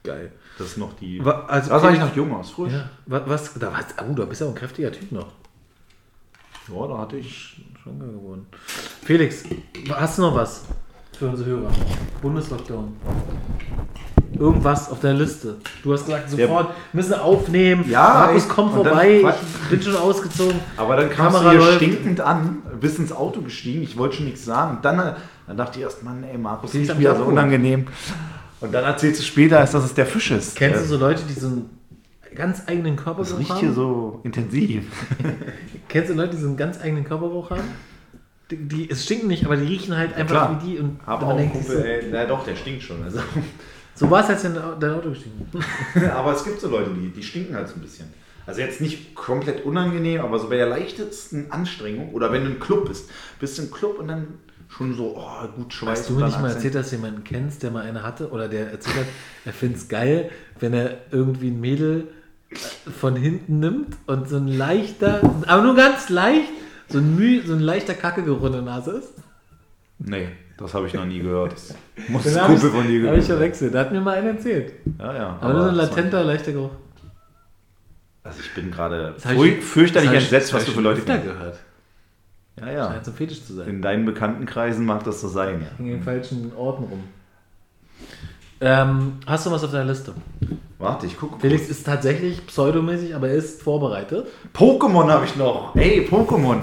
Geil. 0.05 0.33
Das 0.57 0.69
ist 0.69 0.79
noch 0.79 0.95
die. 0.95 1.21
Also 1.21 1.71
da 1.71 1.79
sah 1.81 1.91
ich 1.91 1.97
Felix- 1.97 2.09
noch 2.11 2.17
jung 2.17 2.35
aus, 2.35 2.51
frisch. 2.51 2.73
Ja, 2.73 2.89
wa- 3.07 3.23
was, 3.27 3.55
da 3.55 3.73
warst, 3.73 3.95
oh, 4.01 4.13
du 4.15 4.27
bist 4.27 4.41
ja 4.41 4.47
auch 4.47 4.51
ein 4.51 4.57
kräftiger 4.57 4.91
Typ 4.91 5.13
noch. 5.13 5.29
Ja, 6.73 6.87
da 6.87 6.99
hatte 6.99 7.17
ich. 7.19 7.61
Schwanger 7.83 8.07
geworden. 8.07 8.47
Felix, 9.05 9.45
hast 9.91 10.19
du 10.19 10.23
noch 10.23 10.35
was 10.35 10.65
für 11.19 11.29
unsere 11.29 11.51
Hörer? 11.51 11.71
Bundeslockdown. 12.23 12.97
Irgendwas 14.39 14.91
auf 14.91 15.01
der 15.01 15.15
Liste. 15.15 15.57
Du 15.83 15.93
hast 15.93 16.05
gesagt, 16.05 16.31
sofort 16.31 16.75
müssen 16.93 17.11
wir 17.11 17.25
aufnehmen. 17.25 17.85
Ja, 17.89 18.27
Markus, 18.27 18.43
ey, 18.45 18.49
komm 18.55 18.71
und 18.73 18.85
dann- 18.85 18.95
vorbei. 18.95 19.35
Ich 19.65 19.69
bin 19.71 19.83
schon 19.83 19.97
ausgezogen. 19.97 20.61
Aber 20.77 20.97
dann 20.97 21.09
kamst 21.11 21.37
Kamera 21.39 21.45
du 21.45 21.51
hier 21.51 21.59
läuft. 21.67 21.77
stinkend 21.77 22.21
an, 22.21 22.59
bist 22.81 22.99
ins 22.99 23.13
Auto 23.13 23.41
gestiegen, 23.41 23.83
ich 23.83 23.97
wollte 23.97 24.17
schon 24.17 24.27
nichts 24.27 24.45
sagen. 24.45 24.79
Dann, 24.83 24.99
äh, 24.99 25.13
dann 25.47 25.57
dachte 25.57 25.79
ich 25.79 25.85
erst, 25.85 26.03
Mann, 26.03 26.25
ey, 26.25 26.37
Markus, 26.37 26.73
Felix 26.73 26.91
ist 26.91 26.99
wieder 26.99 27.17
so 27.17 27.25
unangenehm. 27.25 27.87
Und 28.61 28.75
dann 28.75 28.85
erzählst 28.85 29.21
du 29.21 29.25
später, 29.25 29.61
dass 29.61 29.73
es 29.75 29.95
der 29.95 30.05
Fisch 30.07 30.31
ist. 30.31 30.57
Kennst 30.57 30.83
du 30.83 30.85
so 30.89 30.97
Leute, 30.99 31.23
die 31.29 31.33
so 31.39 31.47
einen 31.47 31.71
ganz 32.35 32.63
eigenen 32.67 32.97
Das 32.97 33.05
Körpergeruch 33.05 33.39
riecht 33.39 33.51
haben? 33.51 33.61
hier 33.61 33.73
so 33.73 34.21
intensiv. 34.25 34.85
Kennst 35.89 36.11
du 36.11 36.15
Leute, 36.15 36.37
die 36.37 36.43
so 36.43 36.49
einen 36.49 36.57
ganz 36.57 36.81
eigenen 36.83 37.05
Körpergeruch 37.05 37.51
haben? 37.51 37.63
Die, 38.51 38.57
die, 38.57 38.91
es 38.91 39.05
stinken 39.05 39.29
nicht, 39.29 39.45
aber 39.45 39.57
die 39.57 39.67
riechen 39.67 39.97
halt 39.97 40.15
einfach 40.17 40.49
klar. 40.49 40.61
wie 40.63 40.71
die. 40.71 40.79
Und 40.79 40.99
Hab 41.07 41.23
auch 41.23 41.29
einen 41.37 41.51
Kumpel, 41.53 41.85
ey, 41.85 42.05
na 42.11 42.25
doch, 42.25 42.45
der 42.45 42.57
stinkt 42.57 42.83
schon. 42.83 43.03
Also, 43.05 43.21
So 43.99 44.09
war 44.09 44.23
es, 44.23 44.31
als 44.31 44.43
du 44.43 44.49
in 44.49 44.55
dein 44.55 44.93
Auto 44.93 45.11
gestiegen 45.11 45.45
aber 46.15 46.33
es 46.33 46.45
gibt 46.45 46.61
so 46.61 46.69
Leute, 46.69 46.91
die, 46.91 47.11
die 47.11 47.23
stinken 47.23 47.57
halt 47.57 47.67
so 47.67 47.75
ein 47.75 47.81
bisschen. 47.81 48.07
Also 48.47 48.61
jetzt 48.61 48.81
nicht 48.81 49.17
komplett 49.17 49.65
unangenehm, 49.65 50.21
aber 50.21 50.39
so 50.39 50.49
bei 50.49 50.57
der 50.57 50.69
leichtesten 50.69 51.51
Anstrengung 51.51 52.13
oder 52.13 52.31
wenn 52.31 52.45
du 52.45 52.51
im 52.53 52.61
Club 52.61 52.87
bist, 52.87 53.11
bist 53.41 53.59
du 53.59 53.63
im 53.63 53.73
Club 53.73 53.99
und 53.99 54.07
dann 54.07 54.29
schon 54.69 54.95
so, 54.95 55.17
oh, 55.17 55.49
gut 55.57 55.73
Schweiß. 55.75 55.99
Hast 55.99 56.11
du 56.11 56.15
mir 56.15 56.27
nicht 56.27 56.41
mal 56.41 56.53
erzählt, 56.53 56.77
dass 56.77 56.91
du 56.91 56.97
jemanden 56.97 57.25
kennst, 57.25 57.65
der 57.65 57.73
mal 57.73 57.85
eine 57.85 58.05
hatte 58.05 58.31
oder 58.31 58.47
der 58.47 58.71
erzählt 58.71 58.99
hat, 58.99 59.07
er 59.45 59.53
findet 59.53 59.81
es 59.81 59.89
geil, 59.89 60.31
wenn 60.61 60.75
er 60.75 60.99
irgendwie 61.11 61.49
ein 61.49 61.61
Mädel 61.61 62.07
äh, 62.51 62.57
von 62.91 63.17
hinten 63.17 63.59
nimmt 63.59 63.97
und 64.07 64.29
so 64.29 64.37
ein 64.37 64.47
leichter, 64.47 65.23
aber 65.49 65.63
nur 65.63 65.75
ganz 65.75 66.09
leicht, 66.09 66.53
so 66.89 66.99
ein, 66.99 67.17
Müh, 67.17 67.43
so 67.45 67.53
ein 67.53 67.61
leichter 67.61 67.95
Kackegeruch 67.95 68.45
in 68.45 68.53
der 68.53 68.63
Nase 68.63 68.93
ist? 68.93 69.15
Nee, 69.99 70.29
das 70.59 70.75
habe 70.75 70.87
ich 70.87 70.95
noch 70.95 71.05
nie 71.07 71.21
gehört. 71.21 71.53
Das 71.53 71.75
muss 72.09 72.37
habe 72.37 72.53
ich, 72.55 72.61
Kumpel 72.61 72.79
von 72.81 72.89
dir 72.89 72.99
hab 72.99 73.05
ich 73.05 73.11
gewesen 73.11 73.21
sein. 73.27 73.37
verwechselt. 73.39 73.75
Da 73.75 73.79
hat 73.81 73.93
mir 73.93 74.01
mal 74.01 74.17
einer 74.19 74.31
erzählt. 74.31 74.73
Ja, 74.99 75.15
ja. 75.15 75.39
Aber, 75.41 75.53
nur 75.55 75.63
so 75.63 75.69
ein 75.71 75.77
das 75.77 75.89
latenter, 75.91 76.25
leichter 76.25 76.53
Geruch. 76.53 76.71
Also 78.25 78.41
ich 78.41 78.55
bin 78.55 78.71
gerade 78.71 79.15
Das 79.23 79.33
ich- 79.33 79.65
fürchterlich 79.65 80.11
das 80.11 80.19
ich- 80.19 80.25
entsetzt, 80.25 80.49
das 80.49 80.55
was 80.55 80.65
du 80.65 80.71
ich 80.73 80.77
für 80.77 80.83
Leute 80.83 81.01
kennst. 81.03 81.25
gehört. 81.25 81.59
Ja, 82.61 82.71
ja. 82.71 82.89
Scheint 82.91 83.05
so 83.05 83.13
fetisch 83.13 83.45
zu 83.45 83.55
sein. 83.55 83.69
In 83.69 83.83
deinen 83.83 84.05
Bekanntenkreisen 84.05 84.85
mag 84.85 85.05
das 85.05 85.21
so 85.21 85.29
sein. 85.29 85.63
Ja. 85.63 85.69
In 85.85 85.91
den 85.93 86.03
falschen 86.03 86.53
Orten 86.57 86.85
rum. 86.85 87.05
Ähm, 88.61 89.19
hast 89.27 89.47
du 89.47 89.51
was 89.51 89.63
auf 89.63 89.71
deiner 89.71 89.85
Liste? 89.85 90.15
Warte, 90.79 91.07
ich 91.07 91.17
gucke. 91.17 91.41
Felix 91.41 91.69
ist 91.69 91.85
tatsächlich 91.87 92.47
pseudomäßig, 92.47 93.15
aber 93.15 93.29
er 93.29 93.35
ist 93.35 93.63
vorbereitet. 93.63 94.27
Pokémon 94.55 95.09
habe 95.11 95.25
ich 95.25 95.37
noch. 95.37 95.75
Hey, 95.75 96.09
Pokémon. 96.09 96.61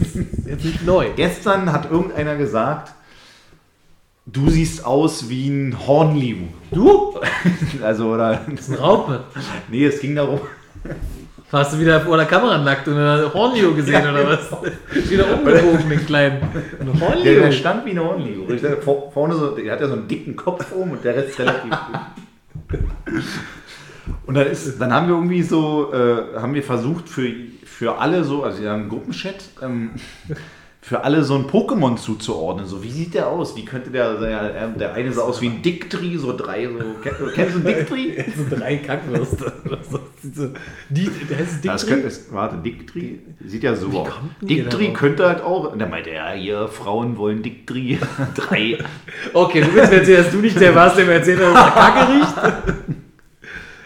Ist 0.00 0.14
jetzt 0.46 0.64
nicht 0.64 0.86
neu. 0.86 1.10
Gestern 1.14 1.72
hat 1.72 1.90
irgendeiner 1.90 2.36
gesagt, 2.36 2.92
du 4.26 4.50
siehst 4.50 4.84
aus 4.84 5.28
wie 5.28 5.48
ein 5.48 5.86
Hornliu. 5.86 6.48
Du? 6.70 7.20
Also, 7.82 8.12
oder. 8.12 8.40
Das 8.48 8.68
ist 8.68 8.70
ein 8.70 8.76
Raupe. 8.76 9.24
Nee, 9.68 9.86
es 9.86 10.00
ging 10.00 10.14
darum. 10.14 10.40
Hast 11.52 11.74
du 11.74 11.78
wieder 11.80 12.00
vor 12.00 12.16
der 12.16 12.24
Kamera 12.24 12.56
nackt 12.58 12.88
und 12.88 12.96
eine 12.96 13.32
Hornio 13.32 13.74
gesehen 13.76 14.02
oder 14.08 14.26
was? 14.26 14.50
wieder 15.10 15.26
umgebogen, 15.34 15.88
den 15.88 16.06
kleinen. 16.06 16.38
Ein 16.80 16.86
Der, 16.86 16.94
der 16.94 17.08
Hornio. 17.08 17.52
stand 17.52 17.84
wie 17.84 17.90
ein 17.90 18.76
vor- 18.82 19.12
Vorne 19.12 19.34
so, 19.34 19.50
der 19.50 19.72
hat 19.72 19.80
ja 19.80 19.86
so 19.86 19.92
einen 19.92 20.08
dicken 20.08 20.34
Kopf 20.34 20.72
oben 20.72 20.92
und 20.92 21.04
der 21.04 21.14
Rest 21.16 21.38
relativ. 21.38 21.72
Und 24.26 24.34
dann, 24.34 24.46
ist, 24.46 24.80
dann 24.80 24.92
haben 24.92 25.08
wir 25.08 25.14
irgendwie 25.14 25.42
so, 25.42 25.92
äh, 25.92 26.38
haben 26.40 26.54
wir 26.54 26.62
versucht 26.62 27.08
für, 27.08 27.28
für 27.64 27.98
alle 27.98 28.24
so, 28.24 28.42
also 28.44 28.62
wir 28.62 28.70
haben 28.70 28.80
einen 28.82 28.88
Gruppenchat, 28.88 29.36
ähm, 29.62 29.90
für 30.84 31.04
alle 31.04 31.22
so 31.22 31.36
ein 31.36 31.44
Pokémon 31.46 31.96
zuzuordnen. 31.96 32.66
So, 32.66 32.82
wie 32.82 32.90
sieht 32.90 33.14
der 33.14 33.28
aus? 33.28 33.54
Wie 33.56 33.64
könnte 33.64 33.90
der, 33.90 34.18
der, 34.18 34.66
der 34.68 34.92
eine 34.94 35.12
sah 35.12 35.22
aus 35.22 35.40
wie 35.40 35.46
ein 35.46 35.62
Dicktri, 35.62 36.18
so 36.18 36.36
drei, 36.36 36.66
so, 36.66 36.72
kenn- 37.08 37.32
kennst 37.34 37.54
du 37.54 37.58
einen 37.60 37.66
Dicktri? 37.66 38.24
so 38.36 38.56
drei 38.56 38.78
Kackwürste. 38.78 39.52
Die, 40.88 41.08
der 41.30 41.38
heißt 41.38 41.64
Das 41.64 41.82
Dick 41.82 41.90
könnte, 41.94 42.08
es- 42.08 42.32
warte, 42.32 42.56
Dicktri 42.56 43.20
sieht 43.46 43.62
ja 43.62 43.76
so 43.76 43.90
aus. 43.90 44.08
ihr 44.40 44.48
Dicktri 44.64 44.92
könnte 44.92 45.28
halt 45.28 45.40
auch, 45.40 45.72
und 45.72 45.78
dann 45.78 45.88
meinte 45.90 46.10
er, 46.10 46.32
hier, 46.32 46.66
Frauen 46.66 47.16
wollen 47.16 47.44
Dicktri, 47.44 48.00
drei. 48.34 48.78
Okay, 49.32 49.60
du 49.60 49.72
willst 49.74 49.92
mir 49.92 49.98
erzählen, 49.98 50.24
dass 50.24 50.32
du 50.32 50.38
nicht 50.38 50.60
der 50.60 50.74
warst, 50.74 50.98
der 50.98 51.04
mir 51.06 51.12
erzählt 51.12 51.38
hat, 51.40 51.54
dass 51.54 51.64
er 51.64 51.70
Kacke 51.70 52.12
riecht? 52.12 52.34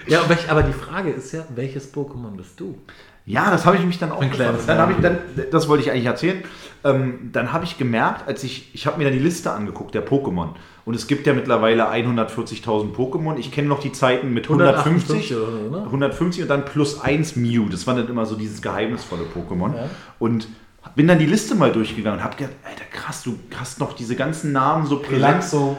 Ja, 0.09 0.21
aber 0.49 0.63
die 0.63 0.73
Frage 0.73 1.11
ist 1.11 1.33
ja, 1.33 1.45
welches 1.57 1.93
Pokémon 1.93 2.37
bist 2.37 2.61
du? 2.61 2.79
Ja, 3.27 3.51
das 3.51 3.67
habe 3.67 3.77
ich 3.77 3.85
mich 3.85 3.99
dann 3.99 4.13
auch 4.13 4.21
gefragt. 4.21 4.61
Dann 4.69 4.79
habe 4.79 4.93
ich 4.93 4.99
dann, 4.99 5.19
das 5.51 5.69
wollte 5.69 5.83
ich 5.83 5.91
eigentlich 5.91 6.07
erzählen. 6.07 6.45
Ähm, 6.85 7.31
dann 7.33 7.53
habe 7.53 7.65
ich 7.65 7.77
gemerkt, 7.77 8.29
als 8.29 8.45
ich, 8.45 8.71
ich 8.73 8.87
habe 8.87 8.99
mir 8.99 9.05
dann 9.05 9.13
die 9.13 9.19
Liste 9.19 9.51
angeguckt 9.51 9.95
der 9.97 10.07
Pokémon 10.07 10.51
und 10.85 10.95
es 10.95 11.09
gibt 11.09 11.27
ja 11.27 11.35
mittlerweile 11.35 11.91
140.000 11.91 12.95
Pokémon. 12.95 13.37
Ich 13.37 13.51
kenne 13.51 13.67
noch 13.67 13.81
die 13.81 13.91
Zeiten 13.91 14.33
mit 14.33 14.45
150, 14.45 15.33
158 15.33 15.37
oder 15.37 15.47
so, 15.51 15.77
ne? 15.77 15.85
150 15.87 16.43
und 16.43 16.49
dann 16.49 16.65
plus 16.65 17.01
1 17.01 17.35
Mew. 17.35 17.69
Das 17.69 17.89
war 17.89 17.97
dann 17.97 18.07
immer 18.09 18.27
so 18.27 18.37
dieses 18.37 18.63
geheimnisvolle 18.63 19.25
Pokémon. 19.25 19.75
Ja. 19.75 19.91
Und 20.21 20.47
bin 20.95 21.09
dann 21.09 21.19
die 21.19 21.27
Liste 21.27 21.57
mal 21.57 21.73
durchgegangen 21.73 22.21
und 22.21 22.25
habe 22.25 22.37
gedacht, 22.37 22.55
Alter, 22.65 22.85
krass, 22.93 23.25
du 23.25 23.37
hast 23.59 23.81
noch 23.81 23.93
diese 23.95 24.15
ganzen 24.15 24.53
Namen 24.53 24.87
so 24.87 24.99
präsent. 24.99 25.25
Relaxo. 25.25 25.77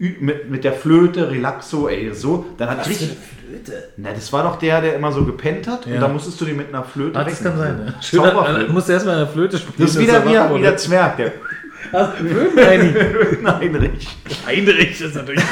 Mit, 0.00 0.48
mit 0.50 0.64
der 0.64 0.72
Flöte, 0.72 1.30
Relaxo, 1.30 1.86
ey, 1.86 2.10
so. 2.14 2.46
Dann 2.56 2.70
hat 2.70 2.88
richtig. 2.88 3.10
Flöte? 3.46 3.88
Na, 3.98 4.12
das 4.14 4.32
war 4.32 4.44
doch 4.44 4.58
der, 4.58 4.80
der 4.80 4.96
immer 4.96 5.12
so 5.12 5.26
gepennt 5.26 5.68
hat 5.68 5.84
und 5.86 5.92
Ja. 5.92 6.00
da 6.00 6.08
musstest 6.08 6.40
du 6.40 6.46
den 6.46 6.56
mit 6.56 6.68
einer 6.68 6.82
Flöte. 6.84 7.18
Ah, 7.18 7.24
das 7.24 7.42
kann 7.42 7.58
sein, 7.58 7.76
ne? 7.84 7.94
Du 8.66 8.72
musst 8.72 8.88
erstmal 8.88 9.16
eine 9.16 9.26
Flöte 9.26 9.58
spielen. 9.58 9.74
Das 9.76 9.90
ist 9.90 9.98
wieder, 10.00 10.24
er 10.24 10.48
wurde. 10.50 10.60
wieder 10.62 10.76
Zwerg, 10.78 11.18
der 11.18 11.32
Ah, 11.92 12.12
Flötenheini. 12.12 12.92
Flötenheinrich. 12.92 14.08
Heinrich 14.46 15.00
ist 15.00 15.14
natürlich. 15.14 15.42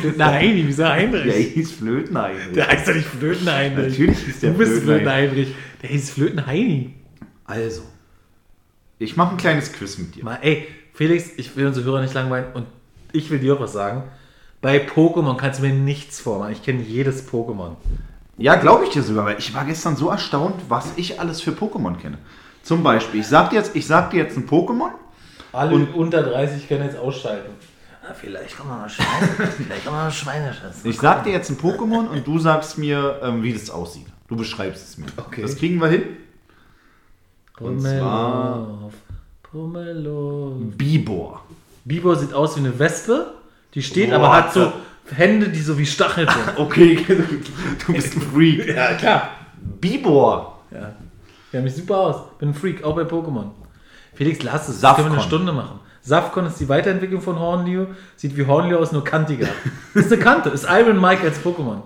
Flötenheini, 0.00 0.64
wieso 0.66 0.84
Heinrich? 0.86 1.24
Der 1.24 1.34
hieß 1.40 1.72
Flötenheinrich. 1.72 2.52
Der 2.54 2.68
heißt 2.68 2.88
doch 2.88 2.94
nicht 2.94 3.06
Flötenheinrich. 3.08 3.88
Natürlich 3.98 4.18
hieß 4.18 4.40
der 4.40 4.50
Du 4.50 4.58
bist 4.58 4.72
Flötenheinrich. 4.82 5.32
Flötenheinrich. 5.48 5.54
Der 5.82 5.88
hieß 5.90 6.10
Flötenheini. 6.10 6.94
Also, 7.44 7.82
ich 8.98 9.16
mache 9.16 9.32
ein 9.32 9.36
kleines 9.38 9.72
Quiz 9.72 9.96
mit 9.98 10.14
dir. 10.14 10.24
Mal, 10.24 10.38
ey, 10.42 10.66
Felix, 10.92 11.30
ich 11.36 11.54
will 11.56 11.66
unsere 11.66 11.86
Hörer 11.86 12.02
nicht 12.02 12.14
langweilen 12.14 12.46
und 12.54 12.66
ich 13.14 13.30
will 13.30 13.38
dir 13.38 13.54
auch 13.54 13.60
was 13.60 13.72
sagen. 13.72 14.02
Bei 14.60 14.78
Pokémon 14.84 15.36
kannst 15.36 15.60
du 15.60 15.66
mir 15.66 15.72
nichts 15.74 16.20
vormachen. 16.20 16.52
Ich 16.52 16.62
kenne 16.62 16.82
jedes 16.82 17.28
Pokémon. 17.30 17.72
Ja, 18.36 18.56
glaube 18.56 18.84
ich 18.84 18.90
dir 18.90 19.02
sogar, 19.02 19.26
weil 19.26 19.38
ich 19.38 19.54
war 19.54 19.64
gestern 19.64 19.96
so 19.96 20.08
erstaunt, 20.10 20.56
was 20.68 20.92
ich 20.96 21.20
alles 21.20 21.40
für 21.40 21.52
Pokémon 21.52 21.96
kenne. 21.96 22.18
Zum 22.62 22.82
Beispiel, 22.82 23.20
ich 23.20 23.26
sag 23.28 23.50
dir 23.50 23.56
jetzt, 23.56 23.76
ich 23.76 23.86
sag 23.86 24.10
dir 24.10 24.24
jetzt 24.24 24.36
ein 24.36 24.48
Pokémon. 24.48 24.90
Alle 25.52 25.74
Und- 25.74 25.94
unter 25.94 26.22
30 26.22 26.66
können 26.66 26.84
jetzt 26.84 26.96
ausschalten. 26.98 27.52
Ah, 28.06 28.12
vielleicht 28.12 28.56
kommen 28.56 28.70
wir 28.70 28.76
mal 28.78 28.88
Schweine. 28.88 29.28
vielleicht 29.56 29.84
kommen 29.84 29.96
wir 29.96 30.02
mal 30.04 30.10
Schweineschatz. 30.10 30.84
Ich 30.84 30.98
sag 30.98 31.24
dir 31.24 31.30
jetzt 31.32 31.50
ein 31.50 31.56
Pokémon 31.56 32.08
und 32.08 32.26
du 32.26 32.38
sagst 32.38 32.76
mir, 32.76 33.20
ähm, 33.22 33.42
wie 33.42 33.52
das 33.52 33.70
aussieht. 33.70 34.06
Du 34.28 34.36
beschreibst 34.36 34.88
es 34.88 34.98
mir. 34.98 35.06
Okay. 35.16 35.42
Das 35.42 35.56
kriegen 35.56 35.80
wir 35.80 35.88
hin. 35.88 36.02
Und 37.60 37.76
Pummelow. 37.78 38.90
Pummelow. 39.42 40.54
Bibor. 40.76 41.42
Bibor 41.84 42.16
sieht 42.16 42.32
aus 42.32 42.56
wie 42.56 42.60
eine 42.60 42.78
Wespe. 42.78 43.34
Die 43.74 43.82
steht, 43.82 44.10
Boah, 44.10 44.16
aber 44.16 44.32
hat 44.32 44.52
so. 44.52 44.72
Hände, 45.14 45.48
die 45.50 45.60
so 45.60 45.76
wie 45.78 45.86
Stacheln 45.86 46.28
sind. 46.28 46.44
Okay, 46.58 47.04
du 47.86 47.92
bist 47.92 48.16
ein 48.16 48.22
Freak. 48.22 48.66
ja, 48.66 48.94
klar. 48.94 49.30
Bibor. 49.80 50.60
Ja. 50.70 50.94
Ja, 51.52 51.60
mich 51.60 51.74
super 51.74 51.96
aus. 51.98 52.16
Bin 52.38 52.50
ein 52.50 52.54
Freak, 52.54 52.82
auch 52.82 52.96
bei 52.96 53.02
Pokémon. 53.02 53.50
Felix, 54.14 54.42
lass 54.42 54.68
es. 54.68 54.80
Das 54.80 54.96
können 54.96 55.08
wir 55.08 55.14
eine 55.14 55.22
Stunde 55.22 55.52
machen. 55.52 55.80
Safcon 56.02 56.46
ist 56.46 56.58
die 56.60 56.68
Weiterentwicklung 56.68 57.20
von 57.20 57.38
Hornliu. 57.38 57.86
Sieht 58.16 58.36
wie 58.36 58.46
Hornliu 58.46 58.78
aus, 58.78 58.92
nur 58.92 59.04
kantiger. 59.04 59.48
ist 59.94 60.12
eine 60.12 60.22
Kante. 60.22 60.50
Ist 60.50 60.66
Iron 60.68 61.00
Mike 61.00 61.22
als 61.24 61.42
Pokémon. 61.42 61.82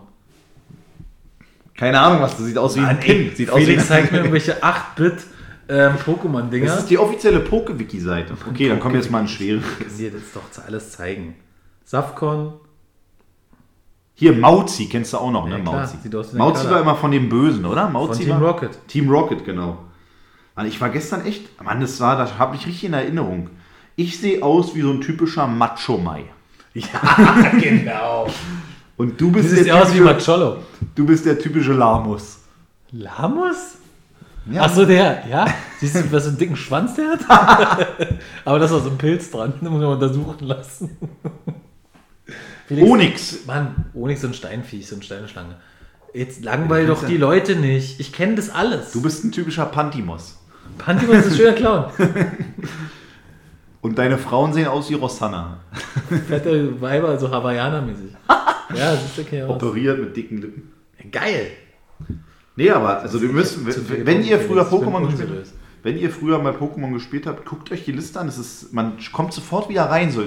Keine 1.76 2.00
Ahnung, 2.00 2.20
was 2.20 2.36
das 2.36 2.46
sieht 2.46 2.58
aus 2.58 2.76
wie 2.76 2.80
ein 2.80 2.98
Pin. 2.98 3.32
Sieht 3.34 3.50
aus 3.50 3.60
wie 3.60 3.64
Felix 3.66 3.86
zeigt 3.86 4.10
mir 4.10 4.18
irgendwelche 4.18 4.62
8-Bit 4.62 5.18
ähm, 5.68 5.94
Pokémon-Dinger. 6.04 6.66
Das 6.66 6.78
ist 6.80 6.90
die 6.90 6.98
offizielle 6.98 7.40
Poke-Wiki-Seite. 7.40 8.34
Okay, 8.48 8.68
dann 8.68 8.80
kommen 8.80 8.94
wir 8.94 9.00
jetzt 9.00 9.10
mal 9.10 9.20
ein 9.20 9.28
schwere. 9.28 9.58
Ich 9.58 9.86
kann 9.86 9.96
dir 9.96 10.10
das 10.10 10.22
doch 10.34 10.64
alles 10.66 10.92
zeigen. 10.92 11.34
Safcon. 11.84 12.54
Hier, 14.14 14.32
Mauzi, 14.32 14.86
kennst 14.86 15.12
du 15.12 15.18
auch 15.18 15.30
noch, 15.30 15.46
ne? 15.46 15.58
Ja, 15.58 15.62
klar, 15.62 15.88
Mauzi. 16.12 16.36
Mauzi 16.36 16.68
war 16.70 16.80
immer 16.80 16.96
von 16.96 17.12
dem 17.12 17.28
Bösen, 17.28 17.64
oder? 17.64 17.88
Mauzi 17.88 18.24
Von 18.24 18.26
Team 18.26 18.40
war? 18.40 18.48
Rocket. 18.52 18.88
Team 18.88 19.08
Rocket, 19.10 19.44
genau. 19.44 19.78
Mann, 20.56 20.66
ich 20.66 20.80
war 20.80 20.88
gestern 20.88 21.24
echt, 21.24 21.62
Mann, 21.62 21.80
das 21.80 22.00
war, 22.00 22.16
das 22.18 22.36
habe 22.36 22.56
ich 22.56 22.66
richtig 22.66 22.84
in 22.84 22.94
Erinnerung. 22.94 23.50
Ich 23.94 24.18
sehe 24.18 24.42
aus 24.42 24.74
wie 24.74 24.80
so 24.80 24.90
ein 24.90 25.00
typischer 25.00 25.46
Macho-Mai. 25.46 26.24
Ja, 26.74 27.50
genau. 27.60 28.28
Und 28.96 29.20
du 29.20 29.26
Du 29.26 29.32
bist, 29.32 29.50
siehst 29.50 29.66
der 29.66 29.74
ja 29.76 29.82
aus 29.82 29.92
wie 29.94 29.98
typische, 29.98 30.30
Macholo. 30.32 30.56
du 30.94 31.06
bist 31.06 31.24
der 31.26 31.38
typische 31.38 31.72
Lamus. 31.72 32.38
Lamus? 32.92 33.77
Ja, 34.50 34.62
Ach 34.62 34.74
so, 34.74 34.84
der, 34.84 35.24
ja. 35.28 35.46
Siehst 35.80 35.94
du, 35.94 36.12
was 36.12 36.24
für 36.24 36.30
einen 36.30 36.38
dicken 36.38 36.56
Schwanz 36.56 36.94
der 36.94 37.10
hat? 37.10 37.88
Aber 38.44 38.58
das 38.58 38.72
auch 38.72 38.82
so 38.82 38.90
ein 38.90 38.98
Pilz 38.98 39.30
dran, 39.30 39.52
den 39.60 39.68
muss 39.68 39.80
man 39.80 39.92
untersuchen 39.92 40.46
lassen. 40.46 40.96
Felix, 42.66 42.90
Onyx. 42.90 43.46
Mann, 43.46 43.86
Onyx 43.94 44.20
so 44.20 44.26
ein 44.28 44.34
Steinviech, 44.34 44.86
so 44.86 44.94
eine 44.94 45.04
Steineschlange. 45.04 45.56
Jetzt 46.14 46.42
langweil 46.44 46.86
doch 46.86 47.04
die 47.04 47.16
Leute 47.16 47.56
nicht. 47.56 48.00
Ich 48.00 48.12
kenne 48.12 48.34
das 48.34 48.50
alles. 48.50 48.92
Du 48.92 49.02
bist 49.02 49.24
ein 49.24 49.32
typischer 49.32 49.66
Pantimos. 49.66 50.38
Pantimon 50.78 51.16
ist 51.16 51.30
ein 51.30 51.36
schöner 51.36 51.52
Clown. 51.52 51.84
Und 53.80 53.98
deine 53.98 54.18
Frauen 54.18 54.52
sehen 54.52 54.66
aus 54.66 54.90
wie 54.90 54.94
Rosanna. 54.94 55.58
Fette 56.26 56.80
Weiber, 56.80 57.18
so 57.18 57.30
Hawaiianer-mäßig. 57.30 58.12
Ja, 58.74 58.92
das 58.92 59.02
ist 59.02 59.18
okay. 59.18 59.44
Operiert 59.44 59.98
mit 59.98 60.14
dicken 60.14 60.42
Lippen. 60.42 60.72
Geil. 61.10 61.52
Nee, 62.58 62.70
aber 62.72 62.98
also 63.02 63.22
wir 63.22 63.28
müssen, 63.28 63.64
wenn 63.64 64.24
ihr 64.24 64.40
früher 64.40 64.64
Pokémon 64.64 65.06
gespielt 65.06 65.30
habt, 65.30 65.52
wenn 65.84 65.96
ihr 65.96 66.10
früher 66.10 66.40
mal 66.40 66.52
Pokémon 66.54 66.92
gespielt 66.92 67.24
habt, 67.28 67.44
guckt 67.46 67.70
euch 67.70 67.84
die 67.84 67.92
Liste 67.92 68.18
an. 68.18 68.26
Es 68.26 68.36
ist, 68.36 68.72
man 68.74 68.98
kommt 69.12 69.32
sofort 69.32 69.68
wieder 69.68 69.84
rein. 69.84 70.10
So. 70.10 70.24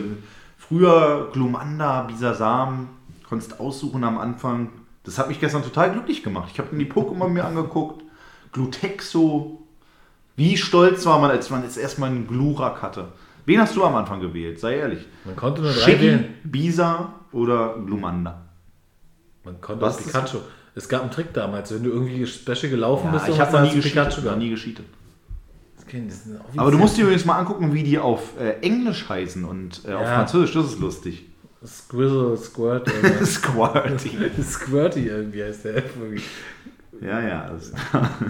Früher 0.57 1.29
Glumanda, 1.33 2.03
Bisasam, 2.03 2.87
konntest 3.27 3.59
aussuchen 3.59 4.05
am 4.05 4.17
Anfang. 4.17 4.69
Das 5.03 5.17
hat 5.19 5.27
mich 5.27 5.41
gestern 5.41 5.61
total 5.61 5.91
glücklich 5.91 6.23
gemacht. 6.23 6.49
Ich 6.53 6.59
habe 6.59 6.73
mir 6.73 6.85
die 6.85 6.89
Pokémon 6.89 7.27
mir 7.27 7.43
angeguckt. 7.43 8.01
Glutexo. 8.53 9.61
Wie 10.37 10.55
stolz 10.55 11.05
war 11.05 11.19
man, 11.19 11.31
als 11.31 11.49
man 11.49 11.63
jetzt 11.63 11.77
erstmal 11.77 12.11
einen 12.11 12.27
Glurak 12.27 12.81
hatte. 12.81 13.09
Wen 13.45 13.59
hast 13.59 13.75
du 13.75 13.83
am 13.83 13.95
Anfang 13.95 14.21
gewählt? 14.21 14.57
Sei 14.57 14.77
ehrlich. 14.77 15.05
Man 15.25 15.35
konnte 15.35 15.61
nur 15.61 15.73
drei 15.73 15.81
Shiggy, 15.81 16.01
wählen. 16.05 16.33
Bisa 16.45 17.13
oder 17.33 17.75
Glumanda? 17.85 18.45
Man 19.43 19.59
konnte 19.59 19.81
Was 19.81 19.95
auch 19.97 19.99
ist- 19.99 20.05
Pikachu. 20.13 20.37
Es 20.73 20.87
gab 20.87 21.01
einen 21.01 21.11
Trick 21.11 21.33
damals, 21.33 21.73
wenn 21.73 21.83
du 21.83 21.89
irgendwie 21.89 22.25
special 22.25 22.69
gelaufen 22.69 23.11
bist, 23.11 23.27
ich 23.27 23.39
habe 23.39 23.51
noch 23.51 23.69
du 23.69 23.75
nie 23.75 23.81
Pikachu. 23.81 24.21
Noch 24.21 24.37
nie 24.37 24.49
gescheatet. 24.49 24.85
Aber 26.55 26.71
du 26.71 26.77
musst 26.77 26.95
dir 26.95 27.01
übrigens 27.03 27.25
mal 27.25 27.37
angucken, 27.37 27.73
wie 27.73 27.83
die 27.83 27.99
auf 27.99 28.39
äh, 28.39 28.51
Englisch 28.61 29.09
heißen 29.09 29.43
und 29.43 29.81
äh, 29.85 29.91
auf 29.91 30.03
Ja. 30.03 30.15
Französisch. 30.15 30.53
Das 30.53 30.65
ist 30.67 30.79
lustig. 30.79 31.25
Squizzle, 31.65 32.37
Squirt, 32.37 32.89
Squirty. 33.25 34.11
Squirty 34.41 35.07
irgendwie 35.07 35.43
heißt 35.43 35.65
der. 35.65 35.75
irgendwie. 35.75 36.21
Ja, 37.01 37.19
ja. 37.21 37.51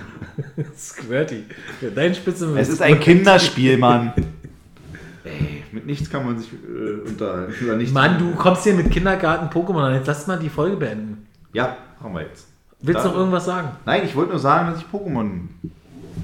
Squirty. 0.78 1.44
Ja, 1.82 1.90
Dein 1.94 2.16
Spitzenwort. 2.16 2.60
es 2.60 2.70
ist 2.70 2.82
ein 2.82 3.00
Kinderspiel, 3.00 3.78
Mann. 3.78 4.14
Ey, 5.24 5.64
mit 5.72 5.86
nichts 5.86 6.10
kann 6.10 6.26
man 6.26 6.40
sich 6.40 6.50
äh, 6.52 7.08
unterhalten. 7.08 7.94
Mann, 7.94 8.18
du 8.18 8.32
kommst 8.36 8.64
hier 8.64 8.74
mit 8.74 8.90
Kindergarten 8.90 9.48
Pokémon 9.56 9.84
an. 9.84 9.94
Jetzt 9.94 10.08
lass 10.08 10.26
mal 10.26 10.40
die 10.40 10.50
Folge 10.50 10.78
beenden. 10.78 11.28
Ja, 11.54 11.78
machen 12.02 12.16
wir 12.16 12.22
jetzt. 12.24 12.48
Willst 12.80 13.06
du 13.06 13.10
noch 13.10 13.16
irgendwas 13.16 13.46
sagen? 13.46 13.70
Nein, 13.86 14.02
ich 14.06 14.16
wollte 14.16 14.32
nur 14.32 14.40
sagen, 14.40 14.72
dass 14.72 14.80
ich 14.80 14.88
Pokémon. 14.88 15.48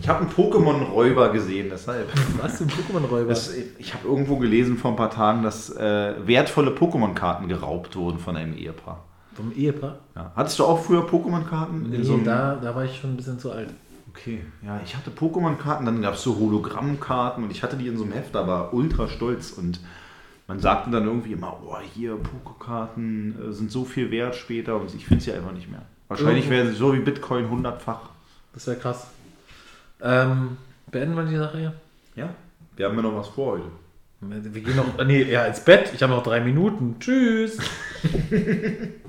Ich 0.01 0.09
habe 0.09 0.21
einen 0.21 0.29
Pokémon-Räuber 0.29 1.29
gesehen, 1.29 1.69
deshalb. 1.71 2.07
Was 2.41 2.57
für 2.57 2.63
ein 2.63 2.69
Pokémon-Räuber? 2.69 3.33
Ich 3.77 3.93
habe 3.93 4.07
irgendwo 4.07 4.37
gelesen 4.37 4.77
vor 4.77 4.91
ein 4.91 4.97
paar 4.97 5.11
Tagen, 5.11 5.43
dass 5.43 5.69
äh, 5.75 6.13
wertvolle 6.25 6.71
Pokémon-Karten 6.71 7.47
geraubt 7.47 7.95
wurden 7.95 8.19
von 8.19 8.35
einem 8.35 8.55
Ehepaar. 8.55 9.03
Vom 9.35 9.51
Ehepaar? 9.53 9.99
Ja. 10.15 10.31
Hattest 10.35 10.59
du 10.59 10.65
auch 10.65 10.83
früher 10.83 11.03
Pokémon-Karten? 11.07 11.89
Nee, 11.89 12.01
so 12.01 12.17
da, 12.17 12.55
da 12.55 12.75
war 12.75 12.85
ich 12.85 12.97
schon 12.99 13.11
ein 13.11 13.17
bisschen 13.17 13.39
zu 13.39 13.51
alt. 13.51 13.69
Okay, 14.09 14.43
ja, 14.65 14.79
ich 14.83 14.95
hatte 14.95 15.11
Pokémon-Karten, 15.11 15.85
dann 15.85 16.01
gab 16.01 16.15
es 16.15 16.23
so 16.23 16.37
Hologrammkarten 16.37 17.43
und 17.43 17.51
ich 17.51 17.61
hatte 17.61 17.77
die 17.77 17.87
in 17.87 17.97
so 17.97 18.03
einem 18.03 18.13
Heft, 18.13 18.33
da 18.33 18.47
war 18.47 18.73
ultra 18.73 19.07
stolz 19.07 19.51
und 19.51 19.79
man 20.47 20.59
sagte 20.59 20.89
dann 20.89 21.05
irgendwie 21.05 21.33
immer, 21.33 21.59
oh, 21.65 21.77
hier, 21.93 22.17
Pokékarten 22.17 23.49
äh, 23.49 23.53
sind 23.53 23.71
so 23.71 23.85
viel 23.85 24.11
wert 24.11 24.35
später 24.35 24.77
und 24.79 24.93
ich 24.95 25.05
finde 25.05 25.23
sie 25.23 25.33
einfach 25.33 25.51
nicht 25.51 25.69
mehr. 25.69 25.81
Wahrscheinlich 26.07 26.49
wäre 26.49 26.67
sie 26.67 26.73
so 26.73 26.93
wie 26.93 26.99
Bitcoin 26.99 27.49
hundertfach. 27.49 28.09
Das 28.53 28.65
wäre 28.67 28.77
krass. 28.77 29.07
Ähm, 30.01 30.57
beenden 30.89 31.15
wir 31.15 31.23
die 31.23 31.35
Sache 31.35 31.57
hier? 31.57 31.73
Ja, 32.15 32.29
wir 32.77 32.85
haben 32.85 32.95
ja 32.95 33.01
noch 33.01 33.15
was 33.15 33.27
vor 33.27 33.53
heute. 33.53 33.65
Wir 34.19 34.61
gehen 34.61 34.75
noch, 34.75 35.05
nee, 35.05 35.23
ja, 35.23 35.45
ins 35.45 35.59
Bett. 35.59 35.91
Ich 35.93 36.01
habe 36.01 36.13
noch 36.13 36.23
drei 36.23 36.39
Minuten. 36.39 36.95
Tschüss. 36.99 37.57